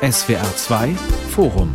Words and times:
SWR 0.00 0.54
2 0.54 0.94
Forum. 1.30 1.72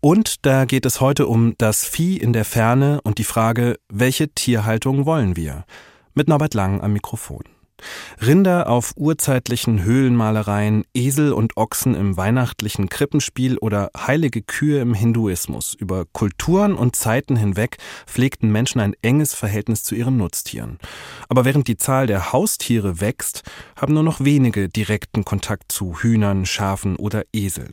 Und 0.00 0.46
da 0.46 0.64
geht 0.64 0.86
es 0.86 1.00
heute 1.00 1.26
um 1.26 1.54
das 1.58 1.84
Vieh 1.84 2.18
in 2.18 2.32
der 2.32 2.44
Ferne 2.44 3.00
und 3.02 3.18
die 3.18 3.24
Frage, 3.24 3.80
welche 3.88 4.28
Tierhaltung 4.28 5.06
wollen 5.06 5.34
wir? 5.34 5.64
Mit 6.14 6.28
Norbert 6.28 6.54
Lang 6.54 6.80
am 6.82 6.92
Mikrofon. 6.92 7.42
Rinder 8.24 8.68
auf 8.68 8.92
urzeitlichen 8.96 9.82
Höhlenmalereien, 9.82 10.84
Esel 10.94 11.32
und 11.32 11.56
Ochsen 11.56 11.94
im 11.94 12.16
weihnachtlichen 12.16 12.88
Krippenspiel 12.88 13.58
oder 13.58 13.90
heilige 13.96 14.42
Kühe 14.42 14.80
im 14.80 14.94
Hinduismus. 14.94 15.74
Über 15.74 16.04
Kulturen 16.12 16.74
und 16.74 16.96
Zeiten 16.96 17.36
hinweg 17.36 17.76
pflegten 18.06 18.50
Menschen 18.50 18.80
ein 18.80 18.94
enges 19.02 19.34
Verhältnis 19.34 19.82
zu 19.82 19.94
ihren 19.94 20.16
Nutztieren. 20.16 20.78
Aber 21.28 21.44
während 21.44 21.68
die 21.68 21.76
Zahl 21.76 22.06
der 22.06 22.32
Haustiere 22.32 23.00
wächst, 23.00 23.42
haben 23.76 23.94
nur 23.94 24.02
noch 24.02 24.20
wenige 24.20 24.68
direkten 24.68 25.24
Kontakt 25.24 25.72
zu 25.72 25.98
Hühnern, 26.00 26.46
Schafen 26.46 26.96
oder 26.96 27.24
Eseln. 27.32 27.72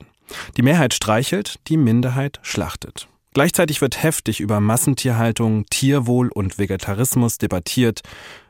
Die 0.58 0.62
Mehrheit 0.62 0.94
streichelt, 0.94 1.60
die 1.68 1.78
Minderheit 1.78 2.40
schlachtet. 2.44 3.08
Gleichzeitig 3.34 3.82
wird 3.82 4.04
heftig 4.04 4.40
über 4.40 4.60
Massentierhaltung, 4.60 5.66
Tierwohl 5.66 6.30
und 6.30 6.60
Vegetarismus 6.60 7.40
debattiert. 7.40 8.02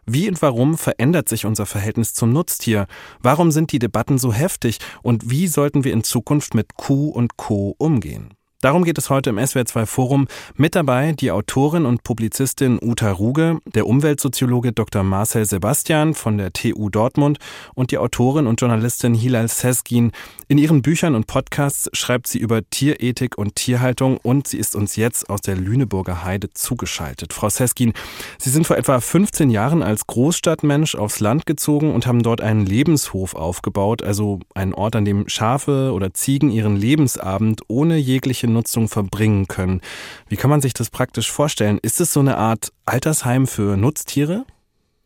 Wie 0.06 0.28
und 0.28 0.42
warum 0.42 0.78
verändert 0.78 1.30
sich 1.30 1.46
unser 1.46 1.66
Verhältnis 1.66 2.14
zum 2.14 2.34
Nutztier? 2.34 2.88
Warum 3.22 3.52
sind 3.52 3.72
die 3.72 3.80
Debatten 3.80 4.18
so 4.18 4.34
heftig? 4.34 4.80
Und 5.02 5.30
wie 5.30 5.48
sollten 5.48 5.84
wir 5.84 5.94
in 5.94 6.04
Zukunft 6.04 6.54
mit 6.54 6.76
Kuh 6.76 7.10
und 7.10 7.38
Co. 7.38 7.76
umgehen? 7.78 8.34
Darum 8.64 8.86
geht 8.86 8.98
es 8.98 9.10
heute 9.10 9.32
im 9.32 9.40
SWR2 9.40 9.86
Forum. 9.86 10.26
Mit 10.56 10.74
dabei 10.74 11.12
die 11.12 11.32
Autorin 11.32 11.86
und 11.86 12.04
Publizistin 12.04 12.80
Uta 12.82 13.12
Ruge, 13.12 13.60
der 13.66 13.86
Umweltsoziologe 13.86 14.72
Dr. 14.72 15.04
Marcel 15.04 15.44
Sebastian 15.44 16.14
von 16.14 16.38
der 16.38 16.54
TU 16.54 16.90
Dortmund 16.90 17.40
und 17.76 17.92
die 17.92 17.98
Autorin 17.98 18.48
und 18.48 18.62
Journalistin 18.62 19.16
Hilal 19.16 19.50
Seskin. 19.50 20.14
In 20.48 20.58
ihren 20.58 20.82
Büchern 20.82 21.14
und 21.14 21.28
Podcasts 21.28 21.90
schreibt 21.92 22.28
sie 22.28 22.38
über 22.38 22.62
Tierethik 22.70 23.38
und 23.38 23.58
Tierhaltung 23.58 24.16
und 24.24 24.48
sie 24.48 24.60
ist 24.60 24.78
uns 24.78 24.96
jetzt 24.96 25.30
aus 25.30 25.42
der 25.42 25.58
Lüneburger 25.58 26.24
Heide 26.24 26.50
zugeschaltet. 26.54 27.34
Frau 27.34 27.50
Seskin, 27.50 27.92
Sie 28.38 28.50
sind 28.50 28.66
vor 28.66 28.78
etwa 28.78 29.02
15 29.02 29.50
Jahren 29.50 29.84
als 29.84 30.08
Großstadtmensch 30.08 30.96
aufs 30.96 31.20
Land 31.20 31.46
gezogen 31.46 31.94
und 31.94 32.08
haben 32.08 32.24
dort 32.24 32.40
einen 32.40 32.66
Lebenshof 32.66 33.36
aufgebaut, 33.36 34.04
also 34.04 34.40
einen 34.56 34.74
Ort, 34.74 34.96
an 34.96 35.04
dem 35.04 35.28
Schafe 35.28 35.92
oder 35.92 36.14
Ziegen 36.14 36.50
ihren 36.50 36.78
Lebensabend 36.78 37.64
ohne 37.68 37.98
jegliche 37.98 38.53
Nutzung 38.54 38.88
verbringen 38.88 39.48
können. 39.48 39.82
Wie 40.30 40.38
kann 40.38 40.50
man 40.50 40.62
sich 40.62 40.74
das 40.74 40.90
praktisch 40.90 41.32
vorstellen? 41.32 41.80
Ist 41.82 42.00
es 42.00 42.14
so 42.14 42.20
eine 42.20 42.38
Art 42.38 42.72
Altersheim 42.86 43.48
für 43.48 43.76
Nutztiere? 43.76 44.46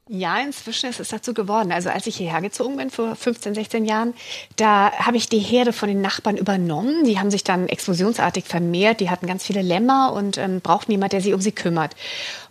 Ja, 0.10 0.40
inzwischen 0.40 0.90
ist 0.90 1.02
es 1.02 1.10
dazu 1.10 1.34
geworden. 1.34 1.74
Also 1.74 1.90
als 1.90 2.08
ich 2.08 2.16
hierher 2.16 2.42
gezogen 2.42 2.78
bin 2.78 2.90
vor 2.90 3.16
15, 3.16 3.54
16 3.54 3.84
Jahren, 3.84 4.14
da 4.56 4.92
habe 4.94 5.18
ich 5.18 5.28
die 5.28 5.40
Herde 5.40 5.74
von 5.74 5.90
den 5.90 6.00
Nachbarn 6.00 6.38
übernommen. 6.38 7.04
Die 7.04 7.20
haben 7.20 7.30
sich 7.30 7.44
dann 7.44 7.68
explosionsartig 7.68 8.46
vermehrt. 8.46 9.02
Die 9.02 9.10
hatten 9.10 9.28
ganz 9.28 9.44
viele 9.44 9.62
Lämmer 9.62 10.14
und 10.14 10.38
ähm, 10.38 10.62
brauchten 10.62 10.92
jemand, 10.92 11.12
der 11.12 11.20
sich 11.20 11.34
um 11.34 11.42
sie 11.42 11.52
kümmert. 11.52 11.94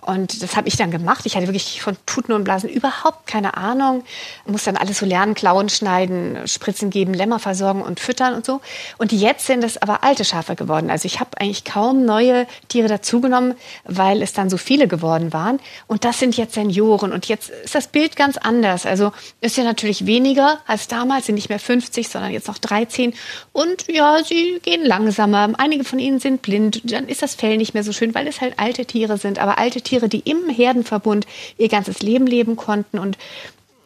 Und 0.06 0.42
das 0.42 0.56
habe 0.56 0.68
ich 0.68 0.76
dann 0.76 0.90
gemacht. 0.90 1.26
Ich 1.26 1.36
hatte 1.36 1.48
wirklich 1.48 1.82
von 1.82 1.96
Tuten 2.06 2.32
und 2.32 2.44
Blasen 2.44 2.70
überhaupt 2.70 3.26
keine 3.26 3.56
Ahnung. 3.56 4.04
Muss 4.46 4.64
dann 4.64 4.76
alles 4.76 4.98
so 4.98 5.06
lernen, 5.06 5.34
Klauen 5.34 5.68
schneiden, 5.68 6.46
Spritzen 6.46 6.90
geben, 6.90 7.12
Lämmer 7.12 7.40
versorgen 7.40 7.82
und 7.82 7.98
füttern 7.98 8.34
und 8.34 8.46
so. 8.46 8.60
Und 8.98 9.10
jetzt 9.12 9.46
sind 9.46 9.64
es 9.64 9.82
aber 9.82 10.04
alte 10.04 10.24
Schafe 10.24 10.54
geworden. 10.54 10.90
Also 10.90 11.06
ich 11.06 11.18
habe 11.18 11.30
eigentlich 11.40 11.64
kaum 11.64 12.04
neue 12.04 12.46
Tiere 12.68 12.86
dazugenommen, 12.86 13.54
weil 13.84 14.22
es 14.22 14.32
dann 14.32 14.48
so 14.48 14.56
viele 14.56 14.86
geworden 14.86 15.32
waren. 15.32 15.58
Und 15.88 16.04
das 16.04 16.20
sind 16.20 16.36
jetzt 16.36 16.54
Senioren. 16.54 17.12
Und 17.12 17.26
jetzt 17.26 17.50
ist 17.50 17.74
das 17.74 17.88
Bild 17.88 18.14
ganz 18.14 18.36
anders. 18.36 18.86
Also 18.86 19.12
ist 19.40 19.56
ja 19.56 19.64
natürlich 19.64 20.06
weniger 20.06 20.58
als 20.68 20.86
damals, 20.86 21.26
sind 21.26 21.34
nicht 21.34 21.48
mehr 21.48 21.58
50, 21.58 22.08
sondern 22.08 22.30
jetzt 22.30 22.46
noch 22.46 22.58
13. 22.58 23.12
Und 23.52 23.88
ja, 23.88 24.22
sie 24.22 24.60
gehen 24.62 24.84
langsamer. 24.84 25.50
Einige 25.58 25.82
von 25.82 25.98
ihnen 25.98 26.20
sind 26.20 26.42
blind. 26.42 26.92
Dann 26.92 27.08
ist 27.08 27.22
das 27.22 27.34
Fell 27.34 27.56
nicht 27.56 27.74
mehr 27.74 27.82
so 27.82 27.92
schön, 27.92 28.14
weil 28.14 28.28
es 28.28 28.40
halt 28.40 28.58
alte 28.58 28.86
Tiere 28.86 29.18
sind. 29.18 29.40
Aber 29.40 29.58
alte 29.58 29.80
Tiere 29.80 29.95
Tiere, 29.96 30.08
die 30.08 30.20
im 30.20 30.48
Herdenverbund 30.48 31.26
ihr 31.56 31.68
ganzes 31.68 32.00
Leben 32.00 32.26
leben 32.26 32.56
konnten 32.56 32.98
und 32.98 33.16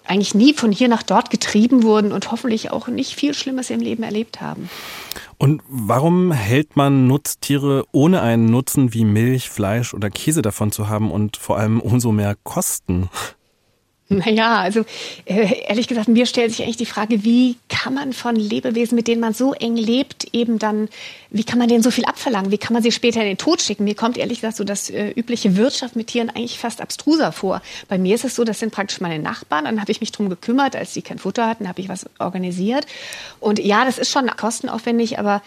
eigentlich 0.04 0.34
nie 0.34 0.54
von 0.54 0.72
hier 0.72 0.88
nach 0.88 1.04
dort 1.04 1.31
getrieben 1.31 1.84
wurden 1.84 2.10
und 2.10 2.32
hoffentlich 2.32 2.72
auch 2.72 2.88
nicht 2.88 3.15
viel 3.15 3.32
Schlimmes 3.32 3.71
im 3.71 3.78
Leben 3.78 4.03
erlebt 4.03 4.41
haben. 4.41 4.69
Und 5.38 5.62
warum 5.69 6.32
hält 6.32 6.75
man 6.75 7.06
Nutztiere 7.06 7.84
ohne 7.93 8.21
einen 8.21 8.47
Nutzen 8.47 8.93
wie 8.93 9.04
Milch, 9.04 9.50
Fleisch 9.50 9.94
oder 9.94 10.10
Käse 10.10 10.43
davon 10.43 10.72
zu 10.72 10.88
haben 10.88 11.12
und 11.12 11.37
vor 11.37 11.59
allem 11.59 11.81
umso 11.81 12.10
mehr 12.10 12.37
Kosten? 12.42 13.09
Naja, 14.12 14.59
also 14.59 14.81
äh, 15.25 15.62
ehrlich 15.69 15.87
gesagt, 15.87 16.09
mir 16.09 16.26
stellt 16.26 16.50
sich 16.50 16.65
eigentlich 16.65 16.76
die 16.76 16.84
Frage, 16.84 17.22
wie 17.22 17.54
kann 17.69 17.94
man 17.94 18.12
von 18.12 18.34
Lebewesen, 18.34 18.97
mit 18.97 19.06
denen 19.06 19.21
man 19.21 19.34
so 19.34 19.53
eng 19.53 19.76
lebt, 19.76 20.34
eben 20.34 20.59
dann, 20.59 20.88
wie 21.31 21.44
kann 21.44 21.60
man 21.60 21.69
denen 21.69 21.84
so 21.84 21.93
viel 21.93 22.04
abverlangen? 22.04 22.50
Wie 22.50 22.59
kann 22.59 22.72
man 22.72 22.82
sie 22.82 22.91
später 22.91 23.21
in 23.21 23.28
den 23.28 23.38
Tod 23.38 23.62
schicken? 23.62 23.84
Mir 23.84 23.94
kommt 23.94 24.19
ehrlich 24.19 24.41
gesagt 24.41 24.56
so 24.56 24.65
das 24.65 24.91
äh, 24.91 25.10
übliche 25.10 25.56
Wirtschaft 25.56 25.94
mit 25.94 26.09
Tieren 26.09 26.28
eigentlich 26.28 26.59
fast 26.59 26.81
abstruser 26.81 27.31
vor. 27.31 27.62
Bei 27.87 27.98
mir 27.98 28.16
ist 28.16 28.25
es 28.25 28.34
so, 28.34 28.43
das 28.43 28.59
sind 28.59 28.72
praktisch 28.72 29.00
meine 29.00 29.21
Nachbarn. 29.21 29.66
Dann 29.66 29.81
habe 29.81 29.93
ich 29.93 30.00
mich 30.00 30.10
drum 30.10 30.28
gekümmert, 30.28 30.75
als 30.75 30.92
sie 30.92 31.03
kein 31.03 31.21
Futter 31.21 31.47
hatten, 31.47 31.69
habe 31.69 31.81
ich 31.81 31.88
was 31.88 32.06
organisiert. 32.19 32.87
Und 33.38 33.60
ja, 33.60 33.84
das 33.84 33.98
ist 33.98 34.10
schon 34.10 34.27
kostenaufwendig, 34.27 35.21
aber 35.21 35.41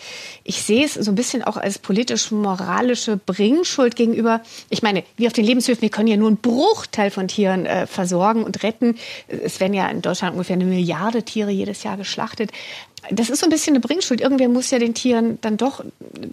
ich 0.46 0.62
sehe 0.62 0.86
es 0.86 0.94
so 0.94 1.12
ein 1.12 1.16
bisschen 1.16 1.44
auch 1.44 1.58
als 1.58 1.80
politisch-moralische 1.80 3.18
Bringschuld 3.18 3.98
gegenüber. 3.98 4.40
Ich 4.70 4.84
meine, 4.84 5.04
wir 5.18 5.28
auf 5.28 5.34
den 5.34 5.44
Lebenshöfen, 5.44 5.82
wir 5.82 5.90
können 5.90 6.08
ja 6.08 6.16
nur 6.16 6.30
einen 6.30 6.38
Bruchteil 6.38 7.12
von 7.12 7.28
Tieren 7.28 7.66
äh, 7.66 7.88
versorgen 7.88 8.53
und 8.54 8.64
retten. 8.64 8.98
Es 9.28 9.60
werden 9.60 9.74
ja 9.74 9.88
in 9.88 10.02
Deutschland 10.02 10.34
ungefähr 10.34 10.56
eine 10.56 10.66
Milliarde 10.66 11.24
Tiere 11.24 11.52
jedes 11.52 11.84
Jahr 11.84 11.98
geschlachtet. 11.98 12.52
Das 13.12 13.30
ist 13.30 13.40
so 13.40 13.48
ein 13.48 13.50
bisschen 13.50 13.74
eine 13.74 13.82
Bringschuld. 13.82 14.22
Irgendwer 14.22 14.48
muss 14.48 14.72
ja 14.72 14.80
den 14.80 14.94
Tieren 14.94 15.38
dann 15.42 15.58
doch 15.58 15.84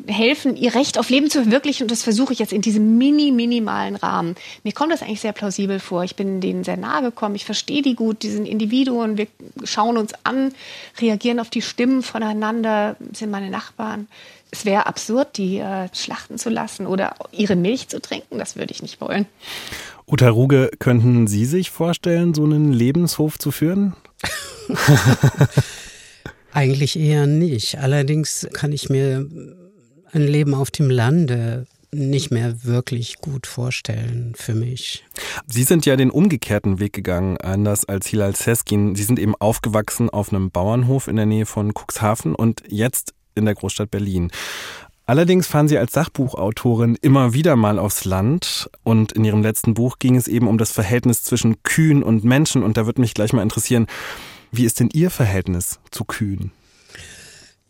helfen, 0.06 0.56
ihr 0.56 0.74
Recht 0.74 0.98
auf 0.98 1.10
Leben 1.10 1.28
zu 1.28 1.42
verwirklichen. 1.42 1.84
Und 1.84 1.90
das 1.90 2.04
versuche 2.04 2.32
ich 2.32 2.38
jetzt 2.38 2.52
in 2.52 2.62
diesem 2.62 2.96
mini, 2.96 3.32
minimalen 3.32 3.96
Rahmen. 3.96 4.36
Mir 4.62 4.72
kommt 4.72 4.92
das 4.92 5.02
eigentlich 5.02 5.20
sehr 5.20 5.32
plausibel 5.32 5.80
vor. 5.80 6.04
Ich 6.04 6.14
bin 6.14 6.40
denen 6.40 6.62
sehr 6.62 6.76
nahe 6.76 7.02
gekommen. 7.02 7.34
Ich 7.34 7.44
verstehe 7.44 7.82
die 7.82 7.96
gut, 7.96 8.22
diesen 8.22 8.46
Individuen. 8.46 9.18
Wir 9.18 9.26
schauen 9.64 9.96
uns 9.96 10.12
an, 10.22 10.52
reagieren 11.00 11.40
auf 11.40 11.50
die 11.50 11.62
Stimmen 11.62 12.02
voneinander, 12.02 12.96
sind 13.12 13.32
meine 13.32 13.50
Nachbarn. 13.50 14.06
Es 14.52 14.64
wäre 14.64 14.86
absurd, 14.86 15.36
die 15.36 15.58
äh, 15.58 15.88
schlachten 15.92 16.38
zu 16.38 16.50
lassen 16.50 16.86
oder 16.86 17.14
ihre 17.30 17.56
Milch 17.56 17.88
zu 17.88 18.00
trinken. 18.00 18.38
Das 18.38 18.56
würde 18.56 18.72
ich 18.72 18.82
nicht 18.82 19.00
wollen. 19.00 19.26
Uta 20.10 20.28
Ruge, 20.28 20.70
könnten 20.80 21.28
Sie 21.28 21.44
sich 21.44 21.70
vorstellen, 21.70 22.34
so 22.34 22.42
einen 22.42 22.72
Lebenshof 22.72 23.38
zu 23.38 23.52
führen? 23.52 23.94
Eigentlich 26.52 26.98
eher 26.98 27.28
nicht. 27.28 27.78
Allerdings 27.78 28.48
kann 28.52 28.72
ich 28.72 28.88
mir 28.88 29.28
ein 30.12 30.22
Leben 30.22 30.54
auf 30.54 30.72
dem 30.72 30.90
Lande 30.90 31.66
nicht 31.92 32.32
mehr 32.32 32.64
wirklich 32.64 33.18
gut 33.18 33.46
vorstellen 33.46 34.34
für 34.36 34.54
mich. 34.54 35.04
Sie 35.46 35.62
sind 35.62 35.86
ja 35.86 35.94
den 35.94 36.10
umgekehrten 36.10 36.80
Weg 36.80 36.92
gegangen, 36.92 37.36
anders 37.36 37.84
als 37.84 38.08
Hilal 38.08 38.34
Seskin. 38.34 38.96
Sie 38.96 39.04
sind 39.04 39.18
eben 39.20 39.36
aufgewachsen 39.36 40.10
auf 40.10 40.32
einem 40.32 40.50
Bauernhof 40.50 41.06
in 41.06 41.16
der 41.16 41.26
Nähe 41.26 41.46
von 41.46 41.72
Cuxhaven 41.72 42.34
und 42.34 42.62
jetzt 42.68 43.14
in 43.36 43.44
der 43.44 43.54
Großstadt 43.54 43.90
Berlin. 43.90 44.30
Allerdings 45.10 45.48
fahren 45.48 45.66
Sie 45.66 45.76
als 45.76 45.92
Sachbuchautorin 45.92 46.96
immer 47.02 47.34
wieder 47.34 47.56
mal 47.56 47.80
aufs 47.80 48.04
Land 48.04 48.70
und 48.84 49.10
in 49.10 49.24
Ihrem 49.24 49.42
letzten 49.42 49.74
Buch 49.74 49.98
ging 49.98 50.14
es 50.14 50.28
eben 50.28 50.46
um 50.46 50.56
das 50.56 50.70
Verhältnis 50.70 51.24
zwischen 51.24 51.64
Kühen 51.64 52.04
und 52.04 52.22
Menschen 52.22 52.62
und 52.62 52.76
da 52.76 52.86
würde 52.86 53.00
mich 53.00 53.12
gleich 53.12 53.32
mal 53.32 53.42
interessieren, 53.42 53.88
wie 54.52 54.64
ist 54.64 54.78
denn 54.78 54.88
Ihr 54.92 55.10
Verhältnis 55.10 55.80
zu 55.90 56.04
Kühen? 56.04 56.52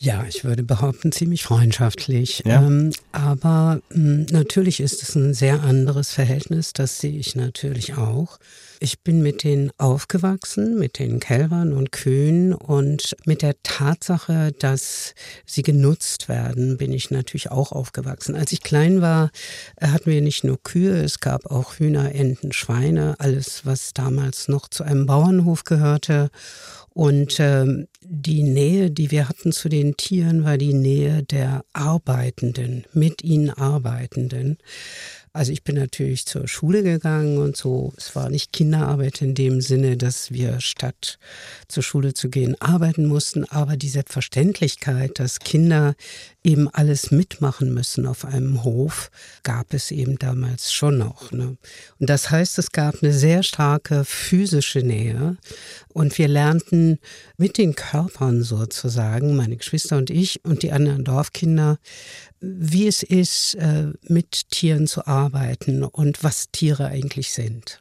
Ja, 0.02 0.24
ich 0.26 0.44
würde 0.44 0.62
behaupten, 0.62 1.12
ziemlich 1.12 1.42
freundschaftlich. 1.42 2.42
Ja. 2.46 2.66
Ähm, 2.66 2.90
aber 3.12 3.82
mh, 3.90 3.96
hm, 3.96 4.26
natürlich 4.30 4.80
ist 4.80 5.02
es 5.02 5.14
ein 5.14 5.34
sehr 5.34 5.62
anderes 5.62 6.14
Verhältnis, 6.14 6.72
das 6.72 7.00
sehe 7.00 7.18
ich 7.18 7.36
natürlich 7.36 7.98
auch. 7.98 8.38
Ich 8.82 9.00
bin 9.00 9.20
mit 9.20 9.44
denen 9.44 9.70
aufgewachsen, 9.76 10.78
mit 10.78 10.98
den 10.98 11.20
Kälbern 11.20 11.74
und 11.74 11.92
Kühen 11.92 12.54
und 12.54 13.14
mit 13.26 13.42
der 13.42 13.62
Tatsache, 13.62 14.52
dass 14.58 15.14
sie 15.44 15.62
genutzt 15.62 16.30
werden, 16.30 16.78
bin 16.78 16.92
ich 16.92 17.10
natürlich 17.10 17.50
auch 17.50 17.70
aufgewachsen. 17.70 18.36
Als 18.36 18.52
ich 18.52 18.62
klein 18.62 19.02
war, 19.02 19.30
hatten 19.78 20.10
wir 20.10 20.22
nicht 20.22 20.44
nur 20.44 20.62
Kühe, 20.62 20.96
es 21.02 21.20
gab 21.20 21.44
auch 21.44 21.74
Hühner, 21.74 22.14
Enten, 22.14 22.52
Schweine, 22.52 23.16
alles, 23.18 23.66
was 23.66 23.92
damals 23.92 24.48
noch 24.48 24.66
zu 24.68 24.82
einem 24.82 25.04
Bauernhof 25.04 25.64
gehörte. 25.64 26.30
Und 26.94 27.36
ähm, 27.38 27.86
die 28.02 28.42
Nähe, 28.42 28.90
die 28.90 29.10
wir 29.10 29.28
hatten 29.28 29.52
zu 29.52 29.68
den 29.68 29.96
Tieren, 29.96 30.44
war 30.44 30.56
die 30.56 30.74
Nähe 30.74 31.22
der 31.22 31.64
Arbeitenden, 31.72 32.84
mit 32.92 33.22
ihnen 33.22 33.50
Arbeitenden. 33.50 34.58
Also 35.32 35.52
ich 35.52 35.62
bin 35.62 35.76
natürlich 35.76 36.26
zur 36.26 36.48
Schule 36.48 36.82
gegangen 36.82 37.38
und 37.38 37.56
so. 37.56 37.92
Es 37.96 38.16
war 38.16 38.30
nicht 38.30 38.52
Kinderarbeit 38.52 39.22
in 39.22 39.36
dem 39.36 39.60
Sinne, 39.60 39.96
dass 39.96 40.32
wir 40.32 40.60
statt 40.60 41.20
zur 41.68 41.84
Schule 41.84 42.14
zu 42.14 42.30
gehen 42.30 42.60
arbeiten 42.60 43.06
mussten, 43.06 43.44
aber 43.44 43.76
die 43.76 43.88
Selbstverständlichkeit, 43.88 45.20
dass 45.20 45.38
Kinder 45.38 45.94
eben 46.42 46.68
alles 46.68 47.12
mitmachen 47.12 47.72
müssen 47.72 48.06
auf 48.06 48.24
einem 48.24 48.64
Hof, 48.64 49.12
gab 49.44 49.72
es 49.72 49.92
eben 49.92 50.18
damals 50.18 50.72
schon 50.72 50.98
noch. 50.98 51.30
Ne? 51.30 51.56
Und 52.00 52.10
das 52.10 52.30
heißt, 52.30 52.58
es 52.58 52.72
gab 52.72 53.00
eine 53.00 53.12
sehr 53.12 53.44
starke 53.44 54.04
physische 54.04 54.80
Nähe 54.80 55.36
und 55.88 56.18
wir 56.18 56.26
lernten 56.26 56.98
mit 57.36 57.56
den 57.56 57.76
Körpern 57.76 58.42
sozusagen, 58.42 59.36
meine 59.36 59.56
Geschwister 59.56 59.96
und 59.96 60.10
ich 60.10 60.44
und 60.44 60.64
die 60.64 60.72
anderen 60.72 61.04
Dorfkinder, 61.04 61.78
wie 62.40 62.88
es 62.88 63.02
ist, 63.02 63.54
äh, 63.56 63.92
mit 64.08 64.48
Tieren 64.50 64.86
zu 64.86 65.06
arbeiten 65.06 65.19
und 65.92 66.24
was 66.24 66.50
Tiere 66.50 66.86
eigentlich 66.86 67.32
sind. 67.32 67.80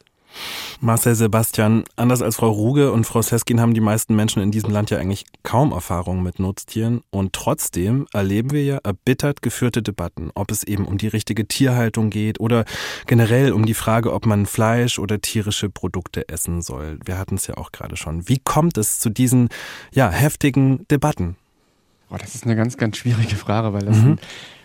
Marcel 0.79 1.15
Sebastian, 1.15 1.83
anders 1.95 2.21
als 2.21 2.37
Frau 2.37 2.49
Ruge 2.49 2.91
und 2.91 3.05
Frau 3.05 3.21
Seskin 3.21 3.59
haben 3.59 3.73
die 3.73 3.81
meisten 3.81 4.15
Menschen 4.15 4.41
in 4.41 4.51
diesem 4.51 4.71
Land 4.71 4.91
ja 4.91 4.97
eigentlich 4.97 5.25
kaum 5.43 5.71
Erfahrung 5.71 6.23
mit 6.23 6.39
Nutztieren 6.39 7.01
und 7.09 7.33
trotzdem 7.33 8.07
erleben 8.13 8.51
wir 8.51 8.63
ja 8.63 8.77
erbittert 8.83 9.41
geführte 9.41 9.81
Debatten, 9.81 10.31
ob 10.35 10.51
es 10.51 10.63
eben 10.63 10.85
um 10.85 10.97
die 10.97 11.07
richtige 11.07 11.47
Tierhaltung 11.47 12.09
geht 12.09 12.39
oder 12.39 12.63
generell 13.07 13.51
um 13.51 13.65
die 13.65 13.73
Frage, 13.73 14.13
ob 14.13 14.25
man 14.25 14.45
Fleisch 14.45 14.99
oder 14.99 15.19
tierische 15.19 15.69
Produkte 15.69 16.29
essen 16.29 16.61
soll. 16.61 16.99
Wir 17.03 17.17
hatten 17.17 17.35
es 17.35 17.47
ja 17.47 17.57
auch 17.57 17.71
gerade 17.71 17.97
schon. 17.97 18.29
Wie 18.29 18.39
kommt 18.39 18.77
es 18.77 18.99
zu 18.99 19.09
diesen 19.09 19.49
ja 19.91 20.09
heftigen 20.09 20.87
Debatten? 20.89 21.35
Oh, 22.09 22.15
das 22.17 22.35
ist 22.35 22.45
eine 22.45 22.55
ganz, 22.55 22.77
ganz 22.77 22.97
schwierige 22.97 23.35
Frage, 23.35 23.73
weil 23.73 23.85
das 23.85 23.97
mhm. 23.97 24.01
sind 24.01 24.21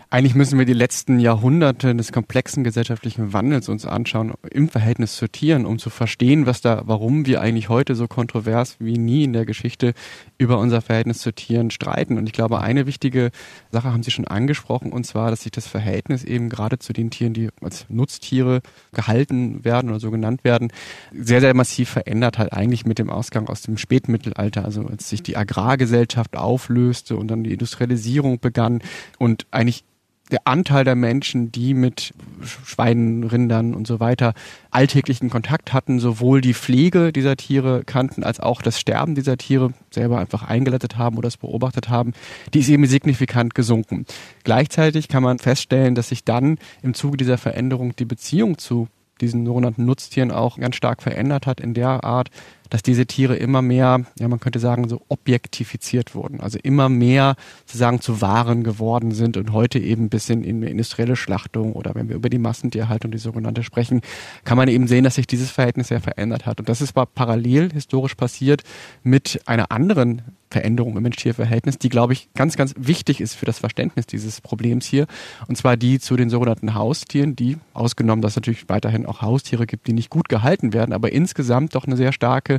eigentlich 0.09 0.35
müssen 0.35 0.59
wir 0.59 0.65
die 0.65 0.73
letzten 0.73 1.19
Jahrhunderte 1.19 1.95
des 1.95 2.11
komplexen 2.11 2.63
gesellschaftlichen 2.63 3.33
Wandels 3.33 3.69
uns 3.69 3.85
anschauen 3.85 4.33
im 4.51 4.69
Verhältnis 4.69 5.15
zu 5.15 5.27
Tieren, 5.27 5.65
um 5.65 5.79
zu 5.79 5.89
verstehen, 5.89 6.45
was 6.45 6.61
da, 6.61 6.83
warum 6.85 7.25
wir 7.25 7.41
eigentlich 7.41 7.69
heute 7.69 7.95
so 7.95 8.07
kontrovers 8.07 8.77
wie 8.79 8.97
nie 8.97 9.23
in 9.23 9.33
der 9.33 9.45
Geschichte 9.45 9.93
über 10.37 10.59
unser 10.59 10.81
Verhältnis 10.81 11.19
zu 11.19 11.33
Tieren 11.33 11.71
streiten. 11.71 12.17
Und 12.17 12.27
ich 12.27 12.33
glaube, 12.33 12.61
eine 12.61 12.85
wichtige 12.85 13.31
Sache 13.71 13.91
haben 13.91 14.03
Sie 14.03 14.11
schon 14.11 14.27
angesprochen, 14.27 14.91
und 14.91 15.05
zwar, 15.05 15.31
dass 15.31 15.41
sich 15.41 15.51
das 15.51 15.67
Verhältnis 15.67 16.23
eben 16.23 16.49
gerade 16.49 16.79
zu 16.79 16.93
den 16.93 17.09
Tieren, 17.09 17.33
die 17.33 17.49
als 17.61 17.85
Nutztiere 17.89 18.61
gehalten 18.93 19.65
werden 19.65 19.89
oder 19.89 19.99
so 19.99 20.11
genannt 20.11 20.43
werden, 20.43 20.71
sehr, 21.13 21.41
sehr 21.41 21.53
massiv 21.55 21.89
verändert 21.89 22.37
hat, 22.37 22.53
eigentlich 22.53 22.85
mit 22.85 22.99
dem 22.99 23.09
Ausgang 23.09 23.47
aus 23.47 23.63
dem 23.63 23.77
Spätmittelalter, 23.77 24.65
also 24.65 24.85
als 24.85 25.09
sich 25.09 25.23
die 25.23 25.35
Agrargesellschaft 25.35 26.37
auflöste 26.37 27.17
und 27.17 27.27
dann 27.27 27.43
die 27.43 27.53
Industrialisierung 27.53 28.39
begann 28.39 28.81
und 29.17 29.47
eigentlich 29.51 29.83
der 30.31 30.41
Anteil 30.45 30.83
der 30.83 30.95
Menschen, 30.95 31.51
die 31.51 31.73
mit 31.73 32.13
Schweinen, 32.41 33.23
Rindern 33.23 33.75
und 33.75 33.85
so 33.85 33.99
weiter 33.99 34.33
alltäglichen 34.71 35.29
Kontakt 35.29 35.71
hatten, 35.71 35.99
sowohl 35.99 36.41
die 36.41 36.55
Pflege 36.55 37.13
dieser 37.13 37.37
Tiere 37.37 37.83
kannten, 37.85 38.23
als 38.23 38.39
auch 38.39 38.61
das 38.61 38.79
Sterben 38.79 39.13
dieser 39.13 39.37
Tiere 39.37 39.73
selber 39.91 40.17
einfach 40.17 40.43
eingeleitet 40.43 40.97
haben 40.97 41.17
oder 41.17 41.27
es 41.27 41.37
beobachtet 41.37 41.89
haben, 41.89 42.13
die 42.53 42.59
ist 42.59 42.69
eben 42.69 42.85
signifikant 42.87 43.53
gesunken. 43.53 44.05
Gleichzeitig 44.43 45.07
kann 45.07 45.23
man 45.23 45.37
feststellen, 45.37 45.93
dass 45.93 46.09
sich 46.09 46.23
dann 46.23 46.57
im 46.81 46.95
Zuge 46.95 47.17
dieser 47.17 47.37
Veränderung 47.37 47.95
die 47.95 48.05
Beziehung 48.05 48.57
zu 48.57 48.87
diesen 49.21 49.45
sogenannten 49.45 49.85
Nutztieren 49.85 50.31
auch 50.31 50.57
ganz 50.57 50.75
stark 50.75 51.01
verändert 51.01 51.47
hat 51.47 51.61
in 51.61 51.73
der 51.73 52.03
Art, 52.03 52.29
dass 52.69 52.83
diese 52.83 53.05
Tiere 53.05 53.35
immer 53.35 53.61
mehr, 53.61 54.05
ja, 54.19 54.27
man 54.27 54.39
könnte 54.39 54.59
sagen, 54.59 54.87
so 54.89 55.01
objektifiziert 55.07 56.15
wurden. 56.15 56.41
Also 56.41 56.59
immer 56.61 56.89
mehr 56.89 57.35
sozusagen 57.65 58.01
zu 58.01 58.21
Waren 58.21 58.63
geworden 58.63 59.11
sind 59.11 59.37
und 59.37 59.51
heute 59.51 59.79
eben 59.79 60.05
ein 60.05 60.09
bisschen 60.09 60.43
in 60.43 60.63
industrielle 60.63 61.15
Schlachtung 61.15 61.73
oder 61.73 61.95
wenn 61.95 62.09
wir 62.09 62.15
über 62.15 62.29
die 62.29 62.39
Massentierhaltung, 62.39 63.11
die 63.11 63.17
sogenannte 63.17 63.63
sprechen, 63.63 64.01
kann 64.43 64.57
man 64.57 64.67
eben 64.67 64.87
sehen, 64.87 65.03
dass 65.03 65.15
sich 65.15 65.27
dieses 65.27 65.51
Verhältnis 65.51 65.89
sehr 65.89 66.01
verändert 66.01 66.45
hat. 66.45 66.59
Und 66.59 66.69
das 66.69 66.81
ist 66.81 66.93
parallel 66.93 67.71
historisch 67.71 68.15
passiert 68.15 68.63
mit 69.03 69.41
einer 69.45 69.71
anderen 69.71 70.21
Veränderung 70.55 70.95
im 70.95 71.03
Mensch-Tier-Verhältnis, 71.03 71.79
die, 71.79 71.89
glaube 71.89 72.13
ich, 72.13 72.29
ganz, 72.33 72.55
ganz 72.55 72.73
wichtig 72.77 73.19
ist 73.19 73.35
für 73.35 73.45
das 73.45 73.59
Verständnis 73.59 74.05
dieses 74.05 74.39
Problems 74.39 74.85
hier. 74.85 75.05
Und 75.47 75.57
zwar 75.57 75.75
die 75.75 75.99
zu 75.99 76.15
den 76.15 76.29
sogenannten 76.29 76.75
Haustieren, 76.75 77.35
die, 77.35 77.57
ausgenommen, 77.73 78.21
dass 78.21 78.33
es 78.33 78.35
natürlich 78.37 78.69
weiterhin 78.69 79.05
auch 79.05 79.21
Haustiere 79.21 79.65
gibt, 79.65 79.87
die 79.87 79.93
nicht 79.93 80.09
gut 80.09 80.29
gehalten 80.29 80.71
werden, 80.71 80.93
aber 80.93 81.11
insgesamt 81.11 81.75
doch 81.75 81.85
eine 81.85 81.97
sehr 81.97 82.13
starke 82.13 82.54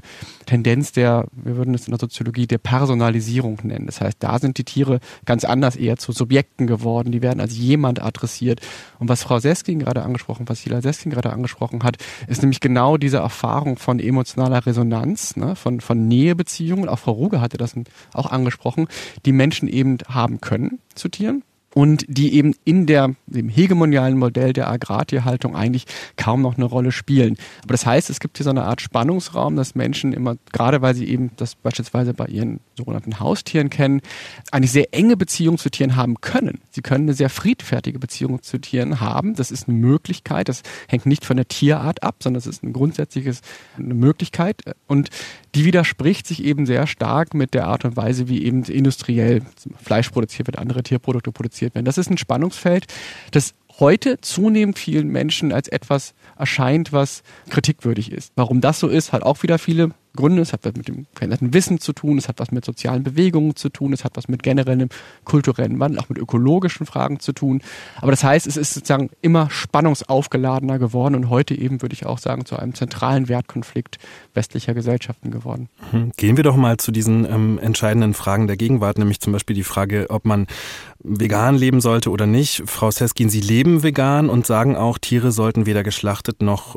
Tendenz 0.46 0.92
der, 0.92 1.26
wir 1.32 1.56
würden 1.56 1.74
es 1.74 1.86
in 1.86 1.92
der 1.92 2.00
Soziologie, 2.00 2.46
der 2.46 2.58
Personalisierung 2.58 3.58
nennen. 3.62 3.86
Das 3.86 4.00
heißt, 4.00 4.16
da 4.20 4.38
sind 4.38 4.58
die 4.58 4.64
Tiere 4.64 5.00
ganz 5.24 5.44
anders 5.44 5.76
eher 5.76 5.96
zu 5.96 6.12
Subjekten 6.12 6.66
geworden, 6.66 7.12
die 7.12 7.22
werden 7.22 7.40
als 7.40 7.56
jemand 7.56 8.02
adressiert. 8.02 8.60
Und 8.98 9.08
was 9.08 9.22
Frau 9.22 9.38
Seskin 9.38 9.78
gerade 9.78 10.02
angesprochen, 10.02 10.48
was 10.48 10.62
Sila 10.62 10.82
Seskin 10.82 11.10
gerade 11.10 11.32
angesprochen 11.32 11.82
hat, 11.82 11.96
ist 12.28 12.42
nämlich 12.42 12.60
genau 12.60 12.96
diese 12.96 13.18
Erfahrung 13.18 13.76
von 13.78 13.98
emotionaler 13.98 14.66
Resonanz, 14.66 15.36
ne, 15.36 15.56
von, 15.56 15.80
von 15.80 16.08
Nähebeziehungen. 16.08 16.88
Auch 16.88 16.98
Frau 16.98 17.12
Ruge 17.12 17.40
hatte 17.40 17.56
das 17.56 17.74
auch 18.12 18.30
angesprochen, 18.30 18.88
die 19.24 19.32
Menschen 19.32 19.68
eben 19.68 19.98
haben 20.08 20.40
können 20.40 20.78
zu 20.94 21.08
Tieren 21.08 21.42
und 21.76 22.06
die 22.08 22.32
eben 22.32 22.54
in 22.64 22.86
der, 22.86 23.14
dem 23.26 23.50
hegemonialen 23.50 24.16
Modell 24.16 24.54
der 24.54 24.70
Agrartierhaltung 24.70 25.54
eigentlich 25.54 25.84
kaum 26.16 26.40
noch 26.40 26.56
eine 26.56 26.64
Rolle 26.64 26.90
spielen. 26.90 27.36
Aber 27.64 27.74
das 27.74 27.84
heißt, 27.84 28.08
es 28.08 28.18
gibt 28.18 28.38
hier 28.38 28.44
so 28.44 28.50
eine 28.50 28.64
Art 28.64 28.80
Spannungsraum, 28.80 29.56
dass 29.56 29.74
Menschen 29.74 30.14
immer, 30.14 30.36
gerade 30.54 30.80
weil 30.80 30.94
sie 30.94 31.06
eben 31.06 31.32
das 31.36 31.54
beispielsweise 31.54 32.14
bei 32.14 32.28
ihren 32.28 32.60
sogenannten 32.78 33.20
Haustieren 33.20 33.68
kennen, 33.68 34.00
eine 34.52 34.68
sehr 34.68 34.94
enge 34.94 35.18
Beziehung 35.18 35.58
zu 35.58 35.68
Tieren 35.68 35.96
haben 35.96 36.22
können. 36.22 36.62
Sie 36.70 36.80
können 36.80 37.04
eine 37.04 37.14
sehr 37.14 37.28
friedfertige 37.28 37.98
Beziehung 37.98 38.42
zu 38.42 38.56
Tieren 38.56 39.00
haben. 39.00 39.34
Das 39.34 39.50
ist 39.50 39.68
eine 39.68 39.76
Möglichkeit. 39.76 40.48
Das 40.48 40.62
hängt 40.88 41.04
nicht 41.04 41.26
von 41.26 41.36
der 41.36 41.46
Tierart 41.46 42.02
ab, 42.02 42.22
sondern 42.22 42.38
es 42.38 42.46
ist 42.46 42.62
ein 42.62 42.72
grundsätzliches, 42.72 43.42
eine 43.76 43.92
Möglichkeit. 43.92 44.62
Und 44.86 45.10
die 45.56 45.64
widerspricht 45.64 46.26
sich 46.26 46.44
eben 46.44 46.66
sehr 46.66 46.86
stark 46.86 47.32
mit 47.32 47.54
der 47.54 47.66
Art 47.66 47.86
und 47.86 47.96
Weise, 47.96 48.28
wie 48.28 48.44
eben 48.44 48.62
industriell 48.64 49.40
Fleisch 49.82 50.10
produziert 50.10 50.46
wird, 50.46 50.58
andere 50.58 50.82
Tierprodukte 50.82 51.32
produziert 51.32 51.74
werden. 51.74 51.86
Das 51.86 51.96
ist 51.96 52.10
ein 52.10 52.18
Spannungsfeld, 52.18 52.84
das 53.30 53.54
heute 53.80 54.20
zunehmend 54.20 54.78
vielen 54.78 55.08
Menschen 55.08 55.52
als 55.52 55.68
etwas 55.68 56.12
erscheint, 56.36 56.92
was 56.92 57.22
kritikwürdig 57.48 58.12
ist. 58.12 58.32
Warum 58.36 58.60
das 58.60 58.80
so 58.80 58.88
ist, 58.88 59.12
hat 59.12 59.22
auch 59.22 59.42
wieder 59.42 59.58
viele 59.58 59.92
Gründe. 60.16 60.42
Es 60.42 60.52
hat 60.52 60.60
was 60.64 60.74
mit 60.74 60.88
dem 60.88 61.06
veränderten 61.12 61.54
Wissen 61.54 61.80
zu 61.80 61.92
tun, 61.92 62.18
es 62.18 62.28
hat 62.28 62.38
was 62.38 62.50
mit 62.50 62.64
sozialen 62.64 63.02
Bewegungen 63.02 63.54
zu 63.56 63.68
tun, 63.68 63.92
es 63.92 64.04
hat 64.04 64.16
was 64.16 64.28
mit 64.28 64.42
generellem 64.42 64.88
kulturellen 65.24 65.78
Wandel, 65.78 66.00
auch 66.00 66.08
mit 66.08 66.18
ökologischen 66.18 66.86
Fragen 66.86 67.20
zu 67.20 67.32
tun. 67.32 67.62
Aber 68.00 68.10
das 68.10 68.24
heißt, 68.24 68.46
es 68.46 68.56
ist 68.56 68.74
sozusagen 68.74 69.10
immer 69.22 69.50
spannungsaufgeladener 69.50 70.78
geworden 70.78 71.14
und 71.14 71.30
heute 71.30 71.54
eben, 71.54 71.82
würde 71.82 71.94
ich 71.94 72.06
auch 72.06 72.18
sagen, 72.18 72.44
zu 72.44 72.56
einem 72.56 72.74
zentralen 72.74 73.28
Wertkonflikt 73.28 73.98
westlicher 74.34 74.74
Gesellschaften 74.74 75.30
geworden. 75.30 75.68
Mhm. 75.92 76.12
Gehen 76.16 76.36
wir 76.36 76.44
doch 76.44 76.56
mal 76.56 76.76
zu 76.78 76.92
diesen 76.92 77.24
ähm, 77.24 77.58
entscheidenden 77.58 78.14
Fragen 78.14 78.46
der 78.46 78.56
Gegenwart, 78.56 78.98
nämlich 78.98 79.20
zum 79.20 79.32
Beispiel 79.32 79.54
die 79.54 79.64
Frage, 79.64 80.06
ob 80.08 80.24
man 80.24 80.46
vegan 81.02 81.56
leben 81.56 81.80
sollte 81.80 82.10
oder 82.10 82.26
nicht. 82.26 82.62
Frau 82.66 82.90
Seskin, 82.90 83.28
Sie 83.28 83.40
leben 83.40 83.82
vegan 83.82 84.28
und 84.28 84.46
sagen 84.46 84.76
auch, 84.76 84.98
Tiere 84.98 85.32
sollten 85.32 85.66
weder 85.66 85.82
geschlachtet 85.82 86.42
noch 86.42 86.76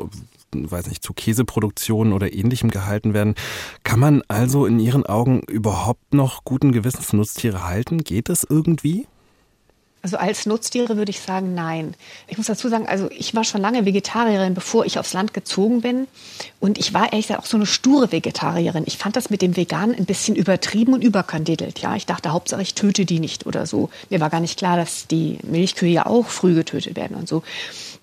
weiß 0.52 0.88
nicht, 0.88 1.02
zu 1.02 1.12
Käseproduktion 1.12 2.12
oder 2.12 2.32
ähnlichem 2.32 2.70
gehalten 2.70 3.14
werden. 3.14 3.29
Kann 3.84 4.00
man 4.00 4.22
also 4.28 4.66
in 4.66 4.78
Ihren 4.78 5.06
Augen 5.06 5.42
überhaupt 5.48 6.14
noch 6.14 6.44
guten 6.44 6.72
Gewissens 6.72 7.12
Nutztiere 7.12 7.66
halten? 7.66 8.04
Geht 8.04 8.28
es 8.28 8.44
irgendwie? 8.48 9.06
Also 10.02 10.16
als 10.16 10.46
Nutztiere 10.46 10.96
würde 10.96 11.10
ich 11.10 11.20
sagen, 11.20 11.54
nein. 11.54 11.94
Ich 12.26 12.38
muss 12.38 12.46
dazu 12.46 12.68
sagen, 12.68 12.86
also 12.86 13.10
ich 13.10 13.34
war 13.34 13.44
schon 13.44 13.60
lange 13.60 13.84
Vegetarierin, 13.84 14.54
bevor 14.54 14.86
ich 14.86 14.98
aufs 14.98 15.12
Land 15.12 15.34
gezogen 15.34 15.82
bin. 15.82 16.06
Und 16.58 16.78
ich 16.78 16.94
war 16.94 17.12
ehrlich 17.12 17.26
gesagt 17.26 17.42
auch 17.42 17.46
so 17.46 17.58
eine 17.58 17.66
sture 17.66 18.10
Vegetarierin. 18.10 18.84
Ich 18.86 18.96
fand 18.96 19.16
das 19.16 19.28
mit 19.28 19.42
dem 19.42 19.56
Vegan 19.56 19.94
ein 19.94 20.06
bisschen 20.06 20.36
übertrieben 20.36 20.94
und 20.94 21.04
überkandidelt. 21.04 21.80
Ja, 21.80 21.96
ich 21.96 22.06
dachte, 22.06 22.32
Hauptsache 22.32 22.62
ich 22.62 22.74
töte 22.74 23.04
die 23.04 23.20
nicht 23.20 23.46
oder 23.46 23.66
so. 23.66 23.90
Mir 24.08 24.20
war 24.20 24.30
gar 24.30 24.40
nicht 24.40 24.58
klar, 24.58 24.76
dass 24.78 25.06
die 25.06 25.38
Milchkühe 25.42 25.90
ja 25.90 26.06
auch 26.06 26.28
früh 26.28 26.54
getötet 26.54 26.96
werden 26.96 27.16
und 27.16 27.28
so. 27.28 27.42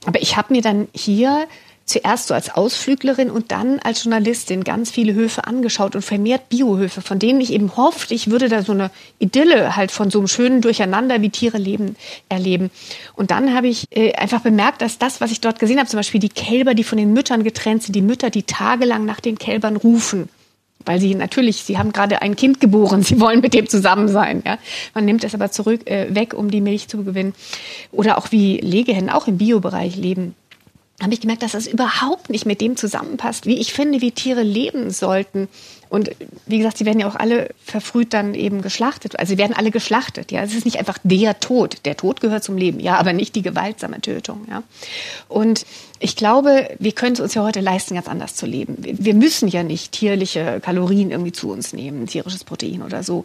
Aber 0.06 0.22
ich 0.22 0.38
habe 0.38 0.54
mir 0.54 0.62
dann 0.62 0.88
hier 0.94 1.48
zuerst 1.88 2.28
so 2.28 2.34
als 2.34 2.54
Ausflüglerin 2.54 3.32
und 3.32 3.52
dann 3.52 3.80
als 3.80 4.04
Journalistin 4.04 4.64
ganz 4.64 4.92
viele 4.92 5.14
Höfe 5.14 5.46
angeschaut 5.46 5.96
und 5.96 6.02
vermehrt 6.02 6.50
Biohöfe, 6.50 7.02
von 7.02 7.18
denen 7.18 7.42
ich 7.42 7.52
eben 7.54 7.76
hoffte, 7.78 8.14
ich 8.14 8.30
würde 8.30 8.50
da 8.50 8.62
so 8.62 8.74
eine 8.74 8.92
Idylle 9.20 9.76
halt 9.76 9.92
von 9.92 10.12
so 10.12 10.20
einem 10.20 10.28
schönen 10.28 10.62
Durcheinander, 10.62 11.22
wie 11.22 11.30
Tiere 11.30 11.58
leben, 11.58 11.96
erleben. 12.28 12.70
Und 13.16 13.32
dann 13.32 13.56
habe 13.56 13.70
ich 13.70 13.88
äh, 13.92 14.14
einfach 14.14 14.42
bemerkt, 14.42 14.82
dass 14.82 15.00
das, 15.00 15.22
was 15.22 15.32
ich 15.32 15.40
dort 15.40 15.60
gesehen 15.60 15.80
habe, 15.80 15.90
zum 15.90 15.98
Beispiel 15.98 16.20
die 16.20 16.30
Kälber, 16.30 16.74
die 16.74 16.84
von 16.84 16.98
den 16.98 17.14
Müttern 17.14 17.44
getrennt 17.44 17.84
sind, 17.84 17.96
die 17.96 18.02
Mütter, 18.02 18.30
die 18.30 18.44
tagelang 18.44 19.06
nach 19.06 19.22
den 19.22 19.38
Kälbern 19.38 19.78
rufen, 19.78 20.28
weil 20.84 21.00
sie 21.00 21.16
natürlich, 21.16 21.64
sie 21.64 21.78
haben 21.78 21.94
gerade 21.94 22.22
ein 22.22 22.36
Kind 22.36 22.60
geboren, 22.60 23.02
sie 23.04 23.22
wollen 23.22 23.40
mit 23.40 23.54
dem 23.54 23.70
zusammen 23.70 24.10
sein. 24.10 24.44
Ja? 24.46 24.58
Man 24.94 25.06
nimmt 25.06 25.24
es 25.24 25.34
aber 25.34 25.52
zurück 25.52 25.90
äh, 25.90 26.14
weg, 26.14 26.34
um 26.34 26.52
die 26.52 26.62
Milch 26.62 26.90
zu 26.90 27.02
gewinnen. 27.06 27.34
Oder 27.94 28.18
auch 28.18 28.34
wie 28.34 28.58
Legehennen 28.58 29.10
auch 29.10 29.28
im 29.28 29.38
Biobereich 29.38 29.96
leben 29.96 30.36
habe 31.02 31.14
ich 31.14 31.22
gemerkt, 31.22 31.44
dass 31.44 31.52
das 31.52 31.68
überhaupt 31.68 32.30
nicht 32.32 32.48
mit 32.48 32.60
dem 32.60 32.76
zusammenpasst, 32.76 33.46
wie 33.46 33.60
ich 33.60 33.72
finde, 33.72 34.02
wie 34.02 34.12
Tiere 34.12 34.42
leben 34.42 34.90
sollten. 34.90 35.48
Und 35.90 36.10
wie 36.48 36.58
gesagt, 36.58 36.80
sie 36.80 36.86
werden 36.86 37.00
ja 37.00 37.08
auch 37.08 37.16
alle 37.16 37.50
verfrüht 37.64 38.14
dann 38.14 38.34
eben 38.34 38.62
geschlachtet. 38.62 39.18
Also 39.20 39.34
sie 39.34 39.38
werden 39.38 39.56
alle 39.56 39.70
geschlachtet. 39.70 40.32
Ja, 40.32 40.42
es 40.42 40.56
ist 40.56 40.66
nicht 40.66 40.80
einfach 40.80 40.98
der 41.04 41.40
Tod. 41.40 41.78
Der 41.86 41.96
Tod 41.96 42.20
gehört 42.20 42.44
zum 42.44 42.58
Leben, 42.58 42.80
ja, 42.80 42.98
aber 42.98 43.14
nicht 43.14 43.36
die 43.36 43.44
gewaltsame 43.44 44.02
Tötung. 44.02 44.48
Ja. 44.50 44.64
Und 45.30 45.66
ich 46.00 46.16
glaube, 46.16 46.70
wir 46.80 46.92
können 46.92 47.14
es 47.14 47.20
uns 47.20 47.34
ja 47.34 47.44
heute 47.44 47.60
leisten, 47.60 47.96
ganz 47.96 48.08
anders 48.08 48.36
zu 48.36 48.46
leben. 48.46 48.76
Wir 48.80 49.14
müssen 49.14 49.48
ja 49.48 49.64
nicht 49.64 49.92
tierliche 49.92 50.60
Kalorien 50.62 51.12
irgendwie 51.12 51.32
zu 51.32 51.50
uns 51.50 51.74
nehmen, 51.74 52.06
tierisches 52.08 52.44
Protein 52.44 52.84
oder 52.84 53.04
so. 53.04 53.24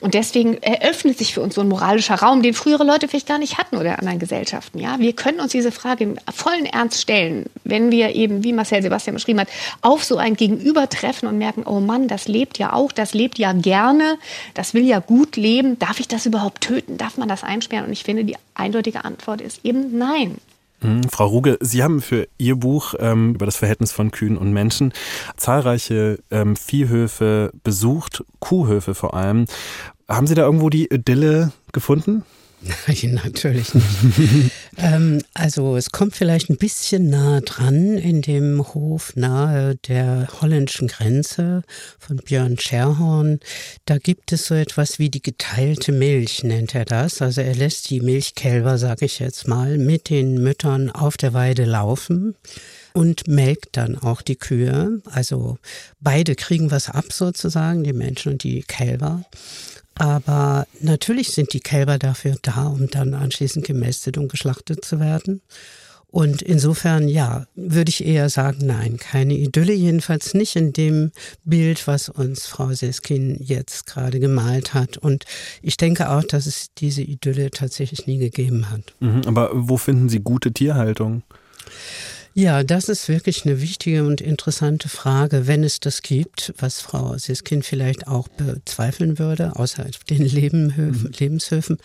Und 0.00 0.14
deswegen 0.14 0.56
eröffnet 0.62 1.18
sich 1.18 1.34
für 1.34 1.42
uns 1.42 1.54
so 1.54 1.60
ein 1.60 1.68
moralischer 1.68 2.14
Raum, 2.14 2.42
den 2.42 2.54
frühere 2.54 2.84
Leute 2.84 3.08
vielleicht 3.08 3.28
gar 3.28 3.38
nicht 3.38 3.58
hatten 3.58 3.76
oder 3.76 3.98
anderen 3.98 4.18
Gesellschaften. 4.18 4.78
Ja, 4.78 4.98
wir 4.98 5.12
können 5.12 5.40
uns 5.40 5.52
diese 5.52 5.72
Frage 5.72 6.04
im 6.04 6.16
vollen 6.34 6.66
Ernst 6.66 7.00
stellen, 7.00 7.46
wenn 7.64 7.90
wir 7.90 8.14
eben, 8.14 8.44
wie 8.44 8.52
Marcel 8.52 8.82
Sebastian 8.82 9.14
beschrieben 9.14 9.40
hat, 9.40 9.48
auf 9.82 10.04
so 10.04 10.16
ein 10.16 10.36
Gegenüber 10.36 10.88
treffen 10.88 11.26
und 11.26 11.38
merken, 11.38 11.64
oh 11.66 11.80
Mann, 11.80 12.08
das 12.08 12.28
lebt 12.28 12.58
ja 12.58 12.72
auch, 12.72 12.92
das 12.92 13.14
lebt 13.14 13.38
ja 13.38 13.52
gerne, 13.52 14.18
das 14.54 14.74
will 14.74 14.84
ja 14.84 15.00
gut 15.00 15.36
leben. 15.36 15.78
Darf 15.78 16.00
ich 16.00 16.08
das 16.08 16.26
überhaupt 16.26 16.62
töten? 16.62 16.96
Darf 16.96 17.18
man 17.18 17.28
das 17.28 17.44
einsperren? 17.44 17.86
Und 17.86 17.92
ich 17.92 18.04
finde, 18.04 18.24
die 18.24 18.36
eindeutige 18.54 19.04
Antwort 19.04 19.40
ist 19.40 19.60
eben 19.64 19.98
nein. 19.98 20.36
Mhm. 20.80 21.04
Frau 21.10 21.26
Ruge, 21.26 21.58
Sie 21.60 21.82
haben 21.82 22.00
für 22.00 22.28
Ihr 22.38 22.56
Buch 22.56 22.94
ähm, 22.98 23.34
über 23.34 23.46
das 23.46 23.56
Verhältnis 23.56 23.92
von 23.92 24.10
Kühen 24.10 24.36
und 24.36 24.52
Menschen 24.52 24.92
zahlreiche 25.36 26.18
ähm, 26.30 26.56
Viehhöfe 26.56 27.52
besucht, 27.62 28.24
Kuhhöfe 28.40 28.94
vor 28.94 29.14
allem. 29.14 29.46
Haben 30.08 30.26
Sie 30.26 30.34
da 30.34 30.42
irgendwo 30.42 30.70
die 30.70 30.86
Idylle 30.86 31.52
gefunden? 31.72 32.24
Nein, 32.86 33.20
natürlich 33.24 33.74
nicht. 33.74 34.50
ähm, 34.78 35.22
also 35.34 35.76
es 35.76 35.90
kommt 35.90 36.16
vielleicht 36.16 36.50
ein 36.50 36.56
bisschen 36.56 37.10
nah 37.10 37.40
dran 37.40 37.96
in 37.96 38.22
dem 38.22 38.74
Hof 38.74 39.14
nahe 39.14 39.76
der 39.88 40.28
holländischen 40.40 40.88
Grenze 40.88 41.62
von 41.98 42.16
Björn 42.16 42.58
Scherhorn. 42.58 43.40
Da 43.84 43.98
gibt 43.98 44.32
es 44.32 44.46
so 44.46 44.54
etwas 44.54 44.98
wie 44.98 45.10
die 45.10 45.22
geteilte 45.22 45.92
Milch, 45.92 46.42
nennt 46.42 46.74
er 46.74 46.84
das. 46.84 47.22
Also 47.22 47.40
er 47.40 47.54
lässt 47.54 47.90
die 47.90 48.00
Milchkälber, 48.00 48.78
sage 48.78 49.04
ich 49.04 49.18
jetzt 49.18 49.46
mal, 49.46 49.78
mit 49.78 50.10
den 50.10 50.42
Müttern 50.42 50.90
auf 50.90 51.16
der 51.16 51.34
Weide 51.34 51.64
laufen 51.64 52.34
und 52.92 53.28
melkt 53.28 53.76
dann 53.76 53.96
auch 53.98 54.22
die 54.22 54.36
Kühe. 54.36 55.02
Also 55.04 55.58
beide 56.00 56.34
kriegen 56.34 56.70
was 56.70 56.88
ab 56.88 57.12
sozusagen, 57.12 57.84
die 57.84 57.92
Menschen 57.92 58.32
und 58.32 58.42
die 58.42 58.62
Kälber. 58.62 59.22
Aber 59.98 60.66
natürlich 60.80 61.30
sind 61.30 61.52
die 61.52 61.60
Kälber 61.60 61.98
dafür 61.98 62.36
da, 62.42 62.66
um 62.66 62.88
dann 62.88 63.14
anschließend 63.14 63.66
gemästet 63.66 64.18
und 64.18 64.30
geschlachtet 64.30 64.84
zu 64.84 65.00
werden. 65.00 65.40
Und 66.08 66.40
insofern, 66.40 67.08
ja, 67.08 67.46
würde 67.56 67.90
ich 67.90 68.04
eher 68.04 68.30
sagen, 68.30 68.64
nein, 68.64 68.96
keine 68.96 69.34
Idylle, 69.34 69.72
jedenfalls 69.72 70.34
nicht 70.34 70.56
in 70.56 70.72
dem 70.72 71.12
Bild, 71.44 71.86
was 71.86 72.08
uns 72.08 72.46
Frau 72.46 72.72
Seskin 72.72 73.36
jetzt 73.38 73.86
gerade 73.86 74.20
gemalt 74.20 74.72
hat. 74.72 74.96
Und 74.96 75.24
ich 75.62 75.76
denke 75.76 76.08
auch, 76.08 76.24
dass 76.24 76.46
es 76.46 76.68
diese 76.78 77.02
Idylle 77.02 77.50
tatsächlich 77.50 78.06
nie 78.06 78.18
gegeben 78.18 78.70
hat. 78.70 78.94
Mhm, 79.00 79.22
aber 79.26 79.50
wo 79.52 79.76
finden 79.76 80.08
Sie 80.08 80.20
gute 80.20 80.52
Tierhaltung? 80.52 81.22
Ja, 82.38 82.64
das 82.64 82.90
ist 82.90 83.08
wirklich 83.08 83.46
eine 83.46 83.62
wichtige 83.62 84.04
und 84.04 84.20
interessante 84.20 84.90
Frage, 84.90 85.46
wenn 85.46 85.64
es 85.64 85.80
das 85.80 86.02
gibt, 86.02 86.52
was 86.58 86.82
Frau 86.82 87.16
Siskin 87.16 87.62
vielleicht 87.62 88.08
auch 88.08 88.28
bezweifeln 88.28 89.18
würde, 89.18 89.56
außer 89.56 89.86
den 90.10 90.22
Lebenhöfen, 90.26 91.04
mhm. 91.04 91.12
Lebenshöfen. 91.18 91.78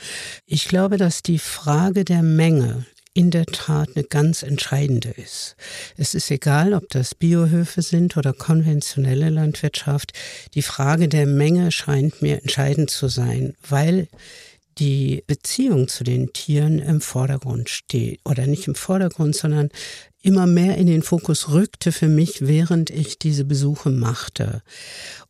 Ich 0.46 0.68
glaube, 0.68 0.98
dass 0.98 1.24
die 1.24 1.40
Frage 1.40 2.04
der 2.04 2.22
Menge 2.22 2.86
in 3.14 3.32
der 3.32 3.46
Tat 3.46 3.92
eine 3.96 4.04
ganz 4.04 4.44
entscheidende 4.44 5.12
ist. 5.12 5.56
Es 5.96 6.16
ist 6.16 6.30
egal, 6.30 6.74
ob 6.74 6.90
das 6.90 7.16
Biohöfe 7.16 7.82
sind 7.82 8.18
oder 8.18 8.34
konventionelle 8.34 9.30
Landwirtschaft. 9.30 10.12
Die 10.54 10.64
Frage 10.64 11.08
der 11.08 11.28
Menge 11.28 11.72
scheint 11.72 12.22
mir 12.22 12.42
entscheidend 12.42 12.90
zu 12.90 13.08
sein, 13.08 13.54
weil 13.70 14.10
die 14.78 15.24
Beziehung 15.28 15.88
zu 15.88 16.04
den 16.04 16.34
Tieren 16.34 16.80
im 16.80 17.02
Vordergrund 17.02 17.70
steht. 17.70 18.20
Oder 18.26 18.48
nicht 18.48 18.68
im 18.68 18.76
Vordergrund, 18.76 19.36
sondern 19.36 19.70
immer 20.22 20.46
mehr 20.46 20.78
in 20.78 20.88
den 20.88 21.02
Fokus 21.02 21.50
rückte 21.50 21.92
für 21.92 22.08
mich, 22.08 22.48
während 22.48 22.90
ich 22.90 23.20
diese 23.20 23.44
Besuche 23.44 23.90
machte. 23.90 24.62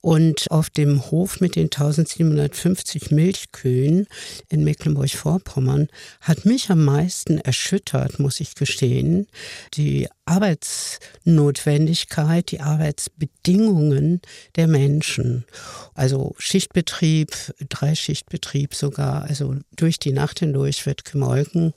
Und 0.02 0.52
auf 0.52 0.70
dem 0.70 1.10
Hof 1.12 1.40
mit 1.40 1.56
den 1.56 1.66
1750 1.66 3.12
Milchkühen 3.12 4.08
in 4.50 4.64
Mecklenburg-Vorpommern 4.64 5.88
hat 6.20 6.46
mich 6.46 6.70
am 6.70 6.84
meisten 6.84 7.38
erschüttert, 7.38 8.20
muss 8.20 8.40
ich 8.40 8.56
gestehen, 8.56 9.28
die 9.76 10.08
Arbeitsnotwendigkeit, 10.26 12.50
die 12.52 12.62
Arbeitsbedingungen 12.62 14.22
der 14.56 14.68
Menschen. 14.68 15.46
Also 15.94 16.34
Schichtbetrieb, 16.38 17.36
Dreischichtbetrieb 17.70 18.74
sogar, 18.74 19.24
also 19.24 19.56
durch 19.76 20.00
die 20.00 20.14
Nacht 20.14 20.40
hindurch 20.40 20.86
wird 20.86 21.04
gemolken 21.06 21.74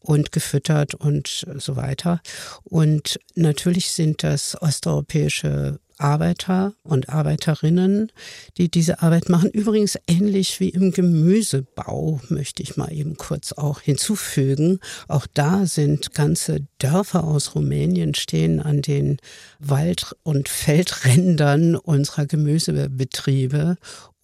und 0.00 0.32
gefüttert 0.32 0.94
und 0.94 1.46
so 1.58 1.76
weiter. 1.76 2.20
Und 2.64 3.18
natürlich 3.34 3.90
sind 3.90 4.22
das 4.22 4.60
osteuropäische 4.60 5.78
Arbeiter 5.98 6.74
und 6.82 7.08
Arbeiterinnen, 7.08 8.12
die 8.56 8.70
diese 8.70 9.02
Arbeit 9.02 9.28
machen. 9.28 9.50
Übrigens 9.50 9.98
ähnlich 10.06 10.60
wie 10.60 10.68
im 10.68 10.92
Gemüsebau, 10.92 12.20
möchte 12.28 12.62
ich 12.62 12.76
mal 12.76 12.92
eben 12.92 13.16
kurz 13.16 13.52
auch 13.52 13.80
hinzufügen. 13.80 14.78
Auch 15.08 15.26
da 15.34 15.66
sind 15.66 16.14
ganze 16.14 16.66
Dörfer 16.78 17.24
aus 17.24 17.54
Rumänien 17.54 18.14
stehen 18.14 18.60
an 18.60 18.80
den 18.82 19.18
Wald- 19.58 20.16
und 20.22 20.48
Feldrändern 20.48 21.74
unserer 21.74 22.26
Gemüsebetriebe 22.26 23.76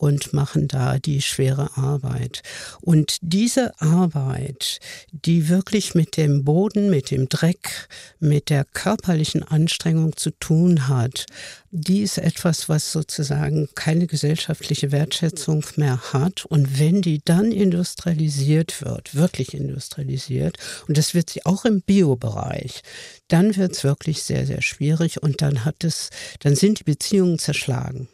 und 0.04 0.34
machen 0.34 0.68
da 0.68 0.98
die 0.98 1.22
schwere 1.22 1.78
Arbeit. 1.78 2.42
Und 2.82 3.16
diese 3.22 3.72
Arbeit, 3.80 4.78
die 5.12 5.48
wirklich 5.48 5.94
mit 5.94 6.18
dem 6.18 6.44
Boden, 6.44 6.90
mit 6.90 7.10
dem 7.10 7.30
Dreck, 7.30 7.88
mit 8.20 8.50
der 8.50 8.66
körperlichen 8.66 9.42
Anstrengung 9.42 10.14
zu 10.14 10.30
tun 10.30 10.88
hat, 10.88 11.24
die 11.70 12.02
ist 12.02 12.18
etwas, 12.18 12.68
was 12.68 12.92
sozusagen 12.92 13.70
keine 13.74 14.06
gesellschaftliche 14.06 14.92
Wertschätzung 14.92 15.64
mehr 15.76 16.12
hat. 16.12 16.44
Und 16.44 16.78
wenn 16.78 17.00
die 17.00 17.22
dann 17.24 17.50
industrialisiert 17.50 18.82
wird, 18.84 19.14
wirklich 19.14 19.54
industrialisiert, 19.54 20.58
und 20.86 20.98
das 20.98 21.14
wird 21.14 21.30
sie 21.30 21.46
auch 21.46 21.64
im 21.64 21.80
Biobereich, 21.80 22.82
dann 23.28 23.56
wird 23.56 23.72
es 23.72 23.84
wirklich 23.84 24.22
sehr, 24.22 24.44
sehr 24.44 24.60
schwierig 24.60 25.22
und 25.22 25.40
dann 25.40 25.64
hat 25.64 25.82
es, 25.82 26.10
dann 26.40 26.56
sind 26.56 26.80
die 26.80 26.84
Beziehungen 26.84 27.38
zerschlagen 27.38 28.06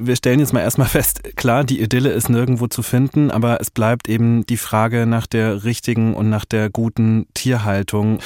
wir 0.00 0.16
stellen 0.16 0.40
jetzt 0.40 0.52
mal 0.52 0.60
erstmal 0.60 0.88
fest, 0.88 1.22
klar, 1.36 1.64
die 1.64 1.80
Idylle 1.80 2.10
ist 2.10 2.28
nirgendwo 2.28 2.66
zu 2.66 2.82
finden, 2.82 3.30
aber 3.30 3.60
es 3.60 3.70
bleibt 3.70 4.08
eben 4.08 4.46
die 4.46 4.56
Frage 4.56 5.06
nach 5.06 5.26
der 5.26 5.64
richtigen 5.64 6.14
und 6.14 6.28
nach 6.28 6.44
der 6.44 6.70
guten 6.70 7.26
Tierhaltung. 7.34 8.18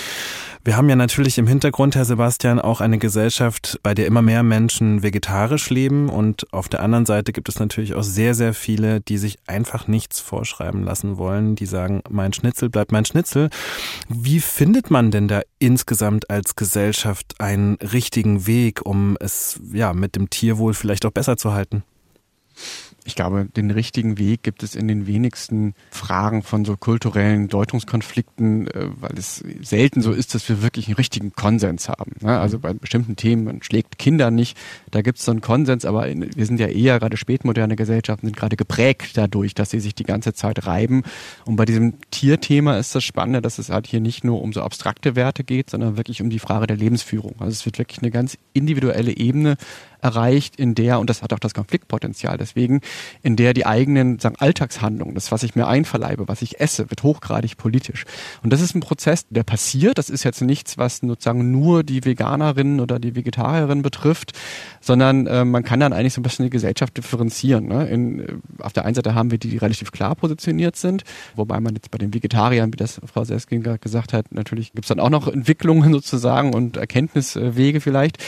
Wir 0.64 0.76
haben 0.76 0.88
ja 0.88 0.94
natürlich 0.94 1.38
im 1.38 1.48
Hintergrund, 1.48 1.96
Herr 1.96 2.04
Sebastian, 2.04 2.60
auch 2.60 2.80
eine 2.80 2.98
Gesellschaft, 2.98 3.80
bei 3.82 3.94
der 3.94 4.06
immer 4.06 4.22
mehr 4.22 4.44
Menschen 4.44 5.02
vegetarisch 5.02 5.70
leben 5.70 6.08
und 6.08 6.52
auf 6.52 6.68
der 6.68 6.82
anderen 6.82 7.04
Seite 7.04 7.32
gibt 7.32 7.48
es 7.48 7.58
natürlich 7.58 7.94
auch 7.94 8.04
sehr, 8.04 8.36
sehr 8.36 8.54
viele, 8.54 9.00
die 9.00 9.18
sich 9.18 9.38
einfach 9.48 9.88
nichts 9.88 10.20
vorschreiben 10.20 10.84
lassen 10.84 11.18
wollen, 11.18 11.56
die 11.56 11.66
sagen, 11.66 12.02
mein 12.08 12.32
Schnitzel 12.32 12.70
bleibt 12.70 12.92
mein 12.92 13.04
Schnitzel. 13.04 13.50
Wie 14.08 14.38
findet 14.38 14.88
man 14.88 15.10
denn 15.10 15.26
da 15.26 15.40
insgesamt 15.58 16.30
als 16.30 16.54
Gesellschaft 16.54 17.34
einen 17.40 17.74
richtigen 17.76 18.46
Weg, 18.46 18.86
um 18.86 19.16
es 19.18 19.58
ja 19.72 19.92
mit 19.92 20.14
dem 20.14 20.30
Tierwohl 20.30 20.74
vielleicht 20.74 21.04
auch 21.06 21.10
besser 21.10 21.36
zu 21.36 21.52
halten? 21.52 21.61
Ich 23.04 23.16
glaube, 23.16 23.46
den 23.56 23.72
richtigen 23.72 24.16
Weg 24.18 24.44
gibt 24.44 24.62
es 24.62 24.76
in 24.76 24.86
den 24.86 25.08
wenigsten 25.08 25.74
Fragen 25.90 26.44
von 26.44 26.64
so 26.64 26.76
kulturellen 26.76 27.48
Deutungskonflikten, 27.48 28.68
äh, 28.68 28.88
weil 29.00 29.18
es 29.18 29.42
selten 29.60 30.02
so 30.02 30.12
ist, 30.12 30.36
dass 30.36 30.48
wir 30.48 30.62
wirklich 30.62 30.86
einen 30.86 30.94
richtigen 30.94 31.32
Konsens 31.32 31.88
haben. 31.88 32.12
Ne? 32.20 32.38
Also 32.38 32.60
bei 32.60 32.72
bestimmten 32.74 33.16
Themen, 33.16 33.44
man 33.44 33.62
schlägt 33.62 33.98
Kinder 33.98 34.30
nicht, 34.30 34.56
da 34.92 35.02
gibt 35.02 35.18
es 35.18 35.24
so 35.24 35.32
einen 35.32 35.40
Konsens, 35.40 35.84
aber 35.84 36.06
wir 36.06 36.46
sind 36.46 36.60
ja 36.60 36.68
eher 36.68 37.00
gerade 37.00 37.16
spätmoderne 37.16 37.74
Gesellschaften, 37.74 38.26
sind 38.26 38.36
gerade 38.36 38.56
geprägt 38.56 39.16
dadurch, 39.16 39.54
dass 39.54 39.70
sie 39.70 39.80
sich 39.80 39.96
die 39.96 40.04
ganze 40.04 40.32
Zeit 40.32 40.66
reiben. 40.66 41.02
Und 41.44 41.56
bei 41.56 41.64
diesem 41.64 41.94
Tierthema 42.12 42.78
ist 42.78 42.94
das 42.94 43.02
Spannende, 43.02 43.42
dass 43.42 43.58
es 43.58 43.70
halt 43.70 43.88
hier 43.88 44.00
nicht 44.00 44.22
nur 44.22 44.40
um 44.42 44.52
so 44.52 44.62
abstrakte 44.62 45.16
Werte 45.16 45.42
geht, 45.42 45.70
sondern 45.70 45.96
wirklich 45.96 46.22
um 46.22 46.30
die 46.30 46.38
Frage 46.38 46.68
der 46.68 46.76
Lebensführung. 46.76 47.34
Also 47.40 47.50
es 47.50 47.66
wird 47.66 47.78
wirklich 47.78 48.00
eine 48.00 48.12
ganz 48.12 48.38
individuelle 48.52 49.16
Ebene 49.16 49.56
erreicht, 50.02 50.56
in 50.56 50.74
der, 50.74 50.98
und 50.98 51.08
das 51.08 51.22
hat 51.22 51.32
auch 51.32 51.38
das 51.38 51.54
Konfliktpotenzial 51.54 52.36
deswegen, 52.36 52.80
in 53.22 53.36
der 53.36 53.54
die 53.54 53.64
eigenen 53.64 54.18
sagen, 54.18 54.36
Alltagshandlungen, 54.38 55.14
das, 55.14 55.32
was 55.32 55.42
ich 55.44 55.54
mir 55.54 55.66
einverleibe, 55.66 56.28
was 56.28 56.42
ich 56.42 56.60
esse, 56.60 56.90
wird 56.90 57.02
hochgradig 57.02 57.56
politisch. 57.56 58.04
Und 58.42 58.52
das 58.52 58.60
ist 58.60 58.74
ein 58.74 58.80
Prozess, 58.80 59.26
der 59.30 59.44
passiert. 59.44 59.98
Das 59.98 60.10
ist 60.10 60.24
jetzt 60.24 60.42
nichts, 60.42 60.76
was 60.76 60.98
sozusagen 60.98 61.52
nur 61.52 61.84
die 61.84 62.04
Veganerinnen 62.04 62.80
oder 62.80 62.98
die 62.98 63.14
Vegetarierinnen 63.14 63.82
betrifft, 63.82 64.32
sondern 64.80 65.26
äh, 65.26 65.44
man 65.44 65.62
kann 65.62 65.80
dann 65.80 65.92
eigentlich 65.92 66.14
so 66.14 66.20
ein 66.20 66.24
bisschen 66.24 66.44
die 66.44 66.50
Gesellschaft 66.50 66.96
differenzieren. 66.96 67.66
Ne? 67.66 67.88
In, 67.88 68.20
äh, 68.20 68.26
auf 68.58 68.72
der 68.72 68.84
einen 68.84 68.94
Seite 68.94 69.14
haben 69.14 69.30
wir 69.30 69.38
die, 69.38 69.48
die 69.48 69.58
relativ 69.58 69.92
klar 69.92 70.16
positioniert 70.16 70.76
sind, 70.76 71.04
wobei 71.36 71.60
man 71.60 71.74
jetzt 71.74 71.90
bei 71.90 71.98
den 71.98 72.12
Vegetariern, 72.12 72.72
wie 72.72 72.76
das 72.76 73.00
Frau 73.04 73.24
Seskin 73.24 73.62
gesagt 73.80 74.12
hat, 74.12 74.32
natürlich 74.32 74.72
gibt 74.72 74.84
es 74.84 74.88
dann 74.88 75.00
auch 75.00 75.10
noch 75.10 75.28
Entwicklungen 75.28 75.92
sozusagen 75.92 76.54
und 76.54 76.76
Erkenntniswege 76.76 77.80
vielleicht. 77.80 78.18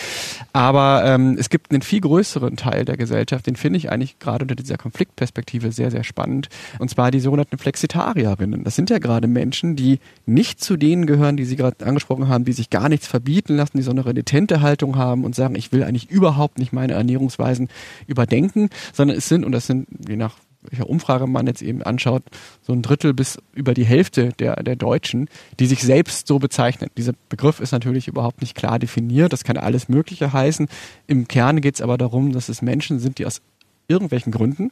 Aber 0.52 1.02
ähm, 1.04 1.36
es 1.38 1.50
gibt 1.50 1.63
einen 1.70 1.82
viel 1.82 2.00
größeren 2.00 2.56
Teil 2.56 2.84
der 2.84 2.96
Gesellschaft, 2.96 3.46
den 3.46 3.56
finde 3.56 3.78
ich 3.78 3.90
eigentlich 3.90 4.18
gerade 4.18 4.44
unter 4.44 4.54
dieser 4.54 4.76
Konfliktperspektive 4.76 5.72
sehr, 5.72 5.90
sehr 5.90 6.04
spannend. 6.04 6.48
Und 6.78 6.90
zwar 6.90 7.10
die 7.10 7.20
sogenannten 7.20 7.58
Flexitarierinnen. 7.58 8.64
Das 8.64 8.76
sind 8.76 8.90
ja 8.90 8.98
gerade 8.98 9.28
Menschen, 9.28 9.76
die 9.76 9.98
nicht 10.26 10.62
zu 10.62 10.76
denen 10.76 11.06
gehören, 11.06 11.36
die 11.36 11.44
Sie 11.44 11.56
gerade 11.56 11.84
angesprochen 11.84 12.28
haben, 12.28 12.44
die 12.44 12.52
sich 12.52 12.70
gar 12.70 12.88
nichts 12.88 13.06
verbieten 13.06 13.56
lassen, 13.56 13.76
die 13.76 13.82
so 13.82 13.90
eine 13.90 14.04
renitente 14.04 14.60
Haltung 14.60 14.96
haben 14.96 15.24
und 15.24 15.34
sagen, 15.34 15.54
ich 15.54 15.72
will 15.72 15.84
eigentlich 15.84 16.10
überhaupt 16.10 16.58
nicht 16.58 16.72
meine 16.72 16.94
Ernährungsweisen 16.94 17.68
überdenken, 18.06 18.68
sondern 18.92 19.16
es 19.16 19.28
sind, 19.28 19.44
und 19.44 19.52
das 19.52 19.66
sind 19.66 19.86
je 20.08 20.16
nach 20.16 20.36
welcher 20.70 20.88
Umfrage 20.88 21.26
man 21.26 21.46
jetzt 21.46 21.62
eben 21.62 21.82
anschaut, 21.82 22.22
so 22.62 22.72
ein 22.72 22.82
Drittel 22.82 23.14
bis 23.14 23.38
über 23.52 23.74
die 23.74 23.84
Hälfte 23.84 24.30
der, 24.38 24.62
der 24.62 24.76
Deutschen, 24.76 25.28
die 25.60 25.66
sich 25.66 25.82
selbst 25.82 26.26
so 26.26 26.38
bezeichnen. 26.38 26.90
Dieser 26.96 27.12
Begriff 27.28 27.60
ist 27.60 27.72
natürlich 27.72 28.08
überhaupt 28.08 28.40
nicht 28.40 28.54
klar 28.54 28.78
definiert. 28.78 29.32
Das 29.32 29.44
kann 29.44 29.56
alles 29.56 29.88
Mögliche 29.88 30.32
heißen. 30.32 30.68
Im 31.06 31.28
Kern 31.28 31.60
geht 31.60 31.76
es 31.76 31.80
aber 31.80 31.98
darum, 31.98 32.32
dass 32.32 32.48
es 32.48 32.62
Menschen 32.62 32.98
sind, 32.98 33.18
die 33.18 33.26
aus 33.26 33.40
irgendwelchen 33.88 34.32
Gründen 34.32 34.70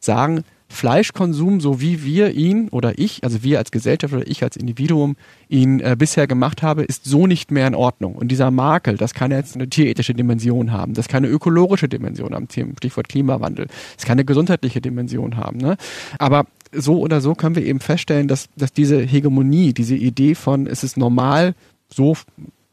sagen, 0.00 0.44
Fleischkonsum, 0.72 1.60
so 1.60 1.80
wie 1.80 2.04
wir 2.04 2.32
ihn 2.32 2.68
oder 2.70 2.98
ich, 2.98 3.22
also 3.24 3.42
wir 3.42 3.58
als 3.58 3.70
Gesellschaft 3.70 4.12
oder 4.14 4.26
ich 4.26 4.42
als 4.42 4.56
Individuum 4.56 5.16
ihn 5.48 5.80
äh, 5.80 5.96
bisher 5.98 6.26
gemacht 6.26 6.62
habe, 6.62 6.82
ist 6.82 7.04
so 7.04 7.26
nicht 7.26 7.50
mehr 7.50 7.66
in 7.66 7.74
Ordnung. 7.74 8.14
Und 8.14 8.28
dieser 8.28 8.50
Makel, 8.50 8.96
das 8.96 9.14
kann 9.14 9.30
jetzt 9.30 9.54
eine 9.54 9.68
tierethische 9.68 10.14
Dimension 10.14 10.72
haben, 10.72 10.94
das 10.94 11.08
kann 11.08 11.24
eine 11.24 11.32
ökologische 11.32 11.88
Dimension 11.88 12.34
haben, 12.34 12.48
Stichwort 12.50 13.08
Klimawandel, 13.08 13.66
das 13.96 14.04
kann 14.04 14.14
eine 14.14 14.24
gesundheitliche 14.24 14.80
Dimension 14.80 15.36
haben. 15.36 15.58
Ne? 15.58 15.76
Aber 16.18 16.46
so 16.72 16.98
oder 16.98 17.20
so 17.20 17.34
können 17.34 17.54
wir 17.54 17.64
eben 17.64 17.80
feststellen, 17.80 18.28
dass, 18.28 18.48
dass 18.56 18.72
diese 18.72 19.00
Hegemonie, 19.00 19.74
diese 19.74 19.94
Idee 19.94 20.34
von, 20.34 20.66
es 20.66 20.82
ist 20.82 20.96
normal, 20.96 21.54
so 21.88 22.16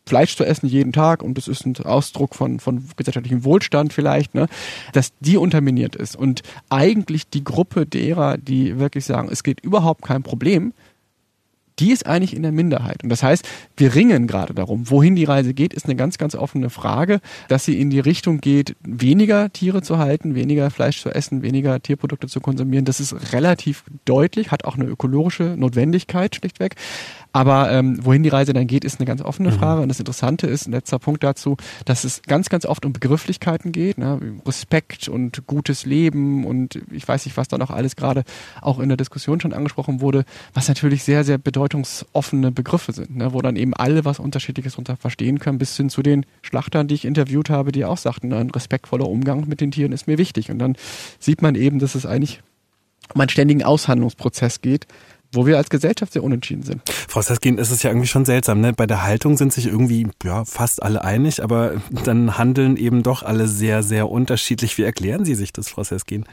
Fleisch 0.10 0.36
zu 0.36 0.44
essen 0.44 0.68
jeden 0.68 0.92
Tag 0.92 1.24
und 1.24 1.38
das 1.38 1.48
ist 1.48 1.66
ein 1.66 1.78
Ausdruck 1.86 2.36
von, 2.36 2.60
von 2.60 2.84
gesellschaftlichem 2.98 3.44
Wohlstand 3.44 3.94
vielleicht, 3.94 4.34
ne, 4.34 4.48
dass 4.92 5.13
die 5.20 5.38
unterminiert 5.38 5.96
ist. 5.96 6.16
Und 6.16 6.42
eigentlich 6.70 7.30
die 7.30 7.44
Gruppe 7.44 7.86
derer, 7.86 8.38
die 8.38 8.80
wirklich 8.80 9.06
sagen, 9.06 9.30
es 9.32 9.44
geht 9.44 9.62
überhaupt 9.62 10.01
kein 10.04 10.24
Problem, 10.24 10.74
die 11.79 11.91
ist 11.91 12.05
eigentlich 12.05 12.36
in 12.36 12.43
der 12.43 12.51
Minderheit. 12.51 13.03
Und 13.03 13.09
das 13.09 13.24
heißt, 13.24 13.48
wir 13.77 13.95
ringen 13.95 14.27
gerade 14.27 14.53
darum. 14.53 14.89
Wohin 14.89 15.15
die 15.15 15.24
Reise 15.24 15.53
geht, 15.53 15.74
ist 15.74 15.86
eine 15.86 15.95
ganz, 15.95 16.17
ganz 16.17 16.36
offene 16.36 16.69
Frage, 16.69 17.21
dass 17.48 17.65
sie 17.65 17.79
in 17.79 17.89
die 17.89 18.00
Richtung 18.00 18.41
geht, 18.41 18.75
weniger 18.81 19.51
Tiere 19.51 19.81
zu 19.81 19.98
halten, 19.98 20.36
weniger 20.36 20.69
Fleisch 20.71 21.01
zu 21.01 21.09
essen, 21.09 21.41
weniger 21.41 21.81
Tierprodukte 21.81 22.27
zu 22.27 22.41
konsumieren. 22.41 22.86
Das 22.86 23.00
ist 23.00 23.33
relativ 23.33 23.83
deutlich, 24.05 24.51
hat 24.51 24.65
auch 24.65 24.75
eine 24.75 24.86
ökologische 24.86 25.55
Notwendigkeit 25.57 26.36
schlichtweg. 26.36 26.75
Aber 27.31 27.71
ähm, 27.71 28.03
wohin 28.03 28.24
die 28.24 28.29
Reise 28.29 28.53
dann 28.53 28.65
geht, 28.65 28.83
ist 28.83 29.00
eine 29.00 29.05
ganz 29.05 29.21
offene 29.21 29.51
mhm. 29.51 29.59
Frage. 29.59 29.81
Und 29.81 29.89
das 29.89 30.00
Interessante 30.00 30.48
ist, 30.48 30.67
ein 30.67 30.71
letzter 30.71 30.98
Punkt 30.98 31.24
dazu, 31.24 31.57
dass 31.86 32.03
es 32.03 32.24
ganz, 32.24 32.50
ganz 32.50 32.65
oft 32.65 32.86
um 32.86 32.93
Begrifflichkeiten 32.93 33.71
geht, 33.71 33.98
ne? 33.98 34.19
Respekt 34.45 35.07
und 35.07 35.45
gutes 35.45 35.86
Leben 35.86 36.45
und 36.45 36.79
ich 36.91 37.07
weiß 37.07 37.25
nicht, 37.25 37.38
was 37.38 37.48
da 37.48 37.57
noch 37.57 37.69
alles 37.69 37.95
gerade 37.95 38.24
auch 38.62 38.79
in 38.79 38.89
der 38.89 38.98
Diskussion 38.98 39.39
schon 39.39 39.53
angesprochen 39.53 40.01
wurde, 40.01 40.25
was 40.53 40.67
natürlich 40.67 41.03
sehr, 41.03 41.24
sehr 41.24 41.38
bedeutungsoffene 41.69 42.51
Begriffe 42.51 42.91
sind, 42.91 43.15
ne? 43.15 43.33
wo 43.33 43.41
dann 43.41 43.55
eben 43.55 43.73
alle 43.73 44.05
was 44.05 44.19
Unterschiedliches 44.19 44.77
unter 44.77 44.97
verstehen 44.97 45.39
können, 45.39 45.57
bis 45.57 45.77
hin 45.77 45.89
zu 45.89 46.01
den 46.01 46.25
Schlachtern, 46.41 46.88
die 46.88 46.95
ich 46.95 47.05
interviewt 47.05 47.49
habe, 47.49 47.71
die 47.71 47.85
auch 47.85 47.97
sagten, 47.97 48.33
ein 48.33 48.49
respektvoller 48.49 49.07
Umgang 49.07 49.47
mit 49.47 49.61
den 49.61 49.71
Tieren 49.71 49.91
ist 49.91 50.07
mir 50.07 50.17
wichtig. 50.17 50.49
Und 50.49 50.59
dann 50.59 50.75
sieht 51.19 51.41
man 51.41 51.55
eben, 51.55 51.79
dass 51.79 51.95
es 51.95 52.05
eigentlich 52.05 52.41
um 53.13 53.21
einen 53.21 53.29
ständigen 53.29 53.63
Aushandlungsprozess 53.63 54.61
geht, 54.61 54.88
wo 55.31 55.45
wir 55.45 55.57
als 55.57 55.69
Gesellschaft 55.69 56.13
sehr 56.13 56.23
unentschieden 56.23 56.63
sind. 56.63 56.81
Frau 56.89 57.21
Saskin, 57.21 57.59
ist 57.59 57.69
es 57.69 57.83
ja 57.83 57.91
irgendwie 57.91 58.07
schon 58.07 58.25
seltsam, 58.25 58.61
ne? 58.61 58.73
Bei 58.73 58.88
der 58.88 59.03
Haltung 59.03 59.38
sind 59.38 59.53
sich 59.53 59.67
irgendwie 59.67 60.07
ja, 60.23 60.43
fast 60.43 60.81
alle 60.81 61.03
einig, 61.03 61.43
aber 61.43 61.73
dann 62.03 62.39
handeln 62.39 62.77
eben 62.77 63.03
doch 63.03 63.21
alle 63.21 63.47
sehr, 63.47 63.83
sehr 63.83 64.09
unterschiedlich. 64.09 64.77
Wie 64.79 64.83
erklären 64.83 65.25
Sie 65.25 65.35
sich 65.35 65.53
das, 65.53 65.69
Frau 65.69 65.83
Saskin? 65.83 66.25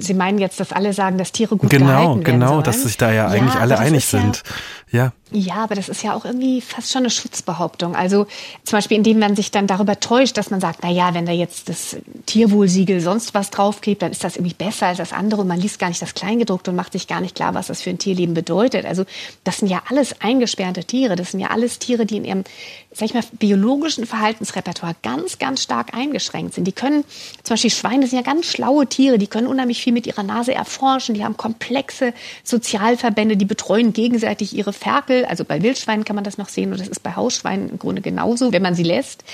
Sie 0.00 0.14
meinen 0.14 0.38
jetzt, 0.38 0.58
dass 0.58 0.72
alle 0.72 0.92
sagen, 0.92 1.18
dass 1.18 1.30
Tiere 1.30 1.56
gut 1.56 1.70
genau, 1.70 1.86
gehalten 1.86 2.08
werden 2.08 2.24
Genau, 2.24 2.50
genau, 2.50 2.62
dass 2.62 2.82
sich 2.82 2.96
da 2.96 3.12
ja 3.12 3.28
eigentlich 3.28 3.54
ja, 3.54 3.60
alle 3.60 3.78
einig 3.78 4.06
sind. 4.06 4.42
Ja, 4.90 5.12
ja. 5.30 5.54
aber 5.56 5.74
das 5.74 5.88
ist 5.88 6.02
ja 6.02 6.14
auch 6.14 6.24
irgendwie 6.24 6.60
fast 6.60 6.90
schon 6.90 7.02
eine 7.02 7.10
Schutzbehauptung. 7.10 7.94
Also 7.94 8.26
zum 8.64 8.78
Beispiel, 8.78 8.96
indem 8.96 9.18
man 9.18 9.36
sich 9.36 9.50
dann 9.50 9.66
darüber 9.66 10.00
täuscht, 10.00 10.36
dass 10.36 10.50
man 10.50 10.60
sagt, 10.60 10.80
na 10.82 10.90
ja, 10.90 11.12
wenn 11.14 11.26
da 11.26 11.32
jetzt 11.32 11.68
das 11.68 11.96
Tierwohlsiegel 12.26 13.00
sonst 13.00 13.34
was 13.34 13.50
draufklebt, 13.50 14.00
dann 14.00 14.12
ist 14.12 14.24
das 14.24 14.36
irgendwie 14.36 14.54
besser 14.54 14.86
als 14.86 14.98
das 14.98 15.12
andere 15.12 15.42
und 15.42 15.48
man 15.48 15.60
liest 15.60 15.78
gar 15.78 15.88
nicht 15.88 16.00
das 16.00 16.14
Kleingedruckte 16.14 16.70
und 16.70 16.76
macht 16.76 16.92
sich 16.92 17.06
gar 17.06 17.20
nicht 17.20 17.34
klar, 17.34 17.54
was 17.54 17.66
das 17.66 17.82
für 17.82 17.90
ein 17.90 17.98
Tierleben 17.98 18.34
bedeutet. 18.34 18.86
Also 18.86 19.04
das 19.44 19.58
sind 19.58 19.68
ja 19.68 19.82
alles 19.88 20.20
eingesperrte 20.20 20.84
Tiere. 20.84 21.16
Das 21.16 21.32
sind 21.32 21.40
ja 21.40 21.48
alles 21.48 21.78
Tiere, 21.78 22.06
die 22.06 22.16
in 22.16 22.24
ihrem, 22.24 22.44
sag 22.92 23.06
ich 23.06 23.14
mal, 23.14 23.24
biologischen 23.32 24.06
Verhaltensrepertoire 24.06 24.96
ganz, 25.02 25.38
ganz 25.38 25.62
stark 25.62 25.94
eingeschränkt 25.94 26.54
sind. 26.54 26.64
Die 26.64 26.72
können, 26.72 27.04
zum 27.42 27.54
Beispiel 27.54 27.70
Schweine 27.70 28.06
sind 28.06 28.18
ja 28.18 28.24
ganz 28.24 28.46
schlaue 28.46 28.86
Tiere, 28.86 29.18
die 29.18 29.26
können 29.26 29.46
unheimlich 29.46 29.82
viel 29.82 29.92
mit 29.92 30.06
ihrer 30.06 30.22
Nase 30.22 30.54
erforschen, 30.54 31.14
die 31.14 31.24
haben 31.24 31.36
komplexe 31.36 32.14
Sozialverbände, 32.44 33.36
die 33.36 33.44
betreuen 33.44 33.92
gegenseitig 33.92 34.56
ihre 34.56 34.72
Ferkel. 34.78 35.24
Also 35.24 35.44
bei 35.44 35.62
Wildschweinen 35.62 36.04
kann 36.04 36.16
man 36.16 36.24
das 36.24 36.38
noch 36.38 36.48
sehen 36.48 36.72
und 36.72 36.80
das 36.80 36.88
ist 36.88 37.02
bei 37.02 37.14
Hausschweinen 37.14 37.68
im 37.68 37.78
Grunde 37.78 38.00
genauso, 38.00 38.52
wenn 38.52 38.62
man 38.62 38.74
sie 38.74 38.82
lässt. 38.82 39.24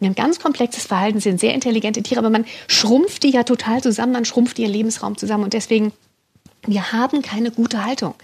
Die 0.00 0.06
haben 0.06 0.14
ganz 0.14 0.40
komplexes 0.40 0.86
Verhalten, 0.86 1.20
sind 1.20 1.40
sehr 1.40 1.54
intelligente 1.54 2.02
Tiere, 2.02 2.20
aber 2.20 2.30
man 2.30 2.46
schrumpft 2.68 3.22
die 3.22 3.30
ja 3.30 3.42
total 3.42 3.82
zusammen, 3.82 4.12
man 4.12 4.24
schrumpft 4.24 4.58
ihren 4.58 4.72
Lebensraum 4.72 5.16
zusammen 5.16 5.44
und 5.44 5.52
deswegen 5.52 5.92
wir 6.66 6.92
haben 6.92 7.22
keine 7.22 7.50
gute 7.50 7.84
Haltung. 7.84 8.14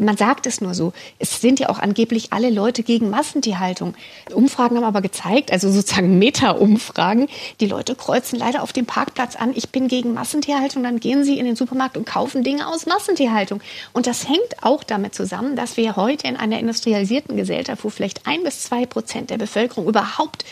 Man 0.00 0.16
sagt 0.16 0.46
es 0.46 0.60
nur 0.60 0.74
so. 0.74 0.92
Es 1.20 1.40
sind 1.40 1.60
ja 1.60 1.68
auch 1.68 1.78
angeblich 1.78 2.32
alle 2.32 2.50
Leute 2.50 2.82
gegen 2.82 3.08
Massentierhaltung. 3.08 3.94
Umfragen 4.32 4.76
haben 4.76 4.84
aber 4.84 5.00
gezeigt, 5.00 5.52
also 5.52 5.70
sozusagen 5.70 6.18
Meta-Umfragen, 6.18 7.28
die 7.60 7.66
Leute 7.66 7.94
kreuzen 7.94 8.36
leider 8.36 8.64
auf 8.64 8.72
dem 8.72 8.84
Parkplatz 8.84 9.36
an, 9.36 9.52
ich 9.54 9.70
bin 9.70 9.86
gegen 9.86 10.12
Massentierhaltung, 10.12 10.82
dann 10.82 10.98
gehen 10.98 11.22
sie 11.22 11.38
in 11.38 11.46
den 11.46 11.54
Supermarkt 11.54 11.96
und 11.96 12.04
kaufen 12.04 12.42
Dinge 12.42 12.66
aus 12.66 12.86
Massentierhaltung. 12.86 13.60
Und 13.92 14.08
das 14.08 14.28
hängt 14.28 14.62
auch 14.62 14.82
damit 14.82 15.14
zusammen, 15.14 15.54
dass 15.54 15.76
wir 15.76 15.94
heute 15.94 16.26
in 16.26 16.36
einer 16.36 16.58
industrialisierten 16.58 17.36
Gesellschaft, 17.36 17.84
wo 17.84 17.90
vielleicht 17.90 18.26
ein 18.26 18.42
bis 18.42 18.62
zwei 18.62 18.86
Prozent 18.86 19.30
der 19.30 19.38
Bevölkerung 19.38 19.86
überhaupt 19.86 20.44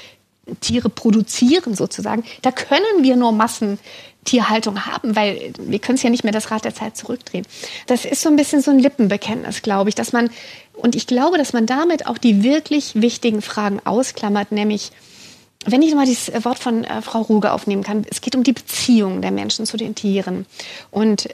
Tiere 0.61 0.89
produzieren 0.89 1.75
sozusagen, 1.75 2.25
da 2.43 2.53
können 2.53 3.03
wir 3.03 3.17
nur 3.17 3.33
Massentierhaltung 4.27 4.87
haben, 4.87 5.15
weil 5.15 5.53
wir 5.59 5.79
können 5.79 5.97
es 5.97 6.03
ja 6.03 6.11
nicht 6.11 6.25
mehr 6.25 6.33
das 6.33 6.51
Rad 6.51 6.65
der 6.65 6.75
Zeit 6.75 6.97
zurückdrehen. 6.97 7.47
Das 7.87 8.05
ist 8.05 8.23
so 8.23 8.29
ein 8.29 8.37
bisschen 8.37 8.61
so 8.61 8.71
ein 8.73 8.79
Lippenbekenntnis, 8.79 9.63
glaube 9.63 9.89
ich, 9.89 9.95
dass 9.95 10.13
man, 10.13 10.31
und 10.75 10.97
ich 10.97 11.07
glaube, 11.07 11.39
dass 11.39 11.53
man 11.53 11.67
damit 11.67 12.07
auch 12.07 12.19
die 12.19 12.43
wirklich 12.43 13.01
wichtigen 13.01 13.41
Fragen 13.41 13.81
ausklammert, 13.85 14.51
nämlich, 14.51 14.91
wenn 15.65 15.83
ich 15.83 15.95
mal 15.95 16.07
dieses 16.07 16.45
Wort 16.45 16.59
von 16.59 16.85
äh, 16.85 17.03
Frau 17.03 17.23
Ruge 17.23 17.53
aufnehmen 17.53 17.85
kann, 17.85 18.05
es 18.11 18.21
geht 18.21 18.35
um 18.35 18.43
die 18.43 18.53
Beziehung 18.53 19.23
der 19.23 19.31
Menschen 19.31 19.65
zu 19.65 19.77
den 19.77 19.95
Tieren. 19.95 20.47
Und 20.91 21.29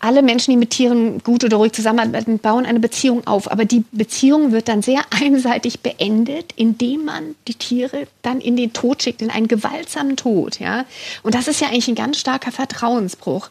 alle 0.00 0.22
Menschen, 0.22 0.52
die 0.52 0.56
mit 0.56 0.70
Tieren 0.70 1.22
gut 1.22 1.44
oder 1.44 1.56
ruhig 1.56 1.72
zusammenarbeiten, 1.72 2.38
bauen 2.38 2.66
eine 2.66 2.80
Beziehung 2.80 3.26
auf. 3.26 3.50
Aber 3.50 3.64
die 3.64 3.84
Beziehung 3.92 4.52
wird 4.52 4.68
dann 4.68 4.82
sehr 4.82 5.00
einseitig 5.10 5.80
beendet, 5.80 6.52
indem 6.56 7.04
man 7.04 7.34
die 7.46 7.54
Tiere 7.54 8.06
dann 8.22 8.40
in 8.40 8.56
den 8.56 8.72
Tod 8.72 9.02
schickt, 9.02 9.22
in 9.22 9.30
einen 9.30 9.48
gewaltsamen 9.48 10.16
Tod. 10.16 10.60
Ja? 10.60 10.84
Und 11.22 11.34
das 11.34 11.48
ist 11.48 11.60
ja 11.60 11.68
eigentlich 11.68 11.88
ein 11.88 11.94
ganz 11.94 12.18
starker 12.18 12.52
Vertrauensbruch. 12.52 13.50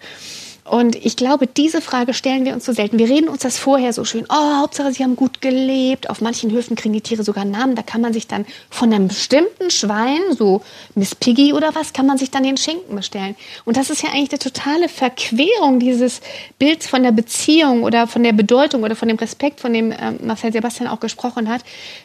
Und 0.69 0.97
ich 0.97 1.15
glaube, 1.15 1.47
diese 1.47 1.81
Frage 1.81 2.13
stellen 2.13 2.43
wir 2.43 2.53
uns 2.53 2.65
so 2.65 2.73
selten. 2.73 2.99
Wir 2.99 3.07
reden 3.07 3.29
uns 3.29 3.41
das 3.41 3.57
vorher 3.57 3.93
so 3.93 4.03
schön. 4.03 4.25
Oh, 4.29 4.59
Hauptsache, 4.59 4.91
sie 4.91 5.03
haben 5.03 5.15
gut 5.15 5.39
gelebt. 5.39 6.09
Auf 6.09 6.19
manchen 6.19 6.51
Höfen 6.51 6.75
kriegen 6.75 6.93
die 6.93 7.01
Tiere 7.01 7.23
sogar 7.23 7.45
Namen. 7.45 7.75
Da 7.75 7.83
kann 7.83 8.01
man 8.01 8.11
sich 8.11 8.27
dann 8.27 8.45
von 8.69 8.93
einem 8.93 9.07
bestimmten 9.07 9.71
Schwein, 9.71 10.19
so 10.37 10.61
Miss 10.93 11.15
Piggy 11.15 11.53
oder 11.53 11.73
was, 11.73 11.93
kann 11.93 12.05
man 12.05 12.17
sich 12.17 12.31
dann 12.31 12.43
den 12.43 12.57
Schinken 12.57 12.95
bestellen. 12.97 13.37
Und 13.63 13.77
das 13.77 13.89
ist 13.89 14.03
ja 14.03 14.09
eigentlich 14.09 14.31
eine 14.31 14.39
totale 14.39 14.89
Verquerung 14.89 15.79
dieses 15.79 16.19
Bilds 16.59 16.85
von 16.85 17.01
der 17.01 17.13
Beziehung 17.13 17.83
oder 17.83 18.05
von 18.05 18.23
der 18.23 18.33
Bedeutung 18.33 18.83
oder 18.83 18.97
von 18.97 19.07
dem 19.07 19.17
Respekt, 19.17 19.61
von 19.61 19.71
dem 19.71 19.91
äh, 19.91 20.11
Marcel 20.21 20.51
Sebastian 20.51 20.89
auch 20.89 20.99
gesprochen 20.99 21.47
hat. 21.47 21.61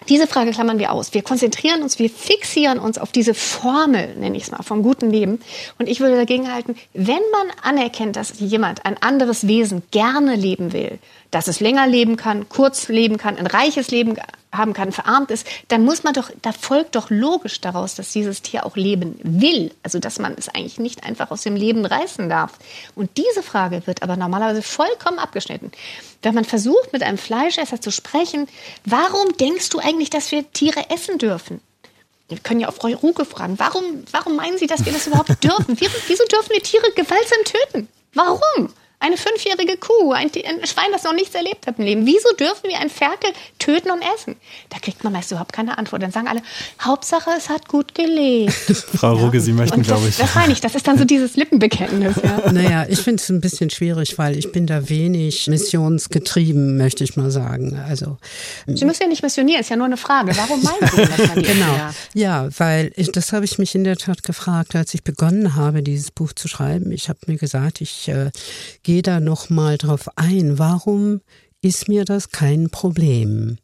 Diese 0.08 0.28
Frage 0.28 0.52
klammern 0.52 0.78
wir 0.78 0.92
aus. 0.92 1.14
Wir 1.14 1.22
konzentrieren 1.22 1.82
uns, 1.82 1.98
wir 1.98 2.10
fixieren 2.10 2.78
uns 2.78 2.98
auf 2.98 3.10
diese 3.10 3.34
Formel, 3.34 4.14
nenne 4.16 4.36
ich 4.36 4.44
es 4.44 4.50
mal, 4.52 4.62
vom 4.62 4.84
guten 4.84 5.10
Leben. 5.10 5.40
Und 5.80 5.88
ich 5.88 5.98
würde 5.98 6.14
dagegen 6.14 6.52
halten, 6.52 6.76
wenn 6.94 7.22
man 7.32 7.48
anerkennt, 7.62 8.14
dass 8.14 8.32
die 8.32 8.51
jemand, 8.52 8.84
ein 8.86 8.96
anderes 9.02 9.48
Wesen 9.48 9.82
gerne 9.90 10.36
leben 10.36 10.72
will, 10.72 10.98
dass 11.32 11.48
es 11.48 11.60
länger 11.60 11.86
leben 11.86 12.16
kann, 12.16 12.48
kurz 12.48 12.88
leben 12.88 13.16
kann, 13.16 13.36
ein 13.38 13.46
reiches 13.46 13.90
Leben 13.90 14.16
haben 14.52 14.74
kann, 14.74 14.92
verarmt 14.92 15.30
ist, 15.30 15.46
dann 15.68 15.82
muss 15.84 16.04
man 16.04 16.12
doch, 16.12 16.30
da 16.42 16.52
folgt 16.52 16.94
doch 16.94 17.10
logisch 17.10 17.60
daraus, 17.60 17.94
dass 17.94 18.12
dieses 18.12 18.42
Tier 18.42 18.66
auch 18.66 18.76
leben 18.76 19.18
will. 19.22 19.72
Also 19.82 19.98
dass 19.98 20.18
man 20.18 20.34
es 20.36 20.48
eigentlich 20.48 20.78
nicht 20.78 21.04
einfach 21.04 21.30
aus 21.30 21.42
dem 21.42 21.56
Leben 21.56 21.86
reißen 21.86 22.28
darf. 22.28 22.58
Und 22.94 23.16
diese 23.16 23.42
Frage 23.42 23.86
wird 23.86 24.02
aber 24.02 24.16
normalerweise 24.16 24.62
vollkommen 24.62 25.18
abgeschnitten. 25.18 25.72
Wenn 26.20 26.34
man 26.34 26.44
versucht, 26.44 26.92
mit 26.92 27.02
einem 27.02 27.18
Fleischesser 27.18 27.80
zu 27.80 27.90
sprechen, 27.90 28.46
warum 28.84 29.36
denkst 29.38 29.70
du 29.70 29.78
eigentlich, 29.78 30.10
dass 30.10 30.30
wir 30.30 30.52
Tiere 30.52 30.90
essen 30.90 31.18
dürfen? 31.18 31.60
Wir 32.28 32.38
können 32.38 32.60
ja 32.60 32.68
auch 32.68 32.74
Frau 32.74 32.88
Ruge 32.88 33.24
fragen, 33.24 33.58
warum, 33.58 34.04
warum 34.10 34.36
meinen 34.36 34.56
Sie, 34.56 34.66
dass 34.66 34.84
wir 34.84 34.92
das 34.92 35.06
überhaupt 35.06 35.30
dürfen? 35.44 35.76
Wieso 35.78 36.24
dürfen 36.24 36.50
wir 36.50 36.62
Tiere 36.62 36.90
gewaltsam 36.94 37.38
töten? 37.44 37.88
Warum? 38.14 38.74
Eine 39.02 39.16
fünfjährige 39.16 39.78
Kuh, 39.78 40.12
ein, 40.12 40.30
ein, 40.32 40.64
Schwein, 40.64 40.86
das 40.92 41.02
noch 41.02 41.12
nichts 41.12 41.34
erlebt 41.34 41.66
hat 41.66 41.76
im 41.78 41.84
Leben. 41.84 42.06
Wieso 42.06 42.32
dürfen 42.38 42.68
wir 42.68 42.78
ein 42.78 42.88
Ferkel 42.88 43.30
töten 43.58 43.90
und 43.90 44.00
essen? 44.14 44.36
Da 44.70 44.78
kriegt 44.78 45.02
man 45.02 45.12
meist 45.12 45.32
überhaupt 45.32 45.52
keine 45.52 45.76
Antwort. 45.76 46.04
Dann 46.04 46.12
sagen 46.12 46.28
alle, 46.28 46.40
Hauptsache, 46.80 47.30
es 47.36 47.48
hat 47.48 47.66
gut 47.66 47.96
gelebt. 47.96 48.52
Frau 48.94 49.14
Ruge, 49.14 49.40
Sie 49.40 49.52
möchten, 49.52 49.82
glaube 49.82 50.06
ich. 50.06 50.18
Das 50.18 50.36
meine 50.36 50.52
ich, 50.52 50.60
das 50.60 50.76
ist 50.76 50.86
dann 50.86 50.98
so 50.98 51.04
dieses 51.04 51.34
Lippenbekenntnis. 51.34 52.16
Ja. 52.22 52.42
Naja, 52.52 52.86
ich 52.88 53.00
finde 53.00 53.20
es 53.20 53.28
ein 53.30 53.40
bisschen 53.40 53.70
schwierig, 53.70 54.18
weil 54.18 54.36
ich 54.36 54.52
bin 54.52 54.66
da 54.66 54.88
wenig 54.88 55.46
missionsgetrieben, 55.46 56.76
möchte 56.76 57.02
ich 57.02 57.16
mal 57.16 57.30
sagen. 57.30 57.80
Also, 57.88 58.18
Sie 58.66 58.84
müssen 58.84 59.02
ja 59.02 59.08
nicht 59.08 59.22
missionieren, 59.22 59.60
ist 59.60 59.70
ja 59.70 59.76
nur 59.76 59.86
eine 59.86 59.96
Frage. 59.96 60.36
Warum 60.36 60.62
meinen 60.62 60.90
Sie 60.90 60.96
das 60.96 61.34
dann 61.34 61.42
Genau, 61.42 61.90
ja, 62.14 62.48
weil 62.58 62.92
ich, 62.96 63.10
das 63.10 63.32
habe 63.32 63.44
ich 63.44 63.58
mich 63.58 63.74
in 63.74 63.84
der 63.84 63.96
Tat 63.96 64.22
gefragt, 64.22 64.76
als 64.76 64.92
ich 64.94 65.02
begonnen 65.02 65.56
habe, 65.56 65.82
dieses 65.82 66.10
Buch 66.10 66.32
zu 66.34 66.46
schreiben. 66.46 66.92
Ich 66.92 67.08
habe 67.08 67.18
mir 67.26 67.36
gesagt, 67.36 67.80
ich 67.80 68.08
äh, 68.08 68.30
gehe 68.82 68.91
gehe 68.92 69.00
da 69.00 69.20
noch 69.20 69.48
mal 69.48 69.78
drauf 69.78 70.10
ein. 70.16 70.58
Warum 70.58 71.22
ist 71.62 71.88
mir 71.88 72.04
das 72.04 72.28
kein 72.28 72.68
Problem? 72.68 73.56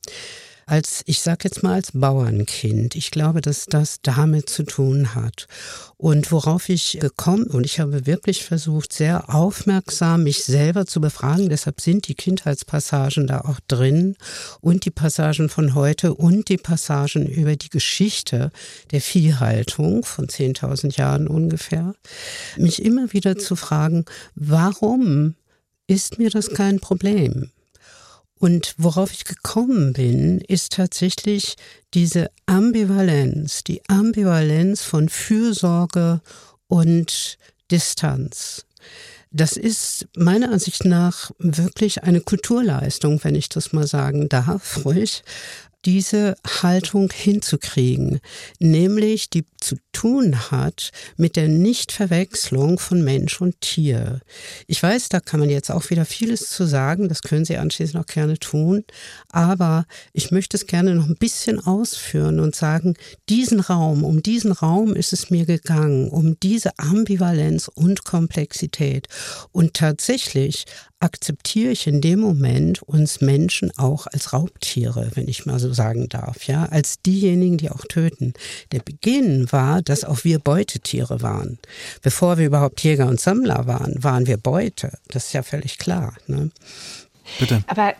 Als, 0.68 1.02
ich 1.06 1.20
sag 1.20 1.44
jetzt 1.44 1.62
mal 1.62 1.74
als 1.74 1.92
Bauernkind. 1.92 2.94
Ich 2.94 3.10
glaube, 3.10 3.40
dass 3.40 3.64
das 3.66 4.00
damit 4.02 4.50
zu 4.50 4.64
tun 4.64 5.14
hat. 5.14 5.48
Und 5.96 6.30
worauf 6.30 6.68
ich 6.68 6.98
gekommen, 7.00 7.46
und 7.46 7.64
ich 7.64 7.80
habe 7.80 8.06
wirklich 8.06 8.44
versucht, 8.44 8.92
sehr 8.92 9.34
aufmerksam 9.34 10.24
mich 10.24 10.44
selber 10.44 10.86
zu 10.86 11.00
befragen, 11.00 11.48
deshalb 11.48 11.80
sind 11.80 12.06
die 12.06 12.14
Kindheitspassagen 12.14 13.26
da 13.26 13.40
auch 13.40 13.60
drin 13.66 14.16
und 14.60 14.84
die 14.84 14.90
Passagen 14.90 15.48
von 15.48 15.74
heute 15.74 16.14
und 16.14 16.48
die 16.50 16.58
Passagen 16.58 17.26
über 17.26 17.56
die 17.56 17.70
Geschichte 17.70 18.50
der 18.90 19.00
Viehhaltung 19.00 20.04
von 20.04 20.26
10.000 20.26 20.98
Jahren 20.98 21.28
ungefähr, 21.28 21.94
mich 22.56 22.84
immer 22.84 23.12
wieder 23.12 23.38
zu 23.38 23.56
fragen, 23.56 24.04
warum 24.34 25.34
ist 25.86 26.18
mir 26.18 26.30
das 26.30 26.50
kein 26.50 26.78
Problem? 26.78 27.50
Und 28.38 28.74
worauf 28.78 29.12
ich 29.12 29.24
gekommen 29.24 29.92
bin, 29.92 30.40
ist 30.40 30.72
tatsächlich 30.72 31.56
diese 31.94 32.30
Ambivalenz, 32.46 33.64
die 33.64 33.82
Ambivalenz 33.88 34.82
von 34.82 35.08
Fürsorge 35.08 36.20
und 36.68 37.38
Distanz. 37.70 38.64
Das 39.30 39.52
ist 39.56 40.06
meiner 40.16 40.50
Ansicht 40.50 40.84
nach 40.84 41.32
wirklich 41.38 42.02
eine 42.04 42.20
Kulturleistung, 42.20 43.22
wenn 43.24 43.34
ich 43.34 43.48
das 43.48 43.72
mal 43.72 43.86
sagen 43.86 44.28
darf, 44.28 44.84
ruhig 44.84 45.22
diese 45.84 46.36
Haltung 46.62 47.10
hinzukriegen, 47.12 48.20
nämlich 48.58 49.30
die 49.30 49.44
zu 49.60 49.76
tun 49.98 50.52
hat 50.52 50.92
mit 51.16 51.34
der 51.34 51.48
Nichtverwechslung 51.48 52.78
von 52.78 53.02
Mensch 53.02 53.40
und 53.40 53.60
Tier. 53.60 54.20
Ich 54.68 54.80
weiß, 54.80 55.08
da 55.08 55.18
kann 55.18 55.40
man 55.40 55.50
jetzt 55.50 55.72
auch 55.72 55.90
wieder 55.90 56.04
vieles 56.04 56.50
zu 56.50 56.68
sagen, 56.68 57.08
das 57.08 57.22
können 57.22 57.44
Sie 57.44 57.56
anschließend 57.56 58.00
auch 58.00 58.06
gerne 58.06 58.38
tun, 58.38 58.84
aber 59.32 59.86
ich 60.12 60.30
möchte 60.30 60.56
es 60.56 60.68
gerne 60.68 60.94
noch 60.94 61.08
ein 61.08 61.16
bisschen 61.16 61.58
ausführen 61.58 62.38
und 62.38 62.54
sagen, 62.54 62.94
diesen 63.28 63.58
Raum, 63.58 64.04
um 64.04 64.22
diesen 64.22 64.52
Raum 64.52 64.94
ist 64.94 65.12
es 65.12 65.30
mir 65.30 65.46
gegangen, 65.46 66.10
um 66.10 66.38
diese 66.38 66.78
Ambivalenz 66.78 67.66
und 67.66 68.04
Komplexität 68.04 69.08
und 69.50 69.74
tatsächlich 69.74 70.64
akzeptiere 71.00 71.70
ich 71.70 71.86
in 71.86 72.00
dem 72.00 72.18
Moment 72.18 72.82
uns 72.82 73.20
Menschen 73.20 73.70
auch 73.76 74.06
als 74.06 74.32
Raubtiere, 74.32 75.10
wenn 75.14 75.28
ich 75.28 75.46
mal 75.46 75.58
so 75.58 75.72
sagen 75.72 76.08
darf, 76.08 76.44
ja, 76.44 76.66
als 76.66 77.00
diejenigen, 77.02 77.56
die 77.56 77.70
auch 77.70 77.84
töten. 77.88 78.32
Der 78.72 78.80
Beginn 78.80 79.50
war, 79.52 79.80
dass 79.88 80.04
auch 80.04 80.24
wir 80.24 80.38
Beutetiere 80.38 81.22
waren. 81.22 81.58
Bevor 82.02 82.38
wir 82.38 82.46
überhaupt 82.46 82.80
Jäger 82.80 83.06
und 83.06 83.20
Sammler 83.20 83.66
waren, 83.66 84.02
waren 84.02 84.26
wir 84.26 84.36
Beute. 84.36 84.98
Das 85.08 85.26
ist 85.26 85.32
ja 85.32 85.42
völlig 85.42 85.78
klar. 85.78 86.14
Ne? 86.26 86.50
Bitte. 87.38 87.62
Aber 87.66 87.94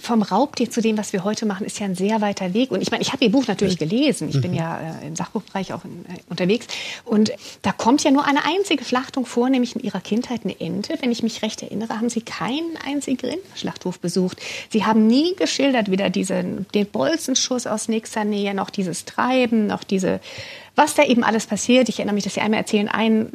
vom 0.00 0.22
Raubtier 0.22 0.70
zu 0.70 0.80
dem, 0.80 0.98
was 0.98 1.12
wir 1.12 1.24
heute 1.24 1.46
machen, 1.46 1.64
ist 1.64 1.78
ja 1.78 1.86
ein 1.86 1.94
sehr 1.94 2.20
weiter 2.20 2.54
Weg. 2.54 2.70
Und 2.70 2.80
ich 2.80 2.90
meine, 2.90 3.02
ich 3.02 3.12
habe 3.12 3.24
Ihr 3.24 3.30
Buch 3.30 3.46
natürlich 3.46 3.78
gelesen. 3.78 4.28
Ich 4.28 4.40
bin 4.40 4.50
mhm. 4.50 4.56
ja 4.56 4.80
äh, 4.80 5.06
im 5.06 5.14
Sachbuchbereich 5.14 5.72
auch 5.72 5.84
in, 5.84 6.04
äh, 6.06 6.18
unterwegs. 6.28 6.66
Und 7.04 7.32
da 7.62 7.72
kommt 7.72 8.02
ja 8.02 8.10
nur 8.10 8.24
eine 8.24 8.44
einzige 8.44 8.84
Schlachtung 8.84 9.26
vor, 9.26 9.48
nämlich 9.48 9.76
in 9.76 9.82
Ihrer 9.82 10.00
Kindheit 10.00 10.40
eine 10.44 10.58
Ente. 10.58 10.98
Wenn 11.00 11.12
ich 11.12 11.22
mich 11.22 11.42
recht 11.42 11.62
erinnere, 11.62 11.98
haben 11.98 12.08
Sie 12.08 12.22
keinen 12.22 12.76
einzigen 12.84 13.30
Rinderschlachthof 13.30 14.00
besucht. 14.00 14.40
Sie 14.70 14.84
haben 14.84 15.06
nie 15.06 15.34
geschildert, 15.36 15.90
weder 15.90 16.10
diesen, 16.10 16.66
den 16.74 16.86
Bolzenschuss 16.86 17.66
aus 17.66 17.88
nächster 17.88 18.24
Nähe, 18.24 18.54
noch 18.54 18.70
dieses 18.70 19.04
Treiben, 19.04 19.68
noch 19.68 19.84
diese 19.84 20.20
was 20.76 20.94
da 20.94 21.02
eben 21.02 21.24
alles 21.24 21.46
passiert. 21.46 21.88
Ich 21.88 21.98
erinnere 21.98 22.14
mich, 22.14 22.24
dass 22.24 22.34
Sie 22.34 22.42
einmal 22.42 22.60
erzählen, 22.60 22.88
ein 22.88 23.30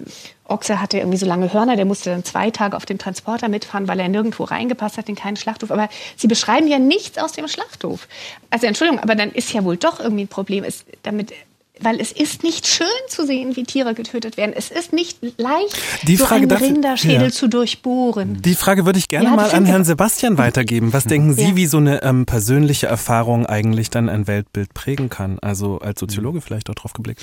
Ochse 0.52 0.82
hatte 0.82 0.98
irgendwie 0.98 1.18
so 1.18 1.26
lange 1.26 1.52
Hörner, 1.54 1.76
der 1.76 1.86
musste 1.86 2.10
dann 2.10 2.24
zwei 2.24 2.52
Tage 2.52 2.78
auf 2.78 2.86
dem 2.86 2.98
Transporter 2.98 3.50
mitfahren, 3.50 3.88
weil 3.88 4.00
er 4.00 4.10
nirgendwo 4.10 4.44
reingepasst 4.44 4.98
hat 4.98 5.10
in 5.10 5.16
keinen 5.16 5.38
Schlachthof. 5.38 5.72
Aber 5.72 5.90
Sie 6.16 6.28
beschreiben 6.28 6.68
ja 6.68 6.80
nichts 6.80 7.18
aus 7.18 7.32
dem 7.32 7.48
Schlachthof. 7.48 8.08
Also 8.50 8.68
Entschuldigung, 8.68 9.02
aber 9.02 9.16
dann 9.16 9.32
ist 9.32 9.54
ja 9.54 9.64
wohl 9.64 9.78
doch 9.78 10.00
irgendwie 10.00 10.24
ein 10.24 10.28
Problem. 10.28 10.64
Ist, 10.64 10.86
damit 11.04 11.34
weil 11.82 12.00
es 12.00 12.12
ist 12.12 12.44
nicht 12.44 12.68
schön 12.68 12.88
zu 13.08 13.26
sehen, 13.26 13.56
wie 13.56 13.64
Tiere 13.64 13.94
getötet 13.94 14.38
werden. 14.38 14.54
Es 14.56 14.72
ist 14.72 14.94
nicht 14.94 15.20
leicht, 15.38 15.78
die 16.04 16.16
so 16.16 16.26
Frage, 16.26 16.44
einen 16.44 16.52
Rinderschädel 16.52 17.28
ja. 17.28 17.32
zu 17.32 17.48
durchbohren. 17.48 18.42
Die 18.42 18.56
Frage 18.56 18.86
würde 18.86 19.00
ich 19.00 19.08
gerne 19.08 19.30
ja, 19.30 19.36
mal 19.36 19.52
an 19.52 19.66
Herrn 19.66 19.84
Sebastian 19.84 20.38
weitergeben. 20.38 20.94
Was 20.94 21.06
denken 21.06 21.34
Sie, 21.34 21.50
ja. 21.50 21.56
wie 21.56 21.66
so 21.66 21.78
eine 21.78 22.04
ähm, 22.04 22.26
persönliche 22.26 22.88
Erfahrung 22.88 23.46
eigentlich 23.46 23.90
dann 23.90 24.10
ein 24.10 24.28
Weltbild 24.28 24.74
prägen 24.74 25.10
kann? 25.10 25.40
Also 25.40 25.80
als 25.80 26.00
Soziologe 26.00 26.42
vielleicht 26.42 26.70
auch 26.70 26.76
drauf 26.76 26.94
geblickt. 26.94 27.22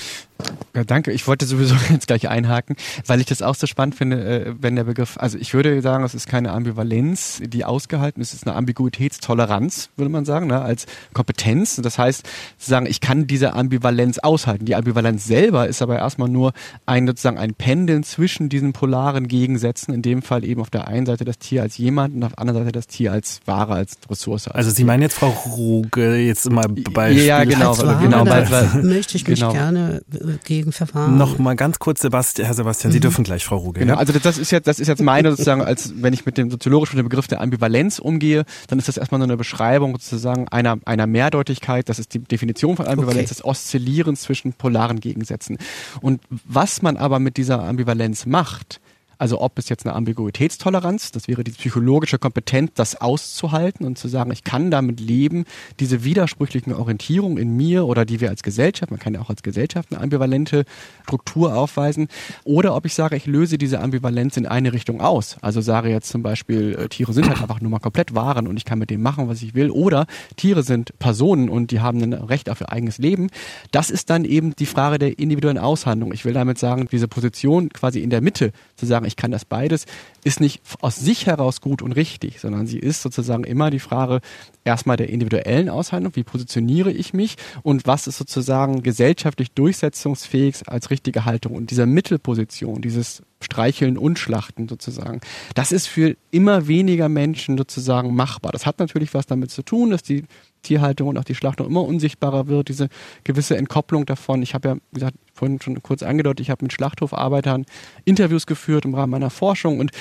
Ja, 0.75 0.83
danke. 0.83 1.11
Ich 1.11 1.27
wollte 1.27 1.45
sowieso 1.45 1.75
jetzt 1.89 2.07
gleich 2.07 2.29
einhaken, 2.29 2.75
weil 3.05 3.19
ich 3.19 3.25
das 3.25 3.41
auch 3.41 3.55
so 3.55 3.67
spannend 3.67 3.95
finde, 3.95 4.23
äh, 4.23 4.53
wenn 4.59 4.75
der 4.75 4.83
Begriff, 4.83 5.17
also 5.17 5.37
ich 5.37 5.53
würde 5.53 5.81
sagen, 5.81 6.03
es 6.03 6.13
ist 6.13 6.27
keine 6.27 6.51
Ambivalenz, 6.51 7.41
die 7.45 7.65
ausgehalten 7.65 8.21
ist, 8.21 8.29
es 8.29 8.41
ist 8.41 8.47
eine 8.47 8.55
Ambiguitätstoleranz, 8.55 9.89
würde 9.95 10.09
man 10.09 10.25
sagen, 10.25 10.47
ne, 10.47 10.61
als 10.61 10.85
Kompetenz. 11.13 11.77
Das 11.77 11.97
heißt, 11.97 12.25
zu 12.57 12.69
sagen, 12.69 12.85
ich 12.85 13.01
kann 13.01 13.27
diese 13.27 13.53
Ambivalenz 13.53 14.19
aushalten. 14.19 14.48
Die 14.57 14.75
Ambivalenz 14.75 15.25
selber 15.25 15.67
ist 15.67 15.81
aber 15.81 15.97
erstmal 15.97 16.29
nur 16.29 16.53
ein 16.85 17.07
sozusagen 17.07 17.37
ein 17.37 17.53
Pendeln 17.53 18.03
zwischen 18.03 18.49
diesen 18.49 18.73
polaren 18.73 19.27
Gegensätzen, 19.27 19.93
in 19.93 20.01
dem 20.01 20.21
Fall 20.21 20.43
eben 20.43 20.61
auf 20.61 20.69
der 20.69 20.87
einen 20.87 21.05
Seite 21.05 21.25
das 21.25 21.39
Tier 21.39 21.61
als 21.61 21.77
jemand 21.77 22.15
und 22.15 22.23
auf 22.23 22.31
der 22.31 22.39
anderen 22.39 22.61
Seite 22.61 22.71
das 22.71 22.87
Tier 22.87 23.11
als 23.11 23.41
Ware, 23.45 23.73
als 23.73 23.97
Ressource. 24.09 24.47
Als 24.47 24.55
also 24.55 24.71
Sie 24.71 24.83
meinen 24.83 25.01
jetzt 25.01 25.15
Frau 25.15 25.29
Ruge 25.29 26.15
jetzt 26.17 26.45
immer 26.45 26.63
Beispiel. 26.67 27.25
Ja, 27.25 27.43
genau. 27.43 27.77
Ware, 27.77 27.99
genau, 28.01 28.25
weil, 28.25 28.49
weil, 28.49 28.83
möchte 28.83 29.17
ich 29.17 29.27
mich 29.27 29.39
genau. 29.39 29.51
gerne 29.51 30.01
gegen 30.45 30.71
verfahren. 30.71 31.17
Noch 31.17 31.37
mal 31.37 31.55
ganz 31.55 31.79
kurz, 31.79 32.01
Sebastian, 32.01 32.45
Herr 32.45 32.55
Sebastian, 32.55 32.91
Sie 32.91 32.99
mhm. 32.99 33.01
dürfen 33.01 33.23
gleich, 33.23 33.45
Frau 33.45 33.57
Ruge. 33.57 33.81
Genau, 33.81 33.95
also 33.95 34.13
das 34.13 34.37
ist 34.37 34.51
jetzt, 34.51 34.67
das 34.67 34.79
ist 34.79 34.87
jetzt 34.87 35.01
meine 35.01 35.31
sozusagen, 35.31 35.61
als 35.61 35.93
wenn 35.97 36.13
ich 36.13 36.25
mit 36.25 36.37
dem 36.37 36.49
soziologischen 36.49 36.97
mit 36.97 37.05
dem 37.05 37.09
Begriff 37.09 37.27
der 37.27 37.41
Ambivalenz 37.41 37.99
umgehe, 37.99 38.45
dann 38.67 38.79
ist 38.79 38.87
das 38.87 38.97
erstmal 38.97 39.19
nur 39.19 39.27
eine 39.27 39.37
Beschreibung 39.37 39.93
sozusagen 39.93 40.47
einer, 40.47 40.77
einer 40.85 41.07
Mehrdeutigkeit. 41.07 41.89
Das 41.89 41.99
ist 41.99 42.13
die 42.13 42.19
Definition 42.19 42.75
von 42.75 42.87
Ambivalenz, 42.87 43.31
okay. 43.31 43.35
das 43.37 43.45
Oszillieren 43.45 44.15
zwischen 44.15 44.38
polaren 44.57 44.99
Gegensätzen. 44.99 45.57
Und 46.01 46.21
was 46.29 46.81
man 46.81 46.97
aber 46.97 47.19
mit 47.19 47.37
dieser 47.37 47.63
Ambivalenz 47.63 48.25
macht, 48.25 48.81
also 49.19 49.41
ob 49.41 49.59
es 49.59 49.69
jetzt 49.69 49.85
eine 49.85 49.95
Ambiguitätstoleranz, 49.95 51.11
das 51.11 51.27
wäre 51.27 51.43
die 51.43 51.51
psychologische 51.51 52.17
Kompetenz, 52.17 52.71
das 52.73 52.99
auszuhalten 52.99 53.85
und 53.85 53.97
zu 53.97 54.07
sagen, 54.07 54.31
ich 54.31 54.43
kann 54.43 54.71
damit 54.71 54.99
leben, 54.99 55.45
diese 55.79 56.03
widersprüchlichen 56.03 56.73
Orientierungen 56.73 57.37
in 57.37 57.55
mir 57.55 57.85
oder 57.85 58.05
die 58.05 58.21
wir 58.21 58.29
als 58.29 58.43
Gesellschaft, 58.43 58.91
man 58.91 58.99
kann 58.99 59.13
ja 59.13 59.19
auch 59.19 59.29
als 59.29 59.43
Gesellschaft 59.43 59.91
eine 59.91 60.01
ambivalente 60.01 60.63
Struktur 61.03 61.55
aufweisen, 61.55 62.07
oder 62.45 62.75
ob 62.75 62.85
ich 62.85 62.93
sage, 62.93 63.17
ich 63.17 63.25
löse 63.25 63.57
diese 63.57 63.81
Ambivalenz 63.81 64.37
in 64.37 64.45
eine 64.45 64.71
Richtung 64.71 65.01
aus. 65.01 65.37
Also 65.41 65.59
sage 65.59 65.89
jetzt 65.89 66.09
zum 66.09 66.23
Beispiel, 66.23 66.75
äh, 66.75 66.87
Tiere 66.87 67.11
sind 67.11 67.27
halt 67.27 67.41
einfach 67.41 67.59
nur 67.59 67.71
mal 67.71 67.79
komplett 67.79 68.15
Waren 68.15 68.47
und 68.47 68.55
ich 68.55 68.63
kann 68.63 68.79
mit 68.79 68.89
dem 68.89 69.01
machen, 69.01 69.27
was 69.27 69.41
ich 69.41 69.53
will, 69.53 69.69
oder 69.69 70.05
Tiere 70.37 70.63
sind 70.63 70.97
Personen 70.97 71.49
und 71.49 71.71
die 71.71 71.81
haben 71.81 72.01
ein 72.01 72.13
Recht 72.13 72.49
auf 72.49 72.61
ihr 72.61 72.71
eigenes 72.71 72.99
Leben. 72.99 73.27
Das 73.71 73.89
ist 73.89 74.09
dann 74.09 74.23
eben 74.23 74.55
die 74.55 74.65
Frage 74.65 74.97
der 74.97 75.19
individuellen 75.19 75.57
Aushandlung. 75.57 76.13
Ich 76.13 76.23
will 76.23 76.33
damit 76.33 76.57
sagen, 76.57 76.87
diese 76.89 77.09
Position 77.09 77.67
quasi 77.69 77.99
in 77.99 78.09
der 78.09 78.21
Mitte 78.21 78.53
zu 78.77 78.85
sagen, 78.85 79.08
ich 79.09 79.17
kann 79.17 79.31
das 79.31 79.43
beides, 79.43 79.85
ist 80.23 80.39
nicht 80.39 80.61
aus 80.79 80.95
sich 80.95 81.25
heraus 81.25 81.59
gut 81.59 81.81
und 81.81 81.91
richtig, 81.91 82.39
sondern 82.39 82.67
sie 82.67 82.79
ist 82.79 83.01
sozusagen 83.01 83.43
immer 83.43 83.69
die 83.69 83.79
Frage 83.79 84.21
erstmal 84.63 84.95
der 84.95 85.09
individuellen 85.09 85.67
Aushandlung, 85.67 86.15
wie 86.15 86.23
positioniere 86.23 86.91
ich 86.91 87.13
mich 87.13 87.35
und 87.63 87.87
was 87.87 88.07
ist 88.07 88.17
sozusagen 88.17 88.83
gesellschaftlich 88.83 89.51
durchsetzungsfähig 89.51 90.67
als 90.67 90.89
richtige 90.89 91.25
Haltung 91.25 91.55
und 91.55 91.71
dieser 91.71 91.85
Mittelposition, 91.85 92.81
dieses 92.81 93.21
Streicheln 93.41 93.97
und 93.97 94.19
Schlachten 94.19 94.67
sozusagen. 94.67 95.21
Das 95.55 95.71
ist 95.71 95.87
für 95.87 96.15
immer 96.29 96.67
weniger 96.67 97.09
Menschen 97.09 97.57
sozusagen 97.57 98.13
machbar. 98.13 98.51
Das 98.51 98.65
hat 98.65 98.79
natürlich 98.79 99.13
was 99.13 99.25
damit 99.25 99.51
zu 99.51 99.63
tun, 99.63 99.91
dass 99.91 100.03
die 100.03 100.25
Tierhaltung 100.61 101.09
und 101.09 101.17
auch 101.17 101.23
die 101.23 101.35
Schlachtung 101.35 101.67
immer 101.67 101.83
unsichtbarer 101.83 102.47
wird, 102.47 102.69
diese 102.69 102.89
gewisse 103.23 103.57
Entkopplung 103.57 104.05
davon. 104.05 104.41
Ich 104.41 104.53
habe 104.53 104.67
ja, 104.69 104.75
wie 104.75 104.99
gesagt, 104.99 105.17
vorhin 105.33 105.61
schon 105.61 105.81
kurz 105.81 106.03
angedeutet, 106.03 106.41
ich 106.41 106.49
habe 106.49 106.65
mit 106.65 106.73
Schlachthofarbeitern 106.73 107.65
Interviews 108.05 108.45
geführt 108.45 108.85
im 108.85 108.93
Rahmen 108.93 109.11
meiner 109.11 109.29
Forschung 109.29 109.79
und 109.79 109.91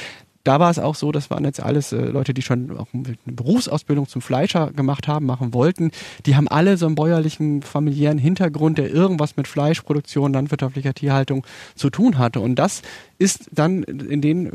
da 0.49 0.59
war 0.61 0.71
es 0.71 0.79
auch 0.79 0.95
so, 0.95 1.13
das 1.13 1.29
waren 1.29 1.45
jetzt 1.45 1.63
alles 1.63 1.93
äh, 1.93 1.99
Leute, 1.99 2.33
die 2.33 2.41
schon 2.41 2.75
auch 2.79 2.87
eine 2.95 3.17
Berufsausbildung 3.27 4.09
zum 4.09 4.23
Fleischer 4.23 4.73
gemacht 4.73 5.07
haben, 5.07 5.27
machen 5.27 5.53
wollten. 5.53 5.91
Die 6.25 6.37
haben 6.37 6.49
alle 6.49 6.79
so 6.79 6.87
einen 6.87 6.95
bäuerlichen, 6.95 7.61
familiären 7.61 8.17
Hintergrund, 8.17 8.79
der 8.79 8.91
irgendwas 8.91 9.37
mit 9.37 9.47
Fleischproduktion, 9.47 10.33
landwirtschaftlicher 10.33 10.95
Tierhaltung 10.95 11.45
zu 11.75 11.91
tun 11.91 12.17
hatte. 12.17 12.41
Und 12.41 12.55
das 12.55 12.81
ist 13.19 13.51
dann 13.53 13.83
in, 13.83 14.23
den, 14.23 14.47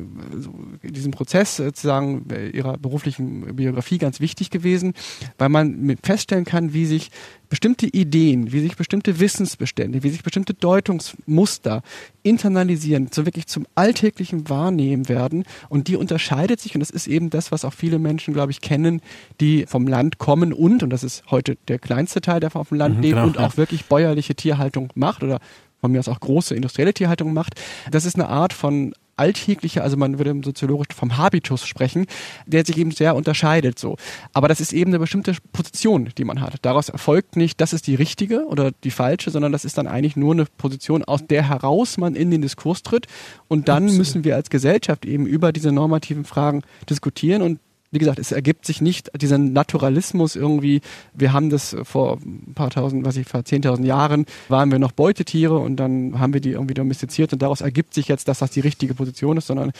in 0.82 0.94
diesem 0.94 1.12
Prozess 1.12 1.58
sozusagen 1.58 2.26
ihrer 2.54 2.80
beruflichen 2.80 3.56
Biografie 3.56 4.00
ganz 4.00 4.20
wichtig 4.20 4.50
gewesen, 4.50 4.94
weil 5.38 5.50
man 5.50 5.96
feststellen 6.02 6.46
kann, 6.46 6.74
wie 6.74 6.88
sich 6.88 7.12
bestimmte 7.54 7.86
Ideen, 7.86 8.52
wie 8.52 8.62
sich 8.62 8.76
bestimmte 8.76 9.20
Wissensbestände, 9.20 10.02
wie 10.02 10.10
sich 10.10 10.24
bestimmte 10.24 10.56
Deutungsmuster 10.56 11.84
internalisieren, 12.24 13.10
so 13.12 13.28
wirklich 13.28 13.46
zum 13.46 13.68
alltäglichen 13.76 14.50
Wahrnehmen 14.50 15.08
werden. 15.08 15.44
Und 15.70 15.88
die 15.88 15.96
unterscheidet 15.96 16.60
sich, 16.60 16.74
und 16.74 16.80
das 16.80 16.89
ist 16.89 17.06
eben 17.06 17.30
das, 17.30 17.52
was 17.52 17.63
auch 17.63 17.74
viele 17.74 18.00
Menschen, 18.00 18.34
glaube 18.34 18.52
ich, 18.52 18.60
kennen, 18.60 19.04
die 19.39 19.68
vom 19.68 19.88
Land 19.88 20.18
kommen 20.18 20.52
und, 20.52 20.82
und 20.82 20.89
das 20.89 21.04
ist 21.04 21.26
heute 21.30 21.56
der 21.68 21.78
kleinste 21.78 22.22
Teil, 22.22 22.39
der 22.39 22.56
auf 22.56 22.70
dem 22.70 22.80
Land 22.80 22.96
mhm, 22.96 23.02
lebt 23.04 23.16
genau, 23.18 23.28
und 23.28 23.36
ja. 23.36 23.46
auch 23.46 23.56
wirklich 23.56 23.86
bäuerliche 23.86 24.34
Tierhaltung 24.34 24.89
macht 24.96 25.22
oder 25.22 25.39
von 25.84 25.91
mir 25.91 26.00
aus 26.00 26.08
auch 26.08 26.22
große 26.22 26.56
industrielle 26.56 26.93
Tierhaltung 26.93 27.34
macht. 27.34 27.56
Das 27.91 28.06
ist 28.06 28.15
eine 28.15 28.30
Art 28.30 28.54
von 28.54 28.93
alltäglicher, 29.17 29.84
also 29.84 29.98
man 29.98 30.17
würde 30.17 30.34
soziologisch 30.46 30.96
vom 30.96 31.17
Habitus 31.17 31.67
sprechen, 31.67 32.08
der 32.46 32.65
sich 32.65 32.78
eben 32.78 32.91
sehr 32.91 33.15
unterscheidet 33.15 33.78
so. 33.78 33.98
Aber 34.32 34.48
das 34.48 34.62
ist 34.62 34.72
eben 34.72 34.91
eine 34.91 35.00
bestimmte 35.00 35.36
Position, 35.52 36.10
die 36.17 36.24
man 36.24 36.39
hat. 36.39 36.56
Daraus 36.62 36.88
erfolgt 36.88 37.36
nicht, 37.36 37.60
das 37.60 37.74
ist 37.74 37.86
die 37.86 37.96
richtige 37.96 38.46
oder 38.48 38.72
die 38.86 38.91
falsche, 38.91 39.30
sondern 39.30 39.52
das 39.52 39.65
ist 39.65 39.78
dann 39.78 39.88
eigentlich 39.88 40.15
nur 40.15 40.34
eine 40.34 40.46
Position, 40.58 41.04
aus 41.04 41.28
der 41.28 41.50
heraus 41.50 41.98
man 41.98 42.15
in 42.15 42.32
den 42.32 42.41
Diskurs 42.41 42.82
tritt. 42.82 43.08
Und 43.50 43.67
dann 43.67 43.84
Absolut. 43.84 43.98
müssen 44.00 44.24
wir 44.24 44.38
als 44.38 44.50
Gesellschaft 44.50 45.06
eben 45.06 45.26
über 45.26 45.52
diese 45.52 45.74
normativen 45.74 46.24
Fragen 46.24 46.62
diskutieren 46.89 47.41
und 47.41 47.60
wie 47.94 48.00
gesagt, 48.00 48.20
es 48.20 48.32
ergibt 48.32 48.66
sich 48.66 48.82
nicht 48.82 49.12
dieser 49.20 49.38
Naturalismus 49.38 50.36
irgendwie, 50.36 50.82
wir 51.14 51.32
haben 51.32 51.50
das 51.50 51.76
vor 51.84 52.18
ein 52.18 52.54
paar 52.56 52.72
tausend, 52.72 53.06
was 53.06 53.18
ich, 53.18 53.28
vor 53.28 53.46
zehntausend 53.46 53.88
Jahren 53.88 54.26
waren 54.50 54.72
wir 54.72 54.80
noch 54.80 54.92
Beutetiere 54.92 55.58
und 55.58 55.78
dann 55.78 56.20
haben 56.20 56.34
wir 56.34 56.42
die 56.42 56.52
irgendwie 56.52 56.74
domestiziert 56.74 57.34
und 57.34 57.42
daraus 57.42 57.62
ergibt 57.62 57.94
sich 57.94 58.08
jetzt, 58.08 58.28
dass 58.28 58.40
das 58.40 58.52
die 58.52 58.62
richtige 58.62 58.96
Position 58.96 59.38
ist, 59.38 59.48
sondern 59.48 59.72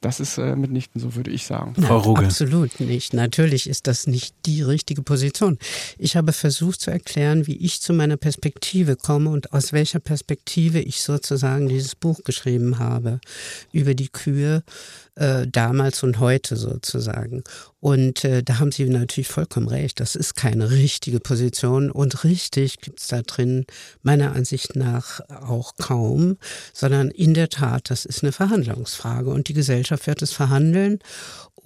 das 0.00 0.20
ist 0.20 0.38
äh, 0.38 0.54
mitnichten 0.54 1.00
so, 1.00 1.16
würde 1.16 1.30
ich 1.30 1.44
sagen. 1.44 1.74
Frau 1.74 1.98
Ruge. 1.98 2.24
Absolut 2.24 2.78
nicht. 2.78 3.14
Natürlich 3.14 3.68
ist 3.68 3.88
das 3.88 4.06
nicht 4.06 4.34
die 4.46 4.62
richtige 4.62 5.02
Position. 5.02 5.58
Ich 5.98 6.16
habe 6.16 6.32
versucht 6.32 6.80
zu 6.80 6.92
erklären, 6.92 7.48
wie 7.48 7.56
ich 7.56 7.80
zu 7.80 7.92
meiner 7.92 8.16
Perspektive 8.16 8.94
komme 8.94 9.30
und 9.30 9.52
aus 9.52 9.72
welcher 9.72 9.98
Perspektive 9.98 10.78
ich 10.78 11.02
sozusagen 11.02 11.68
dieses 11.68 11.96
Buch 11.96 12.22
geschrieben 12.22 12.78
habe 12.78 13.20
über 13.72 13.94
die 13.94 14.08
Kühe 14.08 14.62
äh, 15.18 15.46
damals 15.46 16.02
und 16.02 16.20
heute 16.20 16.56
sozusagen. 16.56 17.42
Und 17.80 18.24
äh, 18.24 18.42
da 18.42 18.58
haben 18.58 18.72
Sie 18.72 18.84
natürlich 18.88 19.28
vollkommen 19.28 19.68
recht. 19.68 20.00
Das 20.00 20.14
ist 20.14 20.34
keine 20.34 20.70
richtige 20.70 21.20
Position 21.20 21.90
und 21.90 22.24
richtig 22.24 22.78
gibt 22.78 23.00
es 23.00 23.08
da 23.08 23.22
drin 23.22 23.66
meiner 24.02 24.34
Ansicht 24.34 24.76
nach 24.76 25.20
auch 25.28 25.76
kaum, 25.76 26.38
sondern 26.72 27.10
in 27.10 27.34
der 27.34 27.48
Tat, 27.48 27.90
das 27.90 28.04
ist 28.04 28.22
eine 28.22 28.32
Verhandlungsfrage 28.32 29.30
und 29.30 29.48
die 29.48 29.54
Gesellschaft 29.54 30.06
wird 30.06 30.22
es 30.22 30.32
verhandeln. 30.32 31.00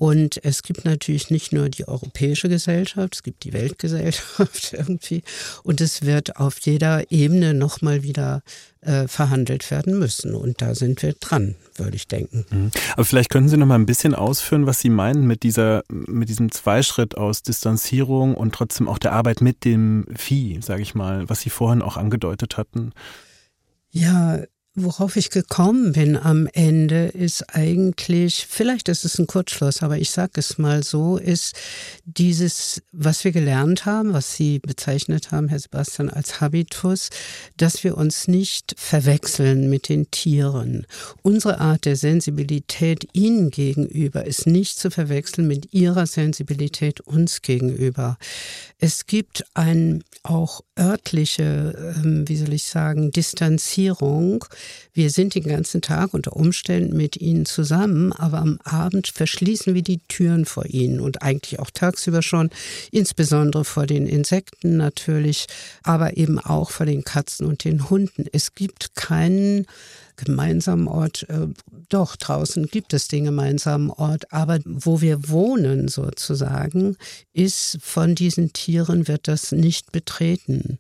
Und 0.03 0.45
es 0.45 0.65
gibt 0.65 0.85
natürlich 0.85 1.31
nicht 1.31 1.53
nur 1.53 1.69
die 1.69 1.87
europäische 1.87 2.49
Gesellschaft, 2.49 3.15
es 3.15 3.23
gibt 3.23 3.45
die 3.45 3.53
Weltgesellschaft 3.53 4.73
irgendwie. 4.77 5.23
Und 5.63 5.81
es 5.81 6.03
wird 6.03 6.39
auf 6.39 6.59
jeder 6.59 7.13
Ebene 7.13 7.55
nochmal 7.55 8.03
wieder 8.03 8.43
äh, 8.81 9.07
verhandelt 9.07 9.71
werden 9.71 10.01
müssen. 10.01 10.35
Und 10.35 10.61
da 10.61 10.75
sind 10.75 11.03
wir 11.03 11.13
dran, 11.13 11.55
würde 11.77 11.95
ich 11.95 12.09
denken. 12.09 12.45
Mhm. 12.51 12.71
Aber 12.95 13.05
vielleicht 13.05 13.31
könnten 13.31 13.49
Sie 13.49 13.57
noch 13.57 13.67
mal 13.67 13.77
ein 13.77 13.87
bisschen 13.87 14.17
ausführen, 14.17 14.67
was 14.67 14.81
Sie 14.81 14.91
meinen 14.91 15.25
mit 15.25 15.45
dieser, 15.45 15.85
mit 15.89 16.29
diesem 16.29 16.51
Zweischritt 16.51 17.17
aus 17.17 17.45
Distanzierung 17.45 18.35
und 18.35 18.57
trotzdem 18.57 18.89
auch 18.89 18.99
der 18.99 19.13
Arbeit 19.13 19.41
mit 19.41 19.65
dem 19.65 20.07
Vieh, 20.17 20.59
sage 20.63 20.83
ich 20.83 20.97
mal, 20.97 21.29
was 21.29 21.43
Sie 21.43 21.51
vorhin 21.51 21.81
auch 21.81 21.97
angedeutet 21.97 22.57
hatten. 22.57 22.91
Ja, 23.93 24.43
Worauf 24.75 25.17
ich 25.17 25.29
gekommen 25.29 25.93
bin 25.93 26.17
am 26.17 26.49
Ende 26.51 27.09
ist 27.09 27.55
eigentlich, 27.55 28.47
vielleicht 28.49 28.89
ist 28.89 29.05
es 29.05 29.19
ein 29.19 29.27
Kurzschluss, 29.27 29.83
aber 29.83 29.99
ich 29.99 30.11
sage 30.11 30.33
es 30.37 30.57
mal 30.57 30.83
so, 30.83 31.19
ist 31.19 31.55
dieses, 32.07 32.81
was 32.91 33.23
wir 33.23 33.33
gelernt 33.33 33.85
haben, 33.85 34.15
was 34.15 34.35
Sie 34.35 34.61
bezeichnet 34.61 35.31
haben, 35.31 35.49
Herr 35.49 35.59
Sebastian, 35.59 36.09
als 36.09 36.41
Habitus, 36.41 37.11
dass 37.59 37.85
wir 37.85 37.99
uns 37.99 38.29
nicht 38.29 38.75
verwechseln 38.79 39.69
mit 39.69 39.91
den 39.91 40.11
Tieren. 40.11 40.87
Unsere 41.21 41.61
Art 41.61 41.85
der 41.85 41.97
Sensibilität 41.97 43.07
ihnen 43.13 43.51
gegenüber 43.51 44.25
ist 44.25 44.47
nicht 44.47 44.79
zu 44.79 44.91
verwechseln 44.91 45.47
mit 45.47 45.75
ihrer 45.75 46.07
Sensibilität 46.07 47.03
uns 47.03 47.43
gegenüber. 47.43 48.17
Es 48.79 49.05
gibt 49.07 49.45
ein 49.53 50.03
auch 50.23 50.63
örtliche, 50.79 51.95
ähm, 51.97 52.29
wie 52.29 52.37
soll 52.37 52.53
ich 52.53 52.65
sagen, 52.65 53.11
Distanzierung 53.11 54.45
wir 54.95 55.09
sind 55.09 55.35
den 55.35 55.45
ganzen 55.45 55.81
Tag 55.81 56.13
unter 56.13 56.37
Umständen 56.37 56.95
mit 56.97 57.17
ihnen 57.17 57.47
zusammen, 57.47 58.13
aber 58.13 58.39
am 58.39 58.59
Abend 58.63 59.09
verschließen 59.09 59.75
wir 59.75 59.81
die 59.81 60.01
Türen 60.07 60.45
vor 60.45 60.67
ihnen 60.67 61.01
und 61.01 61.23
eigentlich 61.23 61.61
auch 61.61 61.71
tagsüber 61.71 62.21
schon, 62.21 62.51
insbesondere 62.91 63.65
vor 63.65 63.87
den 63.87 64.07
Insekten 64.07 64.77
natürlich, 64.77 65.47
aber 65.83 66.19
eben 66.19 66.39
auch 66.39 66.71
vor 66.71 66.85
den 66.85 67.05
Katzen 67.05 67.47
und 67.47 67.65
den 67.65 67.89
Hunden. 67.89 68.27
Es 68.33 68.55
gibt 68.55 68.95
keinen 68.95 69.67
gemeinsamen 70.17 70.89
Ort, 70.89 71.27
äh, 71.29 71.49
doch, 71.89 72.17
draußen 72.17 72.67
gibt 72.67 72.95
es 72.95 73.09
den 73.09 73.25
gemeinsamen 73.25 73.91
Ort, 73.91 74.33
aber 74.33 74.59
wo 74.65 75.01
wir 75.01 75.29
wohnen 75.29 75.89
sozusagen, 75.89 76.97
ist 77.33 77.79
von 77.83 78.15
diesen 78.15 78.53
Tieren 78.53 79.09
wird 79.09 79.29
das 79.29 79.53
nicht 79.53 79.93
betreten. 79.93 80.79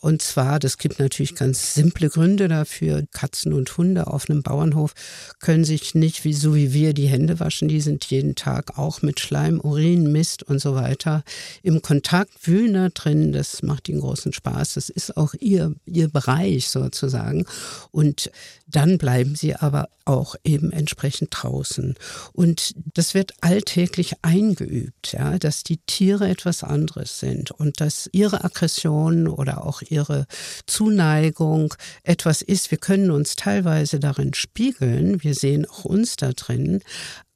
Und 0.00 0.20
zwar, 0.20 0.58
das 0.58 0.78
gibt 0.78 0.98
natürlich 0.98 1.34
ganz 1.36 1.74
simple 1.74 2.08
Gründe 2.08 2.48
dafür. 2.48 3.04
Katzen 3.12 3.52
und 3.52 3.76
Hunde 3.76 4.08
auf 4.08 4.28
einem 4.28 4.42
Bauernhof 4.42 4.94
können 5.38 5.64
sich 5.64 5.94
nicht, 5.94 6.24
wie, 6.24 6.32
so 6.32 6.54
wie 6.54 6.72
wir, 6.72 6.92
die 6.92 7.06
Hände 7.06 7.38
waschen. 7.40 7.68
Die 7.68 7.80
sind 7.80 8.04
jeden 8.06 8.34
Tag 8.34 8.78
auch 8.78 9.02
mit 9.02 9.20
Schleim, 9.20 9.60
Urin, 9.60 10.10
Mist 10.10 10.42
und 10.42 10.60
so 10.60 10.74
weiter 10.74 11.22
im 11.62 11.82
Kontakt, 11.82 12.46
wühlen 12.46 12.74
da 12.74 12.88
drin. 12.88 13.32
Das 13.32 13.62
macht 13.62 13.88
ihnen 13.88 14.00
großen 14.00 14.32
Spaß. 14.32 14.74
Das 14.74 14.88
ist 14.88 15.16
auch 15.16 15.34
ihr, 15.38 15.74
ihr 15.86 16.08
Bereich 16.08 16.68
sozusagen. 16.68 17.46
Und 17.92 18.30
dann 18.72 18.98
bleiben 18.98 19.34
sie 19.36 19.54
aber 19.54 19.88
auch 20.04 20.34
eben 20.44 20.72
entsprechend 20.72 21.28
draußen. 21.30 21.94
Und 22.32 22.74
das 22.94 23.14
wird 23.14 23.34
alltäglich 23.40 24.14
eingeübt, 24.22 25.12
ja, 25.12 25.38
dass 25.38 25.62
die 25.62 25.78
Tiere 25.78 26.28
etwas 26.28 26.64
anderes 26.64 27.20
sind 27.20 27.50
und 27.52 27.80
dass 27.80 28.08
ihre 28.12 28.44
Aggression 28.44 29.28
oder 29.28 29.64
auch 29.64 29.82
ihre 29.82 30.26
Zuneigung 30.66 31.74
etwas 32.02 32.42
ist. 32.42 32.70
Wir 32.70 32.78
können 32.78 33.10
uns 33.10 33.36
teilweise 33.36 34.00
darin 34.00 34.34
spiegeln. 34.34 35.22
Wir 35.22 35.34
sehen 35.34 35.66
auch 35.66 35.84
uns 35.84 36.16
da 36.16 36.32
drin. 36.32 36.80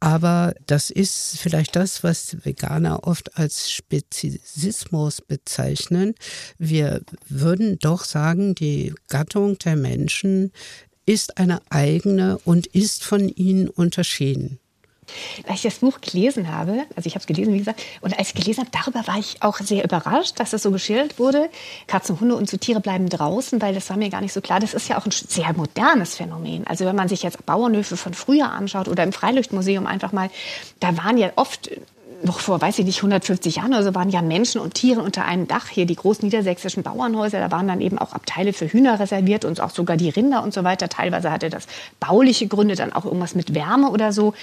Aber 0.00 0.54
das 0.66 0.90
ist 0.90 1.38
vielleicht 1.38 1.74
das, 1.74 2.04
was 2.04 2.44
Veganer 2.44 3.06
oft 3.06 3.38
als 3.38 3.70
Spezismus 3.70 5.20
bezeichnen. 5.22 6.14
Wir 6.58 7.00
würden 7.28 7.78
doch 7.78 8.04
sagen, 8.04 8.54
die 8.54 8.94
Gattung 9.08 9.58
der 9.58 9.76
Menschen 9.76 10.52
ist 11.06 11.38
eine 11.38 11.62
eigene 11.70 12.38
und 12.44 12.66
ist 12.66 13.04
von 13.04 13.28
ihnen 13.28 13.68
unterschieden. 13.68 14.58
Als 15.46 15.58
ich 15.58 15.62
das 15.62 15.74
Buch 15.76 16.00
gelesen 16.00 16.50
habe, 16.50 16.82
also 16.96 17.06
ich 17.06 17.14
habe 17.14 17.20
es 17.20 17.26
gelesen, 17.26 17.54
wie 17.54 17.58
gesagt, 17.58 17.80
und 18.00 18.18
als 18.18 18.28
ich 18.28 18.34
gelesen 18.34 18.60
habe, 18.60 18.70
darüber 18.72 19.06
war 19.06 19.18
ich 19.18 19.36
auch 19.40 19.58
sehr 19.58 19.84
überrascht, 19.84 20.40
dass 20.40 20.50
das 20.50 20.62
so 20.62 20.70
geschildert 20.70 21.18
wurde. 21.18 21.48
Katzen, 21.86 22.18
Hunde 22.18 22.34
und 22.34 22.50
so 22.50 22.56
Tiere 22.56 22.80
bleiben 22.80 23.08
draußen, 23.08 23.62
weil 23.62 23.74
das 23.74 23.88
war 23.88 23.96
mir 23.96 24.10
gar 24.10 24.20
nicht 24.20 24.32
so 24.32 24.40
klar. 24.40 24.58
Das 24.58 24.74
ist 24.74 24.88
ja 24.88 24.98
auch 24.98 25.06
ein 25.06 25.12
sehr 25.12 25.52
modernes 25.52 26.16
Phänomen. 26.16 26.66
Also 26.66 26.84
wenn 26.84 26.96
man 26.96 27.08
sich 27.08 27.22
jetzt 27.22 27.44
Bauernhöfe 27.46 27.96
von 27.96 28.14
früher 28.14 28.50
anschaut 28.50 28.88
oder 28.88 29.04
im 29.04 29.12
Freilichtmuseum 29.12 29.86
einfach 29.86 30.12
mal, 30.12 30.30
da 30.80 30.96
waren 30.96 31.18
ja 31.18 31.30
oft 31.36 31.70
noch 32.22 32.40
vor, 32.40 32.60
weiß 32.60 32.78
ich 32.78 32.84
nicht, 32.84 32.98
150 32.98 33.56
Jahren 33.56 33.72
oder 33.72 33.82
so 33.82 33.94
waren 33.94 34.10
ja 34.10 34.22
Menschen 34.22 34.60
und 34.60 34.74
Tiere 34.74 35.00
unter 35.00 35.24
einem 35.24 35.46
Dach 35.46 35.68
hier, 35.68 35.86
die 35.86 35.96
großen 35.96 36.24
niedersächsischen 36.24 36.82
Bauernhäuser, 36.82 37.40
da 37.40 37.50
waren 37.50 37.68
dann 37.68 37.80
eben 37.80 37.98
auch 37.98 38.12
Abteile 38.12 38.52
für 38.52 38.66
Hühner 38.66 38.98
reserviert 39.00 39.44
und 39.44 39.60
auch 39.60 39.70
sogar 39.70 39.96
die 39.96 40.08
Rinder 40.08 40.42
und 40.42 40.54
so 40.54 40.64
weiter. 40.64 40.88
Teilweise 40.88 41.30
hatte 41.30 41.50
das 41.50 41.66
bauliche 42.00 42.46
Gründe, 42.46 42.74
dann 42.74 42.92
auch 42.92 43.04
irgendwas 43.04 43.34
mit 43.34 43.54
Wärme 43.54 43.90
oder 43.90 44.12
so. 44.12 44.34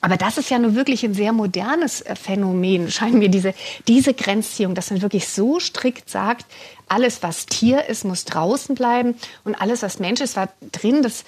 Aber 0.00 0.16
das 0.16 0.38
ist 0.38 0.50
ja 0.50 0.58
nur 0.58 0.74
wirklich 0.74 1.04
ein 1.04 1.14
sehr 1.14 1.32
modernes 1.32 2.00
äh, 2.02 2.16
Phänomen, 2.16 2.90
scheint 2.90 3.14
mir 3.14 3.28
diese, 3.28 3.54
diese 3.88 4.14
Grenzziehung, 4.14 4.74
dass 4.74 4.90
man 4.90 5.02
wirklich 5.02 5.28
so 5.28 5.60
strikt 5.60 6.10
sagt, 6.10 6.46
alles, 6.88 7.22
was 7.22 7.46
Tier 7.46 7.86
ist, 7.86 8.04
muss 8.04 8.24
draußen 8.24 8.74
bleiben 8.74 9.14
und 9.44 9.54
alles, 9.60 9.82
was 9.82 10.00
Mensch 10.00 10.20
ist, 10.20 10.36
war 10.36 10.48
drin. 10.72 11.02
Das 11.02 11.24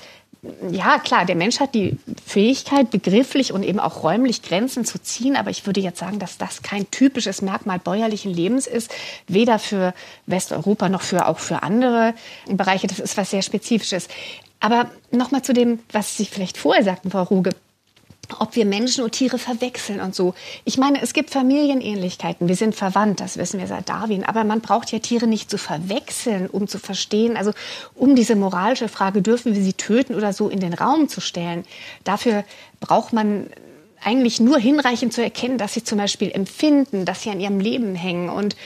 ja, 0.72 0.98
klar, 0.98 1.24
der 1.24 1.36
Mensch 1.36 1.60
hat 1.60 1.72
die 1.74 1.96
Fähigkeit, 2.26 2.90
begrifflich 2.90 3.52
und 3.52 3.62
eben 3.62 3.78
auch 3.78 4.02
räumlich 4.02 4.42
Grenzen 4.42 4.84
zu 4.84 5.00
ziehen. 5.00 5.36
Aber 5.36 5.50
ich 5.50 5.66
würde 5.66 5.80
jetzt 5.80 6.00
sagen, 6.00 6.18
dass 6.18 6.36
das 6.36 6.62
kein 6.62 6.90
typisches 6.90 7.42
Merkmal 7.42 7.78
bäuerlichen 7.78 8.32
Lebens 8.32 8.66
ist. 8.66 8.92
Weder 9.28 9.60
für 9.60 9.94
Westeuropa 10.26 10.88
noch 10.88 11.02
für, 11.02 11.28
auch 11.28 11.38
für 11.38 11.62
andere 11.62 12.14
Bereiche. 12.46 12.88
Das 12.88 12.98
ist 12.98 13.16
was 13.16 13.30
sehr 13.30 13.42
Spezifisches. 13.42 14.08
Aber 14.58 14.90
nochmal 15.12 15.42
zu 15.42 15.52
dem, 15.52 15.78
was 15.92 16.16
Sie 16.16 16.24
vielleicht 16.26 16.58
vorher 16.58 16.82
sagten, 16.82 17.10
Frau 17.12 17.22
Ruge 17.22 17.50
ob 18.40 18.56
wir 18.56 18.64
Menschen 18.64 19.04
und 19.04 19.12
Tiere 19.12 19.38
verwechseln 19.38 20.00
und 20.00 20.14
so. 20.14 20.34
Ich 20.64 20.78
meine, 20.78 21.02
es 21.02 21.12
gibt 21.12 21.30
Familienähnlichkeiten. 21.30 22.48
Wir 22.48 22.56
sind 22.56 22.74
verwandt, 22.74 23.20
das 23.20 23.36
wissen 23.36 23.60
wir 23.60 23.66
seit 23.66 23.88
Darwin. 23.88 24.24
Aber 24.24 24.44
man 24.44 24.60
braucht 24.60 24.92
ja 24.92 24.98
Tiere 24.98 25.26
nicht 25.26 25.50
zu 25.50 25.58
verwechseln, 25.58 26.48
um 26.48 26.68
zu 26.68 26.78
verstehen, 26.78 27.36
also 27.36 27.52
um 27.94 28.14
diese 28.14 28.36
moralische 28.36 28.88
Frage, 28.88 29.22
dürfen 29.22 29.54
wir 29.54 29.62
sie 29.62 29.72
töten 29.72 30.14
oder 30.14 30.32
so 30.32 30.48
in 30.48 30.60
den 30.60 30.74
Raum 30.74 31.08
zu 31.08 31.20
stellen. 31.20 31.64
Dafür 32.04 32.44
braucht 32.80 33.12
man 33.12 33.48
eigentlich 34.04 34.40
nur 34.40 34.58
hinreichend 34.58 35.12
zu 35.12 35.22
erkennen, 35.22 35.58
dass 35.58 35.74
sie 35.74 35.84
zum 35.84 35.98
Beispiel 35.98 36.30
empfinden, 36.32 37.04
dass 37.04 37.22
sie 37.22 37.30
an 37.30 37.40
ihrem 37.40 37.60
Leben 37.60 37.94
hängen. 37.94 38.28
Und 38.28 38.56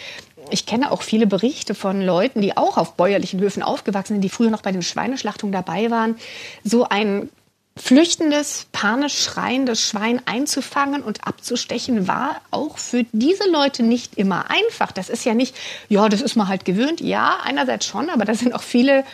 ich 0.51 0.67
kenne 0.67 0.93
auch 0.93 1.03
viele 1.03 1.27
Berichte 1.27 1.75
von 1.75 2.01
Leuten, 2.01 2.41
die 2.41 2.57
auch 2.57 2.79
auf 2.79 2.95
bäuerlichen 2.95 3.41
Höfen 3.41 3.63
aufgewachsen 3.63 4.15
sind, 4.15 4.23
die 4.23 4.29
früher 4.29 4.51
noch 4.51 4.63
bei 4.63 4.73
den 4.73 4.83
Schweineschlachtungen 4.83 5.53
dabei 5.53 5.91
waren. 5.91 6.17
So 6.65 6.89
ein 6.89 7.29
flüchtendes, 7.77 8.67
panisch 8.73 9.23
schreiendes 9.23 9.83
Schwein 9.83 10.23
einzufangen 10.25 11.03
und 11.03 11.27
abzustechen, 11.27 12.09
war 12.09 12.41
auch 12.51 12.79
für 12.79 13.05
diese 13.13 13.49
Leute 13.51 13.83
nicht 13.83 14.17
immer 14.17 14.51
einfach. 14.51 14.93
Das 14.93 15.11
ist 15.11 15.25
ja 15.25 15.35
nicht, 15.35 15.55
ja, 15.89 16.09
das 16.09 16.23
ist 16.23 16.37
man 16.37 16.49
halt 16.49 16.65
gewöhnt. 16.65 17.01
Ja, 17.01 17.39
einerseits 17.45 17.87
schon, 17.87 18.09
aber 18.09 18.25
da 18.25 18.35
sind 18.35 18.55
auch 18.55 18.63
viele 18.63 19.05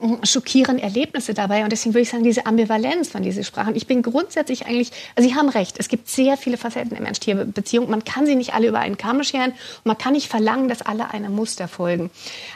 hm, 0.00 0.18
schockierende 0.22 0.82
Erlebnisse 0.82 1.32
dabei. 1.32 1.64
Und 1.64 1.72
deswegen 1.72 1.94
würde 1.94 2.02
ich 2.02 2.10
sagen, 2.10 2.22
diese 2.22 2.44
Ambivalenz, 2.44 3.08
von 3.08 3.22
der 3.22 3.32
Sie 3.32 3.42
sprachen. 3.42 3.74
Ich 3.74 3.86
bin 3.86 4.02
grundsätzlich 4.02 4.66
eigentlich, 4.66 4.90
also 5.16 5.26
Sie 5.26 5.34
haben 5.34 5.48
recht, 5.48 5.76
es 5.78 5.88
gibt 5.88 6.10
sehr 6.10 6.36
viele 6.36 6.58
Facetten 6.58 6.90
der 6.90 7.00
Mensch-Tier-Beziehung. 7.00 7.88
Man 7.88 8.04
kann 8.04 8.26
sie 8.26 8.36
nicht 8.36 8.52
alle 8.52 8.68
über 8.68 8.80
einen 8.80 8.98
Kamm 8.98 9.24
scheren 9.24 9.52
und 9.52 9.86
man 9.86 9.96
kann 9.96 10.12
nicht 10.12 10.28
verlangen, 10.28 10.68
dass 10.68 10.82
alle 10.82 11.10
einem 11.10 11.34
Muster 11.34 11.68
folgen. 11.68 12.10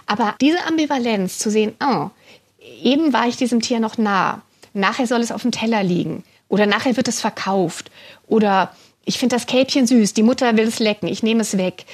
Aber 0.05 0.35
diese 0.43 0.63
Ambivalenz 0.67 1.39
zu 1.39 1.51
sehen, 1.51 1.73
oh, 1.83 2.11
eben 2.83 3.15
war 3.15 3.27
ich 3.29 3.39
diesem 3.39 3.63
Tier 3.63 3.81
noch 3.81 3.97
nah 3.97 4.43
nachher 4.75 5.07
soll 5.07 5.21
es 5.21 5.33
auf 5.33 5.43
dem 5.43 5.53
Teller 5.53 5.83
liegen 5.83 6.25
oder 6.49 6.67
nachher 6.67 6.97
wird 6.97 7.09
es 7.09 7.21
verkauft 7.21 7.91
oder 8.27 8.75
ich 9.07 9.19
finde 9.19 9.37
das 9.37 9.47
Kälbchen 9.47 9.87
süß, 9.87 10.15
die 10.15 10.23
Mutter 10.23 10.57
will 10.57 10.67
es 10.67 10.79
lecken, 10.79 11.09
ich 11.09 11.23
nehme 11.23 11.43
es 11.43 11.57
weg. 11.57 11.85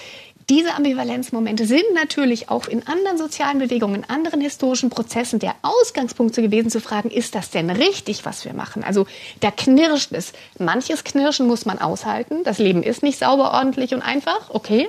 Diese 0.48 0.74
Ambivalenzmomente 0.74 1.64
sind 1.64 1.84
natürlich 1.94 2.48
auch 2.48 2.66
in 2.66 2.84
anderen 2.88 3.18
sozialen 3.18 3.60
Bewegungen, 3.60 4.02
in 4.02 4.10
anderen 4.10 4.40
historischen 4.40 4.90
Prozessen 4.90 5.38
der 5.38 5.54
Ausgangspunkt 5.62 6.34
gewesen, 6.34 6.70
zu 6.70 6.80
fragen, 6.80 7.08
ist 7.08 7.36
das 7.36 7.50
denn 7.50 7.70
richtig, 7.70 8.24
was 8.24 8.44
wir 8.44 8.52
machen? 8.52 8.82
Also 8.82 9.06
da 9.38 9.52
knirscht 9.52 10.10
es. 10.10 10.32
Manches 10.58 11.04
Knirschen 11.04 11.46
muss 11.46 11.66
man 11.66 11.78
aushalten. 11.78 12.42
Das 12.42 12.58
Leben 12.58 12.82
ist 12.82 13.04
nicht 13.04 13.20
sauber, 13.20 13.52
ordentlich 13.52 13.94
und 13.94 14.02
einfach. 14.02 14.50
Okay, 14.50 14.88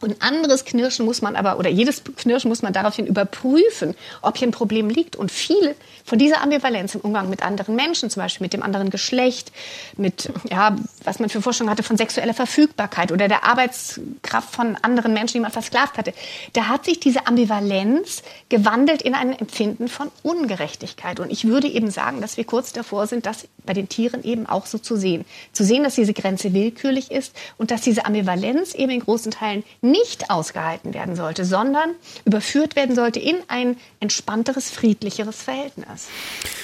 und 0.00 0.22
anderes 0.22 0.64
Knirschen 0.64 1.06
muss 1.06 1.22
man 1.22 1.36
aber, 1.36 1.58
oder 1.58 1.70
jedes 1.70 2.02
Knirschen 2.04 2.48
muss 2.48 2.62
man 2.62 2.72
daraufhin 2.72 3.06
überprüfen, 3.06 3.94
ob 4.22 4.36
hier 4.36 4.48
ein 4.48 4.52
Problem 4.52 4.88
liegt. 4.88 5.16
Und 5.16 5.30
viele 5.30 5.74
von 6.04 6.18
dieser 6.18 6.42
Ambivalenz 6.42 6.94
im 6.94 7.00
Umgang 7.00 7.30
mit 7.30 7.42
anderen 7.42 7.74
Menschen, 7.74 8.10
zum 8.10 8.22
Beispiel 8.22 8.44
mit 8.44 8.52
dem 8.52 8.62
anderen 8.62 8.90
Geschlecht, 8.90 9.52
mit, 9.96 10.30
ja, 10.50 10.76
was 11.04 11.18
man 11.18 11.28
für 11.28 11.42
Forschung 11.42 11.70
hatte 11.70 11.82
von 11.82 11.96
sexueller 11.96 12.34
Verfügbarkeit 12.34 13.12
oder 13.12 13.28
der 13.28 13.44
Arbeitskraft 13.44 14.54
von 14.54 14.76
anderen 14.82 15.12
Menschen, 15.12 15.34
die 15.34 15.40
man 15.40 15.50
versklavt 15.50 15.98
hatte, 15.98 16.12
da 16.52 16.68
hat 16.68 16.84
sich 16.84 17.00
diese 17.00 17.26
Ambivalenz 17.26 18.22
gewandelt 18.48 19.02
in 19.02 19.14
ein 19.14 19.32
Empfinden 19.32 19.88
von 19.88 20.10
Ungerechtigkeit. 20.22 21.20
Und 21.20 21.30
ich 21.30 21.46
würde 21.46 21.68
eben 21.68 21.90
sagen, 21.90 22.20
dass 22.20 22.36
wir 22.36 22.44
kurz 22.44 22.72
davor 22.72 23.06
sind, 23.06 23.26
das 23.26 23.48
bei 23.64 23.72
den 23.72 23.88
Tieren 23.88 24.22
eben 24.22 24.46
auch 24.46 24.66
so 24.66 24.78
zu 24.78 24.96
sehen. 24.96 25.24
Zu 25.52 25.64
sehen, 25.64 25.82
dass 25.82 25.96
diese 25.96 26.12
Grenze 26.12 26.54
willkürlich 26.54 27.10
ist 27.10 27.34
und 27.58 27.70
dass 27.70 27.80
diese 27.80 28.06
Ambivalenz 28.06 28.74
eben 28.74 28.92
in 28.92 29.00
großen 29.00 29.32
Teilen 29.32 29.64
nicht 29.90 30.30
ausgehalten 30.30 30.94
werden 30.94 31.16
sollte, 31.16 31.44
sondern 31.44 31.90
überführt 32.24 32.76
werden 32.76 32.94
sollte 32.94 33.20
in 33.20 33.36
ein 33.48 33.76
entspannteres, 34.00 34.70
friedlicheres 34.70 35.42
Verhältnis. 35.42 36.08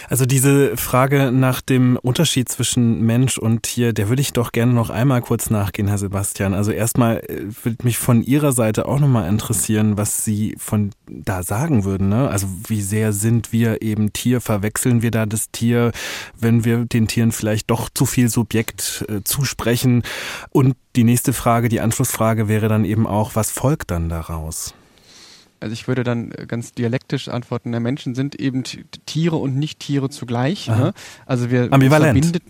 Also 0.09 0.27
diese 0.27 0.77
Frage 0.77 1.33
nach 1.33 1.61
dem 1.61 1.97
Unterschied 1.97 2.49
zwischen 2.49 3.01
Mensch 3.03 3.39
und 3.39 3.63
Tier, 3.63 3.93
der 3.93 4.09
würde 4.09 4.21
ich 4.21 4.33
doch 4.33 4.53
gerne 4.53 4.73
noch 4.73 4.91
einmal 4.91 5.23
kurz 5.23 5.49
nachgehen, 5.49 5.89
Herr 5.89 5.99
Sebastian. 5.99 6.55
Also 6.55 6.73
erstmal 6.73 7.19
äh, 7.19 7.47
würde 7.63 7.85
mich 7.85 7.99
von 7.99 8.23
Ihrer 8.23 8.53
Seite 8.53 8.87
auch 8.87 8.99
nochmal 8.99 9.29
interessieren, 9.29 9.97
was 9.97 10.25
Sie 10.25 10.55
von 10.59 10.91
da 11.09 11.43
sagen 11.43 11.85
würden. 11.85 12.09
Ne? 12.09 12.29
Also 12.29 12.47
wie 12.67 12.83
sehr 12.83 13.13
sind 13.13 13.53
wir 13.53 13.83
eben 13.83 14.13
Tier, 14.13 14.41
verwechseln 14.41 15.03
wir 15.03 15.11
da 15.11 15.27
das 15.27 15.51
Tier, 15.51 15.93
wenn 16.39 16.65
wir 16.65 16.85
den 16.85 17.09
Tieren 17.09 17.33
vielleicht 17.33 17.71
doch 17.71 17.89
zu 17.89 18.05
viel 18.05 18.29
Subjekt 18.29 19.05
äh, 19.09 19.23
zusprechen? 19.23 20.03
Und 20.51 20.77
die 20.97 21.05
nächste 21.05 21.33
Frage, 21.33 21.69
die 21.69 21.81
Anschlussfrage 21.81 22.49
wäre 22.49 22.69
dann 22.69 22.85
eben 22.85 23.07
auch, 23.07 23.35
was 23.35 23.51
folgt 23.51 23.91
dann 23.91 24.09
daraus? 24.09 24.75
Also 25.61 25.73
ich 25.73 25.87
würde 25.87 26.03
dann 26.03 26.33
äh, 26.33 26.47
ganz 26.47 26.73
dialektisch 26.73 27.29
antworten, 27.29 27.71
der 27.71 27.81
Menschen 27.81 28.15
sind 28.15 28.35
eben 28.35 28.65
Tiere 29.07 29.37
und 29.37 29.57
nicht 29.57 29.79
Tiere 29.79 30.11
zugleich. 30.11 30.69
Ne? 30.69 30.93
Also 31.25 31.51
wir 31.51 31.73
Ambivalent. 31.73 32.41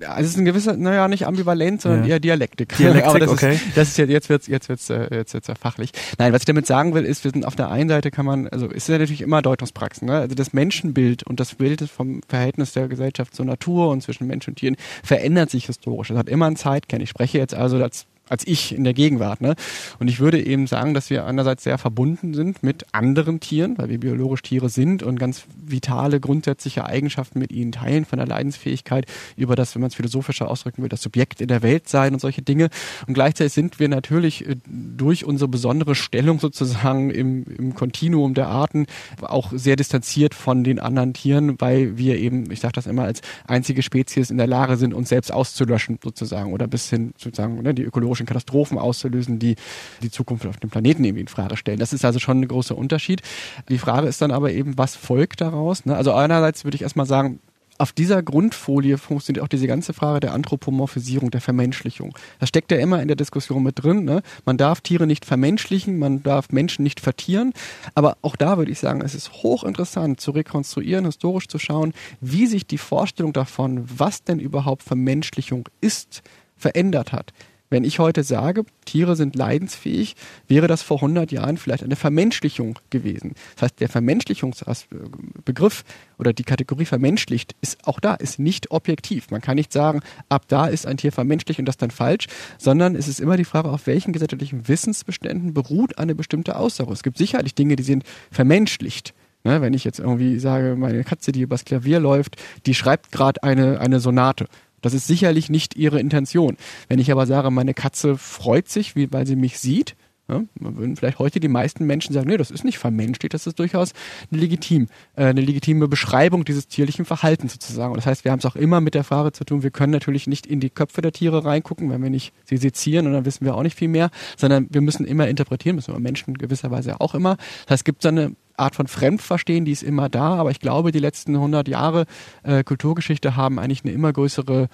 Also 0.00 0.22
es 0.22 0.30
ist 0.30 0.38
ein 0.38 0.44
gewisser, 0.44 0.76
naja, 0.76 1.08
nicht 1.08 1.26
ambivalent, 1.26 1.80
sondern 1.80 2.04
ja. 2.04 2.14
eher 2.14 2.20
Dialektik. 2.20 2.76
Dialektik, 2.78 3.08
Aber 3.08 3.18
das 3.20 3.30
okay. 3.30 3.54
Ist, 3.54 3.76
das 3.76 3.88
ist 3.88 3.98
jetzt, 3.98 4.10
jetzt 4.10 4.28
wird's, 4.28 4.46
jetzt 4.46 4.68
wird's, 4.68 4.90
äh, 4.90 5.14
jetzt 5.14 5.34
wird's 5.34 5.46
ja 5.46 5.54
fachlich. 5.54 5.90
Nein, 6.18 6.32
was 6.32 6.42
ich 6.42 6.46
damit 6.46 6.66
sagen 6.66 6.94
will, 6.94 7.04
ist, 7.04 7.24
wir 7.24 7.30
sind 7.30 7.44
auf 7.44 7.56
der 7.56 7.70
einen 7.70 7.88
Seite 7.88 8.10
kann 8.10 8.26
man, 8.26 8.48
also 8.48 8.66
ist 8.66 8.88
ja 8.88 8.98
natürlich 8.98 9.22
immer 9.22 9.42
Deutungspraxen, 9.42 10.06
ne? 10.06 10.18
Also 10.18 10.34
das 10.34 10.52
Menschenbild 10.52 11.22
und 11.24 11.40
das 11.40 11.54
Bild 11.54 11.82
vom 11.82 12.20
Verhältnis 12.28 12.72
der 12.72 12.88
Gesellschaft 12.88 13.34
zur 13.34 13.46
Natur 13.46 13.90
und 13.90 14.02
zwischen 14.02 14.26
Mensch 14.26 14.48
und 14.48 14.56
Tieren 14.56 14.76
verändert 15.02 15.50
sich 15.50 15.66
historisch. 15.66 16.08
Das 16.08 16.18
hat 16.18 16.28
immer 16.28 16.46
einen 16.46 16.56
Zeitkern. 16.56 17.00
Ich 17.00 17.10
spreche 17.10 17.38
jetzt 17.38 17.54
also 17.54 17.82
als 17.82 18.06
als 18.28 18.46
ich 18.46 18.74
in 18.74 18.84
der 18.84 18.94
Gegenwart. 18.94 19.40
Ne? 19.40 19.54
Und 19.98 20.08
ich 20.08 20.20
würde 20.20 20.44
eben 20.44 20.66
sagen, 20.66 20.94
dass 20.94 21.10
wir 21.10 21.26
einerseits 21.26 21.64
sehr 21.64 21.78
verbunden 21.78 22.34
sind 22.34 22.62
mit 22.62 22.86
anderen 22.92 23.40
Tieren, 23.40 23.76
weil 23.76 23.88
wir 23.88 24.00
biologisch 24.00 24.42
Tiere 24.42 24.68
sind 24.68 25.02
und 25.02 25.18
ganz 25.18 25.44
vitale, 25.56 26.20
grundsätzliche 26.20 26.86
Eigenschaften 26.86 27.38
mit 27.38 27.52
ihnen 27.52 27.72
teilen, 27.72 28.04
von 28.04 28.18
der 28.18 28.26
Leidensfähigkeit 28.26 29.06
über 29.36 29.56
das, 29.56 29.74
wenn 29.74 29.82
man 29.82 29.88
es 29.88 29.94
philosophischer 29.94 30.50
ausdrücken 30.50 30.82
will, 30.82 30.88
das 30.88 31.02
Subjekt 31.02 31.40
in 31.40 31.48
der 31.48 31.62
Welt 31.62 31.88
sein 31.88 32.14
und 32.14 32.20
solche 32.20 32.42
Dinge. 32.42 32.70
Und 33.06 33.14
gleichzeitig 33.14 33.52
sind 33.52 33.78
wir 33.78 33.88
natürlich 33.88 34.48
äh, 34.48 34.56
durch 34.66 35.24
unsere 35.24 35.48
besondere 35.48 35.94
Stellung 35.94 36.40
sozusagen 36.40 37.10
im, 37.10 37.44
im 37.44 37.74
Kontinuum 37.74 38.34
der 38.34 38.48
Arten 38.48 38.86
auch 39.20 39.52
sehr 39.54 39.76
distanziert 39.76 40.34
von 40.34 40.64
den 40.64 40.78
anderen 40.78 41.12
Tieren, 41.12 41.60
weil 41.60 41.98
wir 41.98 42.18
eben, 42.18 42.50
ich 42.50 42.60
sage 42.60 42.72
das 42.72 42.86
immer, 42.86 43.04
als 43.04 43.20
einzige 43.46 43.82
Spezies 43.82 44.30
in 44.30 44.38
der 44.38 44.46
Lage 44.46 44.76
sind, 44.76 44.94
uns 44.94 45.10
selbst 45.10 45.32
auszulöschen 45.32 45.98
sozusagen 46.02 46.52
oder 46.52 46.66
bis 46.66 46.88
hin 46.88 47.12
sozusagen 47.18 47.62
ne, 47.62 47.74
die 47.74 47.82
ökologische 47.82 48.13
ökologischen 48.14 48.26
Katastrophen 48.26 48.78
auszulösen, 48.78 49.38
die 49.38 49.56
die 50.02 50.10
Zukunft 50.10 50.46
auf 50.46 50.56
dem 50.58 50.70
Planeten 50.70 51.04
irgendwie 51.04 51.22
in 51.22 51.28
Frage 51.28 51.56
stellen. 51.56 51.78
Das 51.78 51.92
ist 51.92 52.04
also 52.04 52.18
schon 52.18 52.40
ein 52.40 52.48
großer 52.48 52.76
Unterschied. 52.76 53.22
Die 53.68 53.78
Frage 53.78 54.08
ist 54.08 54.22
dann 54.22 54.30
aber 54.30 54.52
eben, 54.52 54.78
was 54.78 54.96
folgt 54.96 55.40
daraus? 55.40 55.84
Ne? 55.84 55.96
Also 55.96 56.12
einerseits 56.12 56.64
würde 56.64 56.76
ich 56.76 56.82
erstmal 56.82 57.06
sagen, 57.06 57.40
auf 57.76 57.90
dieser 57.90 58.22
Grundfolie 58.22 58.98
funktioniert 58.98 59.42
auch 59.42 59.48
diese 59.48 59.66
ganze 59.66 59.92
Frage 59.92 60.20
der 60.20 60.32
Anthropomorphisierung, 60.32 61.32
der 61.32 61.40
Vermenschlichung. 61.40 62.16
Das 62.38 62.48
steckt 62.48 62.70
ja 62.70 62.78
immer 62.78 63.02
in 63.02 63.08
der 63.08 63.16
Diskussion 63.16 63.64
mit 63.64 63.82
drin. 63.82 64.04
Ne? 64.04 64.22
Man 64.44 64.56
darf 64.56 64.80
Tiere 64.80 65.08
nicht 65.08 65.24
vermenschlichen, 65.24 65.98
man 65.98 66.22
darf 66.22 66.50
Menschen 66.50 66.84
nicht 66.84 67.00
vertieren. 67.00 67.52
Aber 67.96 68.16
auch 68.22 68.36
da 68.36 68.58
würde 68.58 68.70
ich 68.70 68.78
sagen, 68.78 69.00
es 69.00 69.16
ist 69.16 69.32
hochinteressant 69.42 70.20
zu 70.20 70.30
rekonstruieren, 70.30 71.04
historisch 71.04 71.48
zu 71.48 71.58
schauen, 71.58 71.94
wie 72.20 72.46
sich 72.46 72.64
die 72.64 72.78
Vorstellung 72.78 73.32
davon, 73.32 73.84
was 73.98 74.22
denn 74.22 74.38
überhaupt 74.38 74.84
Vermenschlichung 74.84 75.68
ist, 75.80 76.22
verändert 76.56 77.12
hat. 77.12 77.32
Wenn 77.70 77.84
ich 77.84 77.98
heute 77.98 78.22
sage, 78.22 78.64
Tiere 78.84 79.16
sind 79.16 79.34
leidensfähig, 79.34 80.16
wäre 80.46 80.66
das 80.66 80.82
vor 80.82 80.98
100 80.98 81.32
Jahren 81.32 81.56
vielleicht 81.56 81.82
eine 81.82 81.96
Vermenschlichung 81.96 82.78
gewesen. 82.90 83.34
Das 83.54 83.62
heißt, 83.62 83.80
der 83.80 83.88
Vermenschlichungsbegriff 83.88 85.84
oder 86.18 86.32
die 86.32 86.44
Kategorie 86.44 86.84
vermenschlicht 86.84 87.56
ist 87.62 87.86
auch 87.86 88.00
da, 88.00 88.14
ist 88.14 88.38
nicht 88.38 88.70
objektiv. 88.70 89.30
Man 89.30 89.40
kann 89.40 89.56
nicht 89.56 89.72
sagen, 89.72 90.00
ab 90.28 90.44
da 90.48 90.66
ist 90.66 90.86
ein 90.86 90.98
Tier 90.98 91.10
vermenschlicht 91.10 91.58
und 91.58 91.66
das 91.66 91.78
dann 91.78 91.90
falsch, 91.90 92.26
sondern 92.58 92.94
es 92.94 93.08
ist 93.08 93.18
immer 93.18 93.36
die 93.36 93.44
Frage, 93.44 93.70
auf 93.70 93.86
welchen 93.86 94.12
gesellschaftlichen 94.12 94.68
Wissensbeständen 94.68 95.54
beruht 95.54 95.98
eine 95.98 96.14
bestimmte 96.14 96.56
Aussage. 96.56 96.92
Es 96.92 97.02
gibt 97.02 97.18
sicherlich 97.18 97.54
Dinge, 97.54 97.76
die 97.76 97.82
sind 97.82 98.04
vermenschlicht. 98.30 99.14
Ne, 99.46 99.60
wenn 99.60 99.74
ich 99.74 99.84
jetzt 99.84 99.98
irgendwie 99.98 100.38
sage, 100.38 100.74
meine 100.74 101.04
Katze, 101.04 101.30
die 101.30 101.42
übers 101.42 101.66
Klavier 101.66 102.00
läuft, 102.00 102.36
die 102.64 102.72
schreibt 102.72 103.12
gerade 103.12 103.42
eine, 103.42 103.78
eine 103.78 104.00
Sonate. 104.00 104.46
Das 104.84 104.94
ist 104.94 105.06
sicherlich 105.06 105.48
nicht 105.48 105.76
ihre 105.76 105.98
Intention. 105.98 106.56
Wenn 106.88 106.98
ich 106.98 107.10
aber 107.10 107.26
sage, 107.26 107.50
meine 107.50 107.74
Katze 107.74 108.18
freut 108.18 108.68
sich, 108.68 108.94
weil 108.94 109.26
sie 109.26 109.36
mich 109.36 109.58
sieht, 109.58 109.96
ja, 110.28 110.42
würden 110.54 110.96
vielleicht 110.96 111.18
heute 111.18 111.38
die 111.38 111.48
meisten 111.48 111.84
Menschen 111.84 112.14
sagen, 112.14 112.28
nee, 112.28 112.38
das 112.38 112.50
ist 112.50 112.64
nicht 112.64 112.78
vermenschlicht, 112.78 113.34
das 113.34 113.46
ist 113.46 113.58
durchaus 113.58 113.92
eine, 114.30 114.40
legitim, 114.40 114.88
äh, 115.16 115.24
eine 115.24 115.42
legitime 115.42 115.86
Beschreibung 115.86 116.46
dieses 116.46 116.66
tierlichen 116.66 117.04
Verhaltens 117.04 117.52
sozusagen. 117.52 117.92
Und 117.92 117.98
das 117.98 118.06
heißt, 118.06 118.24
wir 118.24 118.32
haben 118.32 118.38
es 118.38 118.46
auch 118.46 118.56
immer 118.56 118.80
mit 118.80 118.94
der 118.94 119.04
Frage 119.04 119.32
zu 119.32 119.44
tun, 119.44 119.62
wir 119.62 119.70
können 119.70 119.92
natürlich 119.92 120.26
nicht 120.26 120.46
in 120.46 120.60
die 120.60 120.70
Köpfe 120.70 121.02
der 121.02 121.12
Tiere 121.12 121.44
reingucken, 121.44 121.90
wenn 121.90 122.02
wir 122.02 122.08
nicht 122.08 122.32
sie 122.44 122.56
sezieren 122.56 123.06
und 123.06 123.12
dann 123.12 123.26
wissen 123.26 123.44
wir 123.44 123.54
auch 123.54 123.62
nicht 123.62 123.76
viel 123.76 123.88
mehr, 123.88 124.10
sondern 124.36 124.66
wir 124.70 124.80
müssen 124.80 125.04
immer 125.04 125.28
interpretieren, 125.28 125.76
müssen 125.76 125.92
wir 125.92 126.00
Menschen 126.00 126.38
gewisserweise 126.38 127.00
auch 127.00 127.14
immer. 127.14 127.36
Das 127.36 127.72
heißt, 127.72 127.80
es 127.80 127.84
gibt 127.84 128.00
so 128.00 128.08
eine 128.08 128.34
Art 128.56 128.76
von 128.76 128.86
Fremdverstehen, 128.86 129.64
die 129.64 129.72
ist 129.72 129.82
immer 129.82 130.08
da, 130.08 130.34
aber 130.34 130.50
ich 130.50 130.60
glaube, 130.60 130.92
die 130.92 130.98
letzten 130.98 131.34
100 131.34 131.68
Jahre 131.68 132.06
äh, 132.42 132.64
Kulturgeschichte 132.64 133.36
haben 133.36 133.58
eigentlich 133.58 133.84
eine 133.84 133.92
immer 133.92 134.12
größere 134.12 134.68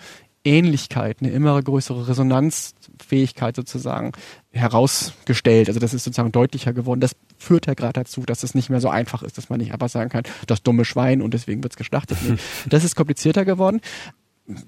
Ähnlichkeit, 0.45 1.19
eine 1.21 1.31
immer 1.31 1.61
größere 1.61 2.09
Resonanzfähigkeit 2.09 3.57
sozusagen 3.57 4.12
herausgestellt. 4.53 5.69
Also 5.69 5.81
das 5.81 5.93
ist 5.93 6.05
sozusagen 6.05 6.33
deutlicher 6.33 6.73
geworden. 6.73 7.01
Das 7.01 7.14
führt 7.37 7.66
ja 7.66 7.75
gerade 7.75 7.93
dazu, 7.93 8.23
dass 8.23 8.43
es 8.43 8.55
nicht 8.55 8.71
mehr 8.71 8.81
so 8.81 8.88
einfach 8.88 9.23
ist, 9.23 9.37
dass 9.37 9.51
man 9.51 9.61
nicht 9.61 9.73
einfach 9.73 9.90
sagen 9.90 10.09
kann, 10.09 10.25
das 10.47 10.62
dumme 10.62 10.87
Schwein 10.87 11.21
und 11.21 11.35
deswegen 11.35 11.62
wird's 11.62 11.77
geschlachtet. 11.77 12.19
Nee, 12.27 12.37
das 12.69 12.85
ist 12.85 12.97
komplizierter 12.97 13.45
geworden 13.45 13.81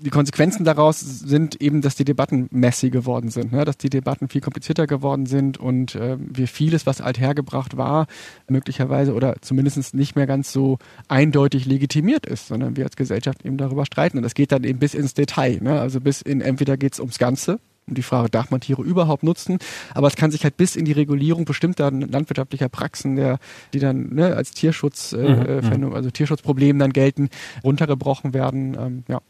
die 0.00 0.10
Konsequenzen 0.10 0.64
daraus 0.64 1.00
sind 1.00 1.60
eben, 1.60 1.80
dass 1.80 1.94
die 1.94 2.04
Debatten 2.04 2.48
messy 2.50 2.90
geworden 2.90 3.30
sind, 3.30 3.52
ne? 3.52 3.64
dass 3.64 3.78
die 3.78 3.90
Debatten 3.90 4.28
viel 4.28 4.40
komplizierter 4.40 4.86
geworden 4.86 5.26
sind 5.26 5.58
und 5.58 5.94
äh, 5.94 6.16
wir 6.18 6.48
vieles, 6.48 6.86
was 6.86 7.00
althergebracht 7.00 7.76
war, 7.76 8.06
möglicherweise 8.48 9.14
oder 9.14 9.37
zumindest 9.40 9.94
nicht 9.94 10.16
mehr 10.16 10.26
ganz 10.26 10.52
so 10.52 10.78
eindeutig 11.08 11.66
legitimiert 11.66 12.26
ist, 12.26 12.48
sondern 12.48 12.76
wir 12.76 12.85
als 12.85 12.96
Gesellschaft 12.96 13.44
eben 13.44 13.56
darüber 13.56 13.87
streiten. 13.87 14.18
Und 14.18 14.22
das 14.22 14.35
geht 14.35 14.52
dann 14.52 14.64
eben 14.64 14.78
bis 14.78 14.94
ins 14.94 15.14
Detail. 15.14 15.58
Ne? 15.62 15.80
Also 15.80 16.00
bis 16.00 16.22
in 16.22 16.40
entweder 16.40 16.76
geht's 16.76 17.00
ums 17.00 17.18
Ganze, 17.18 17.58
um 17.87 17.94
die 17.94 18.02
Frage, 18.02 18.30
darf 18.30 18.50
man 18.50 18.60
Tiere 18.60 18.83
überhaupt 18.83 19.22
nutzen? 19.22 19.58
Aber 19.94 20.06
es 20.06 20.16
kann 20.16 20.30
sich 20.30 20.44
halt 20.44 20.56
bis 20.56 20.76
in 20.76 20.85
die 20.85 20.92
Regulierung 20.92 21.44
bestimmter 21.44 21.90
landwirtschaftlicher 21.90 22.68
Praxen, 22.68 23.16
der, 23.16 23.38
die 23.74 23.80
dann 23.80 24.14
ne, 24.14 24.37
als 24.37 24.52
Tierschutz, 24.52 25.12
äh, 25.12 25.60
mhm, 25.60 25.87
mhm. 25.87 25.92
also 25.92 26.10
Tierschutzproblem 26.10 26.78
dann 26.78 26.92
gelten, 26.92 27.28
runtergebrochen 27.64 28.35
werden. 28.35 28.76
Ähm, 28.78 29.04
ja. 29.08 29.20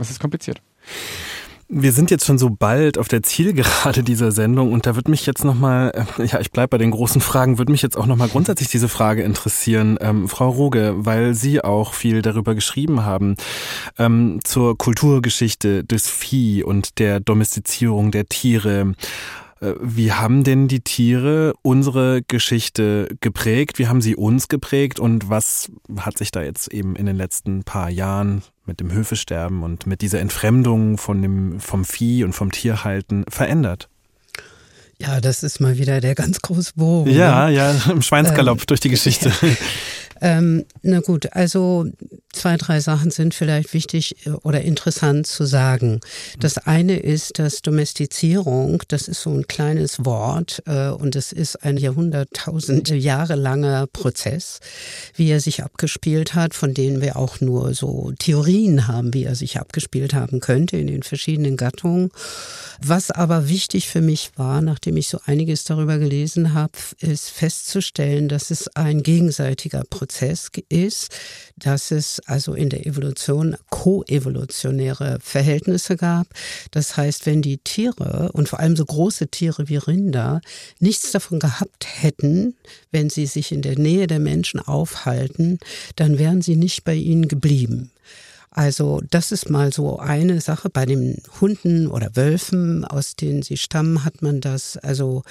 Das 0.00 0.10
ist 0.10 0.18
kompliziert. 0.18 0.62
Wir 1.68 1.92
sind 1.92 2.10
jetzt 2.10 2.24
schon 2.24 2.38
so 2.38 2.48
bald 2.48 2.96
auf 2.96 3.06
der 3.06 3.22
Zielgerade 3.22 4.02
dieser 4.02 4.32
Sendung 4.32 4.72
und 4.72 4.86
da 4.86 4.96
wird 4.96 5.08
mich 5.08 5.26
jetzt 5.26 5.44
nochmal, 5.44 5.92
äh, 6.18 6.24
ja, 6.24 6.40
ich 6.40 6.50
bleibe 6.50 6.70
bei 6.70 6.78
den 6.78 6.90
großen 6.90 7.20
Fragen, 7.20 7.58
würde 7.58 7.70
mich 7.70 7.82
jetzt 7.82 7.98
auch 7.98 8.06
nochmal 8.06 8.28
grundsätzlich 8.28 8.68
diese 8.70 8.88
Frage 8.88 9.22
interessieren, 9.22 9.98
ähm, 10.00 10.26
Frau 10.26 10.48
Roge, 10.48 10.94
weil 10.96 11.34
Sie 11.34 11.62
auch 11.62 11.92
viel 11.92 12.22
darüber 12.22 12.54
geschrieben 12.54 13.04
haben, 13.04 13.36
ähm, 13.98 14.40
zur 14.42 14.78
Kulturgeschichte 14.78 15.84
des 15.84 16.08
Vieh 16.08 16.64
und 16.64 16.98
der 16.98 17.20
Domestizierung 17.20 18.10
der 18.10 18.26
Tiere. 18.26 18.94
Äh, 19.60 19.74
wie 19.80 20.12
haben 20.12 20.44
denn 20.44 20.68
die 20.68 20.80
Tiere 20.80 21.54
unsere 21.62 22.22
Geschichte 22.22 23.08
geprägt? 23.20 23.78
Wie 23.78 23.86
haben 23.86 24.00
sie 24.00 24.16
uns 24.16 24.48
geprägt? 24.48 24.98
Und 24.98 25.28
was 25.28 25.70
hat 25.98 26.18
sich 26.18 26.30
da 26.30 26.42
jetzt 26.42 26.72
eben 26.72 26.96
in 26.96 27.06
den 27.06 27.16
letzten 27.16 27.64
paar 27.64 27.90
Jahren 27.90 28.42
mit 28.66 28.80
dem 28.80 28.92
Höfesterben 28.92 29.62
und 29.62 29.86
mit 29.86 30.00
dieser 30.00 30.20
Entfremdung 30.20 30.98
von 30.98 31.22
dem, 31.22 31.60
vom 31.60 31.84
Vieh 31.84 32.24
und 32.24 32.32
vom 32.32 32.50
Tierhalten 32.50 33.24
verändert? 33.28 33.88
Ja, 34.98 35.20
das 35.20 35.42
ist 35.42 35.60
mal 35.60 35.78
wieder 35.78 36.02
der 36.02 36.14
ganz 36.14 36.42
große 36.42 36.72
Bogen. 36.76 37.10
Ja, 37.10 37.46
ne? 37.46 37.54
ja, 37.54 37.74
im 37.90 38.02
Schweinsgalopp 38.02 38.60
ähm, 38.60 38.66
durch 38.66 38.80
die 38.80 38.90
Geschichte. 38.90 39.32
Ähm, 40.20 40.66
na 40.82 41.00
gut, 41.00 41.32
also 41.32 41.86
zwei, 42.32 42.56
drei 42.56 42.80
Sachen 42.80 43.10
sind 43.10 43.34
vielleicht 43.34 43.72
wichtig 43.72 44.26
äh, 44.26 44.30
oder 44.30 44.60
interessant 44.60 45.26
zu 45.26 45.44
sagen. 45.44 46.00
Das 46.38 46.58
eine 46.58 46.98
ist, 46.98 47.38
dass 47.38 47.62
Domestizierung, 47.62 48.82
das 48.88 49.08
ist 49.08 49.22
so 49.22 49.30
ein 49.30 49.46
kleines 49.46 50.04
Wort 50.04 50.62
äh, 50.66 50.88
und 50.88 51.16
es 51.16 51.32
ist 51.32 51.64
ein 51.64 51.78
jahrhunderttausende 51.78 52.94
Jahre 52.96 53.34
langer 53.34 53.86
Prozess, 53.86 54.60
wie 55.14 55.30
er 55.30 55.40
sich 55.40 55.62
abgespielt 55.62 56.34
hat, 56.34 56.54
von 56.54 56.74
denen 56.74 57.00
wir 57.00 57.16
auch 57.16 57.40
nur 57.40 57.72
so 57.72 58.12
Theorien 58.18 58.88
haben, 58.88 59.14
wie 59.14 59.24
er 59.24 59.34
sich 59.34 59.58
abgespielt 59.58 60.12
haben 60.12 60.40
könnte 60.40 60.76
in 60.76 60.86
den 60.86 61.02
verschiedenen 61.02 61.56
Gattungen. 61.56 62.10
Was 62.82 63.10
aber 63.10 63.48
wichtig 63.48 63.88
für 63.88 64.00
mich 64.00 64.32
war, 64.36 64.60
nachdem 64.60 64.96
ich 64.96 65.08
so 65.08 65.18
einiges 65.24 65.64
darüber 65.64 65.98
gelesen 65.98 66.52
habe, 66.52 66.72
ist 67.00 67.30
festzustellen, 67.30 68.28
dass 68.28 68.50
es 68.50 68.68
ein 68.76 69.02
gegenseitiger 69.02 69.84
Prozess 69.88 70.09
ist, 70.68 71.14
dass 71.56 71.90
es 71.90 72.20
also 72.26 72.54
in 72.54 72.68
der 72.68 72.86
Evolution 72.86 73.56
koevolutionäre 73.70 75.18
Verhältnisse 75.22 75.96
gab. 75.96 76.26
Das 76.70 76.96
heißt, 76.96 77.26
wenn 77.26 77.42
die 77.42 77.58
Tiere 77.58 78.30
und 78.32 78.48
vor 78.48 78.60
allem 78.60 78.76
so 78.76 78.84
große 78.84 79.28
Tiere 79.28 79.68
wie 79.68 79.76
Rinder 79.76 80.40
nichts 80.78 81.12
davon 81.12 81.38
gehabt 81.38 81.86
hätten, 81.86 82.56
wenn 82.90 83.10
sie 83.10 83.26
sich 83.26 83.52
in 83.52 83.62
der 83.62 83.78
Nähe 83.78 84.06
der 84.06 84.20
Menschen 84.20 84.60
aufhalten, 84.60 85.58
dann 85.96 86.18
wären 86.18 86.42
sie 86.42 86.56
nicht 86.56 86.84
bei 86.84 86.94
ihnen 86.94 87.28
geblieben. 87.28 87.90
Also 88.52 89.00
das 89.08 89.30
ist 89.30 89.48
mal 89.48 89.72
so 89.72 90.00
eine 90.00 90.40
Sache. 90.40 90.70
Bei 90.70 90.84
den 90.84 91.22
Hunden 91.40 91.86
oder 91.86 92.16
Wölfen, 92.16 92.84
aus 92.84 93.14
denen 93.14 93.42
sie 93.42 93.56
stammen, 93.56 94.04
hat 94.04 94.22
man 94.22 94.40
das 94.40 94.76
also 94.76 95.22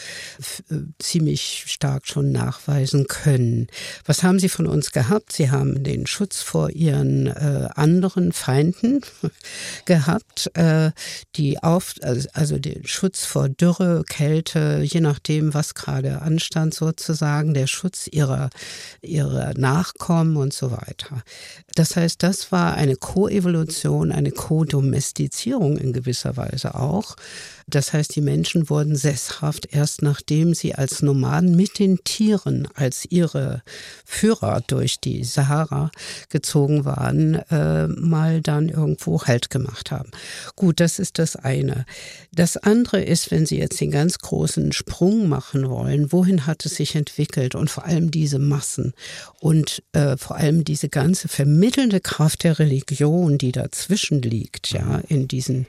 äh, 0.69 0.75
ziemlich 0.99 1.65
stark 1.67 2.07
schon 2.07 2.31
nachweisen 2.31 3.07
können. 3.07 3.67
Was 4.05 4.23
haben 4.23 4.39
sie 4.39 4.47
von 4.47 4.67
uns 4.67 4.91
gehabt? 4.91 5.33
Sie 5.33 5.51
haben 5.51 5.83
den 5.83 6.07
Schutz 6.07 6.41
vor 6.41 6.69
ihren 6.69 7.27
äh, 7.27 7.67
anderen 7.75 8.31
Feinden 8.31 9.01
gehabt, 9.85 10.49
äh, 10.55 10.91
die 11.35 11.61
auf, 11.61 11.95
also, 12.01 12.57
den 12.57 12.87
Schutz 12.87 13.25
vor 13.25 13.49
Dürre, 13.49 14.03
Kälte, 14.07 14.81
je 14.83 15.01
nachdem, 15.01 15.53
was 15.53 15.75
gerade 15.75 16.21
anstand 16.21 16.73
sozusagen, 16.73 17.53
der 17.53 17.67
Schutz 17.67 18.07
ihrer, 18.07 18.49
ihrer 19.01 19.53
Nachkommen 19.57 20.37
und 20.37 20.53
so 20.53 20.71
weiter. 20.71 21.23
Das 21.75 21.97
heißt, 21.97 22.23
das 22.23 22.51
war 22.51 22.75
eine 22.75 22.95
Koevolution, 23.13 24.11
eine 24.11 24.29
Kodomestizierung 24.29 25.79
in 25.79 25.93
gewisser 25.93 26.37
Weise 26.37 26.75
auch. 26.75 27.15
Das 27.69 27.93
heißt, 27.93 28.15
die 28.15 28.21
Menschen 28.21 28.69
wurden 28.69 28.95
sesshaft 28.95 29.67
erst 29.71 30.01
nachdem 30.01 30.53
sie 30.53 30.75
als 30.75 31.01
Nomaden 31.01 31.55
mit 31.55 31.79
den 31.79 32.03
Tieren 32.03 32.67
als 32.73 33.05
ihre 33.09 33.63
Führer 34.05 34.61
durch 34.67 34.99
die 34.99 35.23
Sahara 35.23 35.91
gezogen 36.29 36.85
waren, 36.85 37.35
äh, 37.49 37.87
mal 37.87 38.41
dann 38.41 38.69
irgendwo 38.69 39.21
Halt 39.23 39.49
gemacht 39.49 39.91
haben. 39.91 40.11
Gut, 40.55 40.79
das 40.79 40.99
ist 40.99 41.19
das 41.19 41.35
eine. 41.35 41.85
Das 42.31 42.57
andere 42.57 43.03
ist, 43.03 43.31
wenn 43.31 43.45
Sie 43.45 43.57
jetzt 43.57 43.79
den 43.81 43.91
ganz 43.91 44.19
großen 44.19 44.71
Sprung 44.71 45.27
machen 45.27 45.69
wollen, 45.69 46.11
wohin 46.11 46.45
hat 46.45 46.65
es 46.65 46.75
sich 46.75 46.95
entwickelt 46.95 47.55
und 47.55 47.69
vor 47.69 47.85
allem 47.85 48.11
diese 48.11 48.39
Massen 48.39 48.93
und 49.39 49.83
äh, 49.93 50.17
vor 50.17 50.37
allem 50.37 50.63
diese 50.63 50.89
ganze 50.89 51.27
vermittelnde 51.27 51.99
Kraft 51.99 52.43
der 52.43 52.59
Religion, 52.59 53.37
die 53.37 53.51
dazwischen 53.51 54.21
liegt, 54.21 54.71
ja, 54.71 54.99
in 55.07 55.27
diesen 55.27 55.67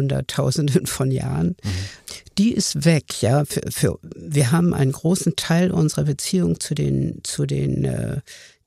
Hunderttausenden 0.00 0.86
von 0.86 1.10
Jahren, 1.10 1.56
mhm. 1.62 1.68
die 2.38 2.52
ist 2.52 2.84
weg. 2.84 3.20
Ja, 3.20 3.44
für, 3.44 3.62
für, 3.70 3.98
wir 4.16 4.50
haben 4.50 4.72
einen 4.74 4.92
großen 4.92 5.36
Teil 5.36 5.70
unserer 5.70 6.04
Beziehung 6.04 6.58
zu 6.58 6.74
den 6.74 7.20
zu 7.22 7.46
den 7.46 7.84
äh, 7.84 8.20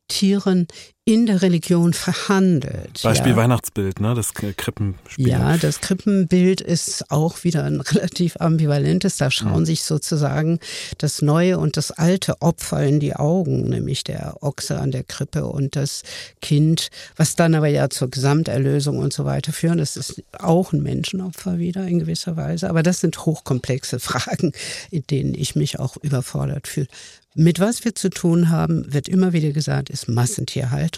Tieren 0.07 0.67
in 1.06 1.26
der 1.26 1.41
Religion 1.41 1.91
verhandelt. 1.91 3.01
Beispiel 3.04 3.32
ja. 3.32 3.36
Weihnachtsbild, 3.36 3.99
ne? 3.99 4.14
Das 4.14 4.34
Krippenspiel. 4.34 5.28
Ja, 5.28 5.58
das 5.58 5.82
Krippenbild 5.82 6.62
ist 6.62 7.12
auch 7.12 7.43
wieder 7.43 7.66
ein 7.66 7.82
relativ 7.82 8.38
ambivalentes. 8.39 9.18
Da 9.18 9.30
schauen 9.30 9.62
mhm. 9.62 9.66
sich 9.66 9.84
sozusagen 9.84 10.60
das 10.99 11.22
Neue 11.22 11.60
und 11.60 11.76
das 11.76 11.91
alte 11.91 12.41
Opfer 12.41 12.84
in 12.84 13.01
die 13.01 13.18
Augen, 13.18 13.68
nämlich 13.68 14.06
der 14.06 14.41
Ochse 14.41 14.80
an 14.80 14.91
der 14.91 15.04
Krippe 15.04 15.45
und 15.45 15.76
das 15.76 16.04
Kind, 16.41 16.88
was 17.18 17.36
dann 17.36 17.54
aber 17.54 17.68
ja 17.68 17.89
zur 17.89 18.10
Gesamterlösung 18.10 18.97
und 18.99 19.12
so 19.12 19.26
weiter 19.26 19.51
führen. 19.51 19.80
Das 19.80 19.97
ist 19.97 20.24
auch 20.39 20.72
ein 20.72 20.84
Menschenopfer 20.84 21.58
wieder 21.58 21.86
in 21.86 21.99
gewisser 21.99 22.38
Weise. 22.38 22.70
Aber 22.70 22.82
das 22.82 23.01
sind 23.01 23.26
hochkomplexe 23.26 23.99
Fragen, 24.04 24.54
in 24.89 25.04
denen 25.08 25.34
ich 25.36 25.58
mich 25.58 25.80
auch 25.80 25.97
überfordert 25.97 26.70
fühle. 26.70 26.88
Mit 27.36 27.60
was 27.60 27.84
wir 27.84 27.95
zu 27.95 28.12
tun 28.12 28.49
haben, 28.49 28.93
wird 28.93 29.08
immer 29.08 29.34
wieder 29.34 29.51
gesagt, 29.51 29.89
ist 29.89 30.08
Massentierhaltung. 30.08 30.93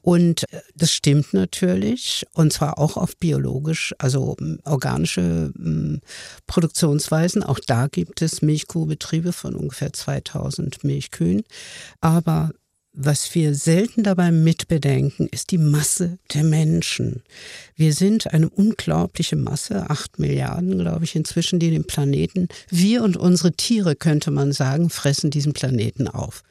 Und 0.00 0.44
äh, 0.52 0.60
das 0.74 0.92
stimmt 0.92 1.32
natürlich, 1.32 2.26
und 2.34 2.52
zwar 2.52 2.78
auch 2.78 2.96
auf 2.96 3.16
biologisch, 3.16 3.94
also 3.98 4.36
organische 4.64 5.52
Produktionsweisen. 6.46 7.42
Auch 7.42 7.58
da 7.58 7.86
gibt 7.86 8.22
es 8.22 8.42
Milchkuhbetriebe 8.42 9.32
von 9.32 9.54
ungefähr 9.54 9.92
2000 9.92 10.84
Milchkühen. 10.84 11.42
Aber 12.00 12.50
was 12.96 13.34
wir 13.34 13.56
selten 13.56 14.04
dabei 14.04 14.30
mitbedenken, 14.30 15.26
ist 15.28 15.50
die 15.50 15.58
Masse 15.58 16.18
der 16.32 16.44
Menschen. 16.44 17.24
Wir 17.74 17.92
sind 17.92 18.32
eine 18.32 18.48
unglaubliche 18.48 19.34
Masse, 19.34 19.90
acht 19.90 20.20
Milliarden, 20.20 20.78
glaube 20.78 21.04
ich, 21.04 21.16
inzwischen, 21.16 21.58
die 21.58 21.70
den 21.70 21.88
Planeten, 21.88 22.46
wir 22.70 23.02
und 23.02 23.16
unsere 23.16 23.52
Tiere, 23.52 23.96
könnte 23.96 24.30
man 24.30 24.52
sagen, 24.52 24.90
fressen 24.90 25.32
diesen 25.32 25.54
Planeten 25.54 26.06
auf. 26.06 26.44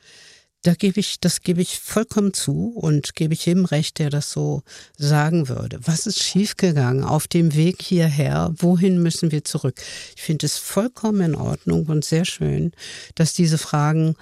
Da 0.63 0.73
gebe 0.75 1.01
ich, 1.01 1.19
das 1.19 1.41
gebe 1.41 1.61
ich 1.61 1.79
vollkommen 1.79 2.33
zu 2.33 2.73
und 2.75 3.15
gebe 3.15 3.33
ich 3.33 3.45
jedem 3.45 3.65
recht, 3.65 3.99
der 3.99 4.09
das 4.09 4.31
so 4.31 4.63
sagen 4.97 5.49
würde. 5.49 5.79
Was 5.83 6.07
ist 6.07 6.23
schiefgegangen 6.23 7.03
auf 7.03 7.27
dem 7.27 7.53
Weg 7.53 7.81
hierher? 7.81 8.53
Wohin 8.57 9.01
müssen 9.03 9.31
wir 9.31 9.43
zurück? 9.43 9.81
Ich 10.15 10.21
finde 10.21 10.45
es 10.45 10.57
vollkommen 10.57 11.21
in 11.21 11.35
Ordnung 11.35 11.87
und 11.87 12.05
sehr 12.05 12.23
schön, 12.23 12.71
dass 13.15 13.33
diese 13.33 13.57
Fragen 13.57 14.15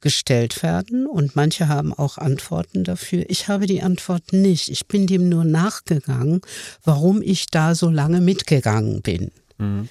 gestellt 0.00 0.62
werden 0.62 1.06
und 1.06 1.36
manche 1.36 1.68
haben 1.68 1.92
auch 1.92 2.18
Antworten 2.18 2.84
dafür. 2.84 3.24
Ich 3.28 3.48
habe 3.48 3.66
die 3.66 3.82
Antwort 3.82 4.32
nicht. 4.32 4.70
Ich 4.70 4.86
bin 4.86 5.06
dem 5.06 5.28
nur 5.28 5.44
nachgegangen, 5.44 6.40
warum 6.84 7.22
ich 7.22 7.46
da 7.46 7.74
so 7.74 7.88
lange 7.88 8.20
mitgegangen 8.20 9.02
bin. 9.02 9.30
Mhm. 9.58 9.88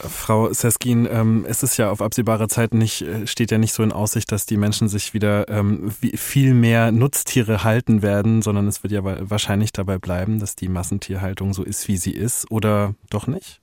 Frau 0.00 0.52
Seskin, 0.52 1.08
ähm, 1.10 1.44
es 1.48 1.62
ist 1.62 1.76
ja 1.76 1.90
auf 1.90 2.02
absehbare 2.02 2.48
Zeit 2.48 2.74
nicht, 2.74 3.02
äh, 3.02 3.26
steht 3.26 3.50
ja 3.50 3.58
nicht 3.58 3.72
so 3.72 3.82
in 3.82 3.92
Aussicht, 3.92 4.32
dass 4.32 4.44
die 4.44 4.56
Menschen 4.56 4.88
sich 4.88 5.14
wieder 5.14 5.48
ähm, 5.48 5.90
viel 5.90 6.54
mehr 6.54 6.90
Nutztiere 6.92 7.64
halten 7.64 8.02
werden, 8.02 8.42
sondern 8.42 8.66
es 8.66 8.82
wird 8.82 8.92
ja 8.92 9.02
wahrscheinlich 9.04 9.72
dabei 9.72 9.98
bleiben, 9.98 10.40
dass 10.40 10.56
die 10.56 10.68
Massentierhaltung 10.68 11.54
so 11.54 11.62
ist, 11.62 11.86
wie 11.88 11.96
sie 11.96 12.12
ist, 12.12 12.50
oder 12.50 12.94
doch 13.10 13.26
nicht? 13.26 13.60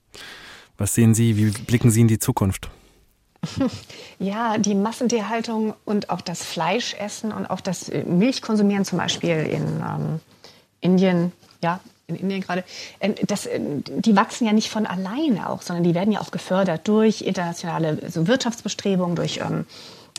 Was 0.78 0.94
sehen 0.94 1.14
Sie, 1.14 1.38
wie 1.38 1.52
blicken 1.52 1.92
Sie 1.92 2.02
in 2.02 2.08
die 2.08 2.20
Zukunft? 2.20 2.70
Ja, 4.20 4.60
die 4.60 4.76
Massentierhaltung 4.76 5.74
und 5.84 6.12
auch 6.12 6.22
das 6.22 6.44
Fleischessen 6.44 7.32
und 7.32 7.48
auch 7.48 7.60
das 7.60 7.90
äh, 7.90 8.04
Milchkonsumieren 8.04 8.86
zum 8.86 9.00
Beispiel 9.00 9.38
in 9.38 9.64
ähm, 9.82 10.20
Indien, 10.80 11.32
ja, 11.64 11.80
in 12.12 12.22
Indien 12.22 12.41
gerade, 12.41 12.64
äh, 12.99 13.14
das, 13.26 13.45
äh, 13.45 13.59
die 13.59 14.16
wachsen 14.16 14.45
ja 14.45 14.53
nicht 14.53 14.70
von 14.70 14.86
alleine 14.86 15.49
auch, 15.49 15.62
sondern 15.62 15.84
die 15.84 15.95
werden 15.95 16.12
ja 16.12 16.22
auch 16.22 16.32
gefördert 16.32 16.88
durch 16.88 17.22
internationale 17.22 18.09
so 18.09 18.28
Wirtschaftsbestrebungen, 18.28 19.16
durch 19.16 19.39
ähm, 19.39 19.66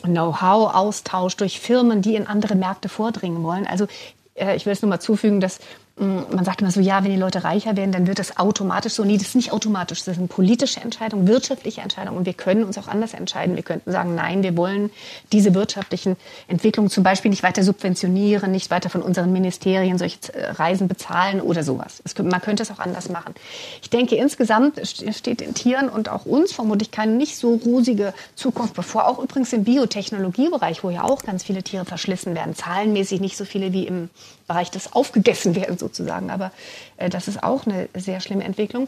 Know-how-Austausch, 0.03 1.37
durch 1.37 1.59
Firmen, 1.59 2.01
die 2.01 2.15
in 2.15 2.27
andere 2.27 2.55
Märkte 2.55 2.89
vordringen 2.89 3.43
wollen. 3.43 3.67
Also 3.67 3.87
äh, 4.35 4.55
ich 4.55 4.65
will 4.65 4.73
es 4.73 4.81
nur 4.81 4.89
mal 4.89 4.99
zufügen, 4.99 5.39
dass 5.39 5.59
man 5.95 6.43
sagt 6.43 6.61
immer 6.61 6.71
so, 6.71 6.79
ja, 6.79 7.03
wenn 7.03 7.11
die 7.11 7.17
Leute 7.17 7.43
reicher 7.43 7.77
werden, 7.77 7.91
dann 7.91 8.07
wird 8.07 8.17
das 8.17 8.37
automatisch 8.37 8.93
so. 8.93 9.03
Nee, 9.03 9.17
das 9.17 9.27
ist 9.27 9.35
nicht 9.35 9.51
automatisch. 9.51 10.03
Das 10.03 10.15
sind 10.15 10.27
politische 10.27 10.81
Entscheidungen, 10.81 11.27
wirtschaftliche 11.27 11.81
Entscheidungen. 11.81 12.17
Und 12.17 12.25
wir 12.25 12.33
können 12.33 12.63
uns 12.63 12.79
auch 12.79 12.87
anders 12.87 13.13
entscheiden. 13.13 13.55
Wir 13.55 13.61
könnten 13.61 13.91
sagen, 13.91 14.15
nein, 14.15 14.41
wir 14.41 14.57
wollen 14.57 14.89
diese 15.31 15.53
wirtschaftlichen 15.53 16.17
Entwicklungen 16.47 16.89
zum 16.89 17.03
Beispiel 17.03 17.29
nicht 17.29 17.43
weiter 17.43 17.63
subventionieren, 17.63 18.51
nicht 18.51 18.71
weiter 18.71 18.89
von 18.89 19.03
unseren 19.03 19.31
Ministerien 19.31 19.99
solche 19.99 20.33
äh, 20.33 20.51
Reisen 20.51 20.87
bezahlen 20.87 21.39
oder 21.41 21.63
sowas. 21.63 22.01
man 22.23 22.41
könnte 22.41 22.63
es 22.63 22.71
auch 22.71 22.79
anders 22.79 23.09
machen. 23.09 23.35
Ich 23.83 23.91
denke, 23.91 24.15
insgesamt 24.15 24.81
steht 24.87 25.41
den 25.41 25.53
Tieren 25.53 25.89
und 25.89 26.09
auch 26.09 26.25
uns 26.25 26.53
vermutlich 26.53 26.89
keine 26.89 27.11
nicht 27.11 27.37
so 27.37 27.53
rosige 27.53 28.15
Zukunft 28.33 28.73
bevor. 28.73 29.07
Auch 29.07 29.19
übrigens 29.19 29.53
im 29.53 29.63
Biotechnologiebereich, 29.63 30.83
wo 30.83 30.89
ja 30.89 31.03
auch 31.03 31.21
ganz 31.21 31.43
viele 31.43 31.61
Tiere 31.61 31.85
verschlissen 31.85 32.33
werden. 32.33 32.55
Zahlenmäßig 32.55 33.21
nicht 33.21 33.37
so 33.37 33.45
viele 33.45 33.73
wie 33.73 33.85
im 33.85 34.09
Bereich 34.53 34.69
des 34.69 34.93
Aufgegessen 34.93 35.55
werden 35.55 35.77
sozusagen. 35.77 36.29
Aber 36.29 36.51
äh, 36.97 37.09
das 37.09 37.27
ist 37.27 37.43
auch 37.43 37.65
eine 37.65 37.89
sehr 37.95 38.19
schlimme 38.19 38.43
Entwicklung. 38.43 38.87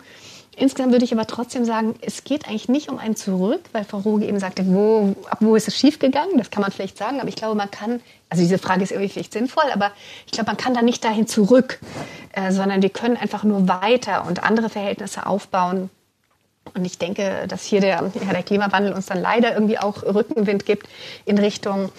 Insgesamt 0.58 0.94
würde 0.94 1.04
ich 1.04 1.12
aber 1.12 1.28
trotzdem 1.28 1.66
sagen, 1.66 1.96
es 2.00 2.24
geht 2.24 2.48
eigentlich 2.48 2.70
nicht 2.70 2.88
um 2.88 2.98
ein 2.98 3.18
Zurück, 3.18 3.62
weil 3.74 3.84
Frau 3.84 3.98
Ruge 3.98 4.26
eben 4.26 4.40
sagte, 4.40 4.64
wo, 4.68 5.14
ab 5.30 5.40
wo 5.42 5.56
ist 5.56 5.68
es 5.68 5.78
schiefgegangen? 5.78 6.38
Das 6.38 6.50
kann 6.50 6.62
man 6.62 6.72
vielleicht 6.72 6.98
sagen, 6.98 7.20
aber 7.20 7.28
ich 7.28 7.36
glaube, 7.36 7.56
man 7.56 7.70
kann, 7.72 8.00
also 8.30 8.42
diese 8.42 8.58
Frage 8.58 8.84
ist 8.84 8.92
irgendwie 8.92 9.10
vielleicht 9.10 9.34
sinnvoll, 9.34 9.66
aber 9.74 9.92
ich 10.26 10.32
glaube, 10.32 10.48
man 10.48 10.56
kann 10.56 10.74
da 10.74 10.82
nicht 10.82 11.04
dahin 11.04 11.28
zurück, 11.28 11.80
äh, 12.32 12.54
sondern 12.54 12.82
wir 12.82 12.90
können 12.90 13.18
einfach 13.18 13.44
nur 13.44 13.68
weiter 13.68 14.26
und 14.28 14.44
andere 14.44 14.70
Verhältnisse 14.70 15.26
aufbauen. 15.26 15.90
Und 16.74 16.86
ich 16.86 16.98
denke, 16.98 17.48
dass 17.50 17.64
hier 17.64 17.82
der, 17.82 18.12
ja, 18.26 18.32
der 18.32 18.44
Klimawandel 18.44 18.94
uns 18.94 19.08
dann 19.08 19.22
leider 19.22 19.54
irgendwie 19.54 19.78
auch 19.78 20.04
Rückenwind 20.04 20.66
gibt 20.66 20.88
in 21.26 21.38
Richtung 21.38 21.92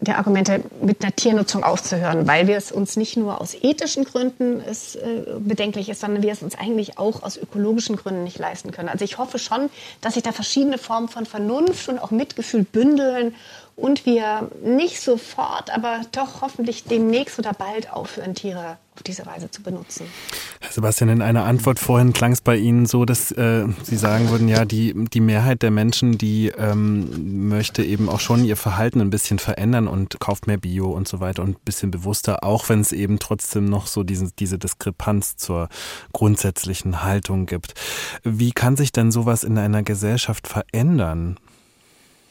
der 0.00 0.16
Argumente 0.16 0.62
mit 0.80 1.02
einer 1.02 1.14
Tiernutzung 1.14 1.62
aufzuhören, 1.62 2.26
weil 2.26 2.46
wir 2.46 2.56
es 2.56 2.72
uns 2.72 2.96
nicht 2.96 3.18
nur 3.18 3.40
aus 3.40 3.54
ethischen 3.54 4.04
Gründen 4.04 4.60
es, 4.60 4.96
äh, 4.96 5.24
bedenklich 5.38 5.90
ist, 5.90 6.00
sondern 6.00 6.22
wir 6.22 6.32
es 6.32 6.42
uns 6.42 6.58
eigentlich 6.58 6.98
auch 6.98 7.22
aus 7.22 7.36
ökologischen 7.36 7.96
Gründen 7.96 8.24
nicht 8.24 8.38
leisten 8.38 8.70
können. 8.70 8.88
Also 8.88 9.04
ich 9.04 9.18
hoffe 9.18 9.38
schon, 9.38 9.68
dass 10.00 10.14
sich 10.14 10.22
da 10.22 10.32
verschiedene 10.32 10.78
Formen 10.78 11.08
von 11.08 11.26
Vernunft 11.26 11.88
und 11.88 11.98
auch 11.98 12.10
Mitgefühl 12.10 12.64
bündeln 12.64 13.34
und 13.80 14.04
wir 14.06 14.50
nicht 14.62 15.00
sofort, 15.00 15.74
aber 15.74 16.02
doch 16.12 16.42
hoffentlich 16.42 16.84
demnächst 16.84 17.38
oder 17.38 17.52
bald 17.52 17.92
aufhören, 17.92 18.34
Tiere 18.34 18.76
auf 18.94 19.02
diese 19.02 19.24
Weise 19.24 19.50
zu 19.50 19.62
benutzen. 19.62 20.06
Herr 20.60 20.72
Sebastian, 20.72 21.08
in 21.08 21.22
einer 21.22 21.44
Antwort 21.44 21.78
vorhin 21.78 22.12
klang 22.12 22.32
es 22.32 22.42
bei 22.42 22.56
Ihnen 22.56 22.84
so, 22.84 23.06
dass 23.06 23.32
äh, 23.32 23.64
Sie 23.82 23.96
sagen 23.96 24.28
würden, 24.28 24.48
ja, 24.48 24.66
die, 24.66 24.92
die 24.94 25.20
Mehrheit 25.20 25.62
der 25.62 25.70
Menschen, 25.70 26.18
die 26.18 26.48
ähm, 26.48 27.48
möchte 27.48 27.82
eben 27.82 28.10
auch 28.10 28.20
schon 28.20 28.44
ihr 28.44 28.56
Verhalten 28.56 29.00
ein 29.00 29.10
bisschen 29.10 29.38
verändern 29.38 29.88
und 29.88 30.20
kauft 30.20 30.46
mehr 30.46 30.58
Bio 30.58 30.90
und 30.90 31.08
so 31.08 31.20
weiter 31.20 31.42
und 31.42 31.50
ein 31.50 31.64
bisschen 31.64 31.90
bewusster, 31.90 32.44
auch 32.44 32.68
wenn 32.68 32.80
es 32.80 32.92
eben 32.92 33.18
trotzdem 33.18 33.64
noch 33.64 33.86
so 33.86 34.02
diese, 34.02 34.30
diese 34.38 34.58
Diskrepanz 34.58 35.36
zur 35.36 35.68
grundsätzlichen 36.12 37.02
Haltung 37.02 37.46
gibt. 37.46 37.74
Wie 38.22 38.52
kann 38.52 38.76
sich 38.76 38.92
denn 38.92 39.10
sowas 39.10 39.44
in 39.44 39.56
einer 39.56 39.82
Gesellschaft 39.82 40.46
verändern? 40.46 41.38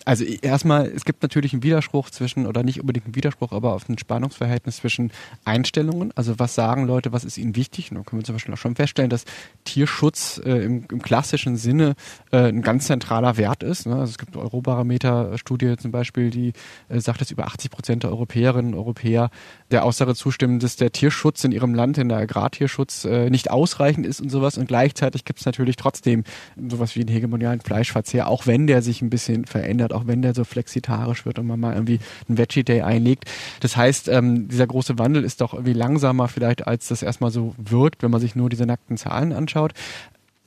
Also 0.10 0.24
erstmal, 0.24 0.88
es 0.88 1.06
gibt 1.06 1.22
natürlich 1.22 1.54
einen 1.54 1.62
Widerspruch 1.62 2.10
zwischen, 2.10 2.48
oder 2.48 2.64
nicht 2.64 2.82
unbedingt 2.82 3.06
einen 3.06 3.14
Widerspruch, 3.14 3.52
aber 3.52 3.76
auf 3.76 3.88
ein 3.88 4.00
Spannungsverhältnis 4.00 4.78
zwischen 4.78 5.12
Einstellungen. 5.46 6.12
Also 6.16 6.40
was 6.40 6.56
sagen 6.56 6.88
Leute, 6.88 7.12
was 7.12 7.24
ist 7.24 7.38
ihnen 7.38 7.56
wichtig? 7.56 7.92
Und 7.92 7.98
da 7.98 8.02
können 8.02 8.20
wir 8.20 8.26
zum 8.26 8.34
Beispiel 8.34 8.56
auch 8.56 8.58
schon 8.58 8.74
feststellen, 8.74 9.12
dass 9.12 9.26
Tierschutz 9.66 10.42
äh, 10.44 10.66
im, 10.66 10.86
im, 10.92 11.04
klassischen 11.04 11.58
Sinne 11.58 11.94
äh, 12.32 12.48
ein 12.48 12.64
ganz 12.64 12.88
zentraler 12.88 13.38
Wert 13.38 13.62
ist. 13.62 13.86
Ne? 13.86 13.94
Also 13.94 14.10
es 14.10 14.18
gibt 14.18 14.34
eine 14.34 14.44
Eurobarometer-Studie 14.44 15.76
zum 15.78 15.92
Beispiel, 15.92 16.32
die 16.32 16.54
äh, 16.88 17.00
sagt, 17.00 17.22
dass 17.22 17.30
über 17.30 17.46
80 17.46 17.70
Prozent 17.70 18.02
der 18.02 18.10
Europäerinnen 18.10 18.74
und 18.74 18.80
Europäer 18.80 19.30
der 19.70 19.86
Aussage 19.86 20.16
zustimmen, 20.16 20.58
dass 20.58 20.76
der 20.76 20.92
Tierschutz 20.92 21.44
in 21.44 21.52
ihrem 21.52 21.76
Land, 21.76 22.00
in 22.00 22.10
der 22.10 22.18
Agrartierschutz, 22.18 23.06
äh, 23.06 23.30
nicht 23.30 23.52
ausreichend 23.52 24.08
ist 24.08 24.22
und 24.22 24.30
sowas. 24.30 24.58
Und 24.58 24.68
gleichzeitig 24.68 25.24
gibt 25.24 25.40
es 25.40 25.46
natürlich 25.46 25.76
trotzdem 25.76 26.24
sowas 26.68 26.96
wie 26.96 27.02
einen 27.02 27.10
hegemonialen 27.10 27.62
Fleischverzehr, 27.62 28.28
auch 28.28 28.48
wenn 28.48 28.66
der 28.66 28.82
sich 28.82 29.04
ein 29.04 29.12
bisschen 29.12 29.46
verändert 29.46 29.94
auch 30.00 30.08
wenn 30.08 30.22
der 30.22 30.34
so 30.34 30.44
flexitarisch 30.44 31.26
wird 31.26 31.40
und 31.40 31.48
man 31.48 31.60
mal 31.60 31.74
irgendwie 31.74 32.00
einen 32.28 32.38
Veggie 32.38 32.64
Day 32.64 32.82
einlegt. 32.82 33.26
Das 33.60 33.76
heißt, 33.76 34.08
ähm, 34.08 34.48
dieser 34.48 34.68
große 34.68 34.98
Wandel 34.98 35.24
ist 35.24 35.42
doch 35.42 35.54
irgendwie 35.54 35.74
langsamer 35.74 36.28
vielleicht, 36.28 36.68
als 36.68 36.88
das 36.88 37.04
erstmal 37.04 37.32
so 37.32 37.54
wirkt, 37.58 38.04
wenn 38.04 38.12
man 38.12 38.22
sich 38.22 38.36
nur 38.36 38.50
diese 38.50 38.66
nackten 38.66 38.98
Zahlen 38.98 39.34
anschaut. 39.34 39.74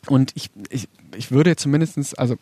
Und 0.08 0.32
ich, 0.34 0.50
ich, 0.70 0.88
ich 1.16 1.30
würde 1.30 1.56
zumindestens, 1.56 2.14
also 2.14 2.36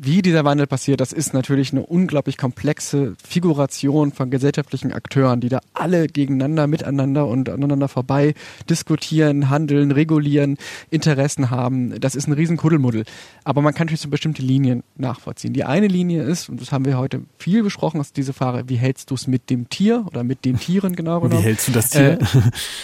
wie 0.00 0.22
dieser 0.22 0.44
Wandel 0.44 0.66
passiert, 0.66 1.00
das 1.00 1.12
ist 1.12 1.34
natürlich 1.34 1.72
eine 1.72 1.84
unglaublich 1.84 2.36
komplexe 2.36 3.14
Figuration 3.26 4.12
von 4.12 4.30
gesellschaftlichen 4.30 4.92
Akteuren, 4.92 5.40
die 5.40 5.48
da 5.48 5.60
alle 5.72 6.06
gegeneinander, 6.06 6.66
miteinander 6.66 7.26
und 7.26 7.48
aneinander 7.48 7.88
vorbei 7.88 8.34
diskutieren, 8.68 9.50
handeln, 9.50 9.90
regulieren, 9.90 10.56
Interessen 10.90 11.50
haben. 11.50 11.98
Das 12.00 12.14
ist 12.14 12.26
ein 12.26 12.32
riesen 12.32 12.56
Kuddelmuddel. 12.56 13.04
Aber 13.44 13.62
man 13.62 13.74
kann 13.74 13.86
natürlich 13.86 14.02
so 14.02 14.08
bestimmte 14.08 14.42
Linien 14.42 14.82
nachvollziehen. 14.96 15.52
Die 15.52 15.64
eine 15.64 15.88
Linie 15.88 16.22
ist, 16.22 16.48
und 16.48 16.60
das 16.60 16.72
haben 16.72 16.84
wir 16.84 16.98
heute 16.98 17.22
viel 17.38 17.62
besprochen, 17.62 18.00
ist 18.00 18.16
diese 18.16 18.32
Frage, 18.32 18.68
wie 18.68 18.76
hältst 18.76 19.10
du 19.10 19.14
es 19.14 19.26
mit 19.26 19.50
dem 19.50 19.68
Tier 19.68 20.04
oder 20.06 20.24
mit 20.24 20.44
den 20.44 20.58
Tieren 20.58 20.96
genau 20.96 21.20
genommen? 21.20 21.42
Wie 21.42 21.46
hältst 21.46 21.68
du 21.68 21.72
das 21.72 21.90
Tier? 21.90 22.18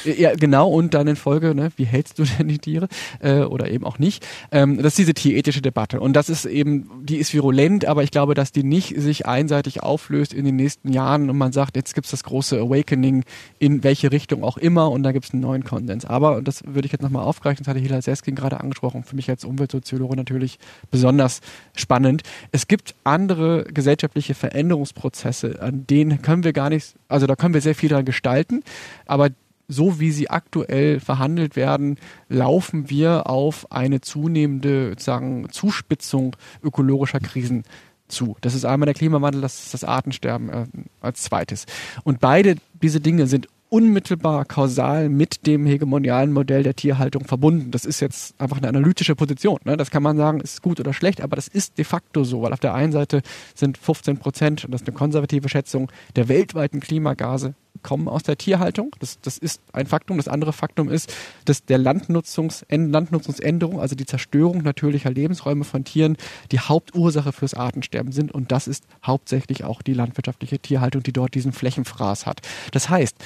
Äh, 0.05 0.21
ja, 0.21 0.35
genau. 0.35 0.69
Und 0.69 0.95
dann 0.95 1.07
in 1.07 1.17
Folge, 1.17 1.55
ne, 1.55 1.71
wie 1.77 1.85
hältst 1.85 2.19
du 2.19 2.25
denn 2.25 2.49
die 2.49 2.59
Tiere? 2.59 2.89
Äh, 3.21 3.41
oder 3.41 3.71
eben 3.71 3.85
auch 3.85 3.99
nicht. 3.99 4.27
Ähm, 4.51 4.80
das 4.83 4.93
ist 4.93 4.99
diese 4.99 5.15
tierethische 5.15 5.63
Debatte. 5.63 6.01
Und 6.01 6.15
das 6.15 6.29
ist 6.29 6.45
eben, 6.45 6.91
die 7.03 7.17
ist 7.17 7.33
virulent, 7.35 7.85
aber 7.85 8.03
ich 8.03 8.11
glaube, 8.11 8.35
dass 8.35 8.53
die 8.53 8.63
nicht 8.63 9.01
sich 9.01 9.27
einseitig 9.27 9.83
auflöst 9.83 10.33
in 10.33 10.45
den 10.45 10.57
nächsten 10.57 10.93
Jahren 10.93 11.31
und 11.31 11.37
man 11.37 11.53
sagt, 11.53 11.77
jetzt 11.77 11.95
gibt's 11.95 12.11
das 12.11 12.25
große 12.25 12.59
Awakening 12.59 13.25
in 13.59 13.85
welche 13.85 14.13
Richtung 14.13 14.45
auch 14.45 14.57
immer 14.57 14.91
und 14.91 15.03
da 15.03 15.13
gibt's 15.13 15.33
einen 15.33 15.43
neuen 15.43 15.65
Konsens. 15.65 16.05
Aber, 16.05 16.37
und 16.37 16.49
das 16.49 16.63
würde 16.67 16.87
ich 16.87 16.93
jetzt 16.93 17.03
nochmal 17.03 17.25
aufgreifen, 17.25 17.65
das 17.65 17.69
hatte 17.69 17.81
Hilal 17.81 18.03
Seskin 18.03 18.35
gerade 18.35 18.61
angesprochen, 18.61 19.05
für 19.05 19.17
mich 19.17 19.29
als 19.29 19.45
Umweltsoziologe 19.45 20.17
natürlich 20.17 20.59
besonders 20.91 21.41
spannend. 21.75 22.23
Es 22.53 22.69
gibt 22.69 22.95
andere 23.05 23.65
gesellschaftliche 23.65 24.35
Veränderungsprozesse, 24.35 25.61
an 25.61 25.87
denen 25.87 26.23
können 26.23 26.45
wir 26.45 26.53
gar 26.53 26.71
nicht, 26.71 26.95
also 27.09 27.27
da 27.27 27.37
können 27.37 27.55
wir 27.55 27.61
sehr 27.61 27.75
viel 27.75 27.89
daran 27.89 28.05
gestalten, 28.05 28.63
aber 29.07 29.31
so 29.71 30.01
wie 30.01 30.11
sie 30.11 30.29
aktuell 30.29 31.01
verhandelt 31.01 31.57
werden, 31.57 31.97
laufen 32.29 32.91
wir 32.91 33.31
auf 33.31 33.71
eine 33.71 34.01
zunehmende 34.01 34.91
sozusagen 34.91 35.49
Zuspitzung 35.51 36.37
ökologischer 36.63 37.21
Krisen 37.21 37.63
zu. 38.09 38.37
Das 38.41 38.55
ist 38.55 38.65
einmal 38.65 38.87
der 38.87 38.95
Klimawandel, 38.95 39.41
das 39.41 39.65
ist 39.65 39.75
das 39.75 39.85
Artensterben 39.85 40.49
äh, 40.51 40.67
als 41.01 41.23
zweites. 41.23 41.67
Und 42.03 42.21
beide 42.21 42.57
diese 42.83 43.01
Dinge 43.01 43.27
sind 43.27 43.47
unmittelbar 43.69 44.45
kausal 44.47 45.09
mit 45.09 45.47
dem 45.47 45.65
hegemonialen 45.65 46.33
Modell 46.33 46.65
der 46.65 46.75
Tierhaltung 46.75 47.25
verbunden. 47.25 47.71
Das 47.71 47.85
ist 47.85 48.01
jetzt 48.01 48.39
einfach 48.41 48.57
eine 48.57 48.69
analytische 48.69 49.15
Position. 49.15 49.61
Ne? 49.65 49.77
Das 49.77 49.93
kann 49.93 50.03
man 50.03 50.17
sagen, 50.17 50.41
ist 50.41 50.61
gut 50.61 50.81
oder 50.81 50.93
schlecht, 50.93 51.21
aber 51.21 51.37
das 51.37 51.47
ist 51.47 51.79
de 51.79 51.85
facto 51.85 52.25
so, 52.25 52.43
weil 52.43 52.53
auf 52.53 52.59
der 52.59 52.75
einen 52.75 52.91
Seite 52.91 53.23
sind 53.55 53.79
15 53.79 54.19
Prozent, 54.19 54.65
und 54.65 54.73
das 54.73 54.83
ist 54.83 54.89
eine 54.89 54.97
konservative 54.97 55.49
Schätzung, 55.49 55.91
der 56.17 56.29
weltweiten 56.29 56.81
Klimagase 56.81 57.55
kommen 57.83 58.09
aus 58.09 58.23
der 58.23 58.37
Tierhaltung. 58.37 58.95
Das, 58.99 59.21
das 59.21 59.39
ist 59.39 59.61
ein 59.73 59.87
Faktum. 59.87 60.17
Das 60.17 60.29
andere 60.29 60.53
Faktum 60.53 60.89
ist, 60.89 61.13
dass 61.45 61.65
der 61.65 61.79
Landnutzungs 61.79 62.65
Landnutzungsänderung, 62.71 63.81
also 63.81 63.95
die 63.95 64.07
Zerstörung 64.07 64.63
natürlicher 64.63 65.11
Lebensräume 65.11 65.65
von 65.65 65.85
Tieren, 65.85 66.17
die 66.53 66.61
Hauptursache 66.61 67.33
fürs 67.33 67.55
Artensterben 67.55 68.13
sind. 68.13 68.33
Und 68.33 68.53
das 68.53 68.69
ist 68.69 68.85
hauptsächlich 69.05 69.65
auch 69.65 69.83
die 69.83 69.95
landwirtschaftliche 69.95 70.59
Tierhaltung, 70.59 71.03
die 71.03 71.13
dort 71.13 71.35
diesen 71.35 71.53
Flächenfraß 71.53 72.27
hat. 72.27 72.41
Das 72.73 72.89
heißt, 72.89 73.17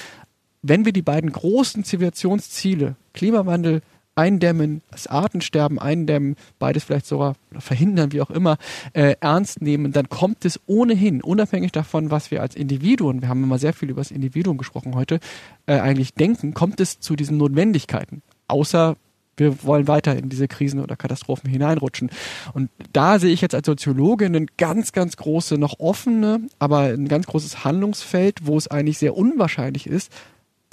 wenn 0.61 0.85
wir 0.85 0.93
die 0.93 1.03
beiden 1.03 1.31
großen 1.31 1.83
Zivilisationsziele, 1.83 2.95
Klimawandel, 3.13 3.81
eindämmen, 4.15 4.81
das 4.91 5.07
Artensterben 5.07 5.77
eindämmen, 5.77 6.35
beides 6.57 6.85
vielleicht 6.85 7.05
sogar 7.05 7.35
verhindern, 7.57 8.11
wie 8.11 8.21
auch 8.21 8.29
immer, 8.29 8.57
äh, 8.93 9.15
ernst 9.19 9.61
nehmen, 9.61 9.91
dann 9.91 10.09
kommt 10.09 10.45
es 10.45 10.59
ohnehin, 10.65 11.21
unabhängig 11.21 11.71
davon, 11.71 12.11
was 12.11 12.31
wir 12.31 12.41
als 12.41 12.55
Individuen, 12.55 13.21
wir 13.21 13.29
haben 13.29 13.43
immer 13.43 13.59
sehr 13.59 13.73
viel 13.73 13.89
über 13.89 14.01
das 14.01 14.11
Individuum 14.11 14.57
gesprochen 14.57 14.95
heute, 14.95 15.19
äh, 15.65 15.79
eigentlich 15.79 16.13
denken, 16.13 16.53
kommt 16.53 16.79
es 16.79 16.99
zu 16.99 17.15
diesen 17.15 17.37
Notwendigkeiten. 17.37 18.21
Außer 18.47 18.95
wir 19.37 19.63
wollen 19.63 19.87
weiter 19.87 20.15
in 20.15 20.29
diese 20.29 20.47
Krisen 20.47 20.79
oder 20.79 20.95
Katastrophen 20.95 21.49
hineinrutschen. 21.49 22.09
Und 22.53 22.69
da 22.93 23.19
sehe 23.19 23.33
ich 23.33 23.41
jetzt 23.41 23.55
als 23.55 23.65
Soziologe 23.65 24.25
ein 24.25 24.47
ganz, 24.57 24.91
ganz 24.91 25.17
große, 25.17 25.57
noch 25.57 25.79
offene, 25.79 26.41
aber 26.59 26.83
ein 26.83 27.07
ganz 27.07 27.27
großes 27.27 27.65
Handlungsfeld, 27.65 28.45
wo 28.47 28.57
es 28.57 28.67
eigentlich 28.67 28.97
sehr 28.97 29.17
unwahrscheinlich 29.17 29.87
ist, 29.87 30.11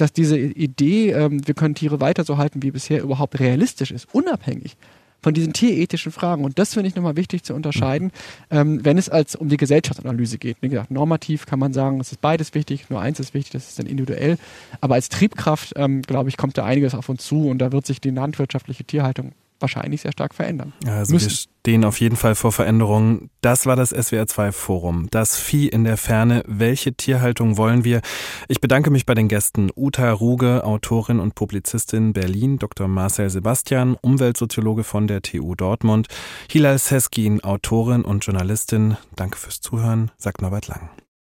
dass 0.02 0.12
diese 0.12 0.36
Idee, 0.36 1.12
ähm, 1.12 1.46
wir 1.46 1.54
können 1.54 1.76
Tiere 1.76 2.00
weiter 2.00 2.24
so 2.24 2.36
halten 2.36 2.62
wie 2.62 2.72
bisher, 2.72 3.02
überhaupt 3.02 3.38
realistisch 3.38 3.92
ist, 3.92 4.08
unabhängig 4.12 4.76
von 5.22 5.32
diesen 5.32 5.52
tierethischen 5.52 6.10
Fragen. 6.10 6.44
Und 6.44 6.58
das 6.58 6.74
finde 6.74 6.88
ich 6.88 6.96
nochmal 6.96 7.16
wichtig 7.16 7.44
zu 7.44 7.54
unterscheiden, 7.54 8.10
ähm, 8.50 8.84
wenn 8.84 8.98
es 8.98 9.08
als 9.08 9.36
um 9.36 9.48
die 9.48 9.56
Gesellschaftsanalyse 9.56 10.38
geht. 10.38 10.56
Wie 10.60 10.68
gesagt, 10.68 10.90
normativ 10.90 11.46
kann 11.46 11.60
man 11.60 11.72
sagen, 11.72 12.00
es 12.00 12.10
ist 12.10 12.20
beides 12.20 12.54
wichtig, 12.54 12.90
nur 12.90 13.00
eins 13.00 13.20
ist 13.20 13.32
wichtig, 13.32 13.52
das 13.52 13.68
ist 13.68 13.78
dann 13.78 13.86
individuell. 13.86 14.36
Aber 14.80 14.96
als 14.96 15.08
Triebkraft, 15.08 15.74
ähm, 15.76 16.02
glaube 16.02 16.28
ich, 16.28 16.36
kommt 16.36 16.58
da 16.58 16.64
einiges 16.64 16.94
auf 16.94 17.08
uns 17.08 17.24
zu 17.24 17.48
und 17.48 17.58
da 17.58 17.70
wird 17.70 17.86
sich 17.86 18.00
die 18.00 18.10
landwirtschaftliche 18.10 18.82
Tierhaltung 18.82 19.32
wahrscheinlich 19.62 20.02
sehr 20.02 20.12
stark 20.12 20.34
verändern. 20.34 20.72
Also 20.86 21.14
müssen. 21.14 21.30
wir 21.30 21.36
stehen 21.36 21.84
auf 21.84 22.00
jeden 22.00 22.16
Fall 22.16 22.34
vor 22.34 22.52
Veränderungen. 22.52 23.30
Das 23.40 23.66
war 23.66 23.76
das 23.76 23.94
SWR2 23.94 24.52
Forum. 24.52 25.06
Das 25.10 25.38
Vieh 25.38 25.68
in 25.68 25.84
der 25.84 25.96
Ferne. 25.96 26.42
Welche 26.46 26.92
Tierhaltung 26.92 27.56
wollen 27.56 27.84
wir? 27.84 28.00
Ich 28.48 28.60
bedanke 28.60 28.90
mich 28.90 29.06
bei 29.06 29.14
den 29.14 29.28
Gästen 29.28 29.70
Uta 29.74 30.12
Ruge, 30.12 30.64
Autorin 30.64 31.20
und 31.20 31.34
Publizistin 31.34 32.12
Berlin, 32.12 32.58
Dr. 32.58 32.88
Marcel 32.88 33.30
Sebastian, 33.30 33.96
Umweltsoziologe 34.00 34.84
von 34.84 35.06
der 35.06 35.22
TU 35.22 35.54
Dortmund, 35.54 36.08
Hilal 36.50 36.78
Seskin, 36.78 37.42
Autorin 37.42 38.02
und 38.02 38.24
Journalistin. 38.24 38.96
Danke 39.16 39.38
fürs 39.38 39.60
Zuhören, 39.60 40.10
sagt 40.18 40.42
Norbert 40.42 40.68
Lang. 40.68 40.90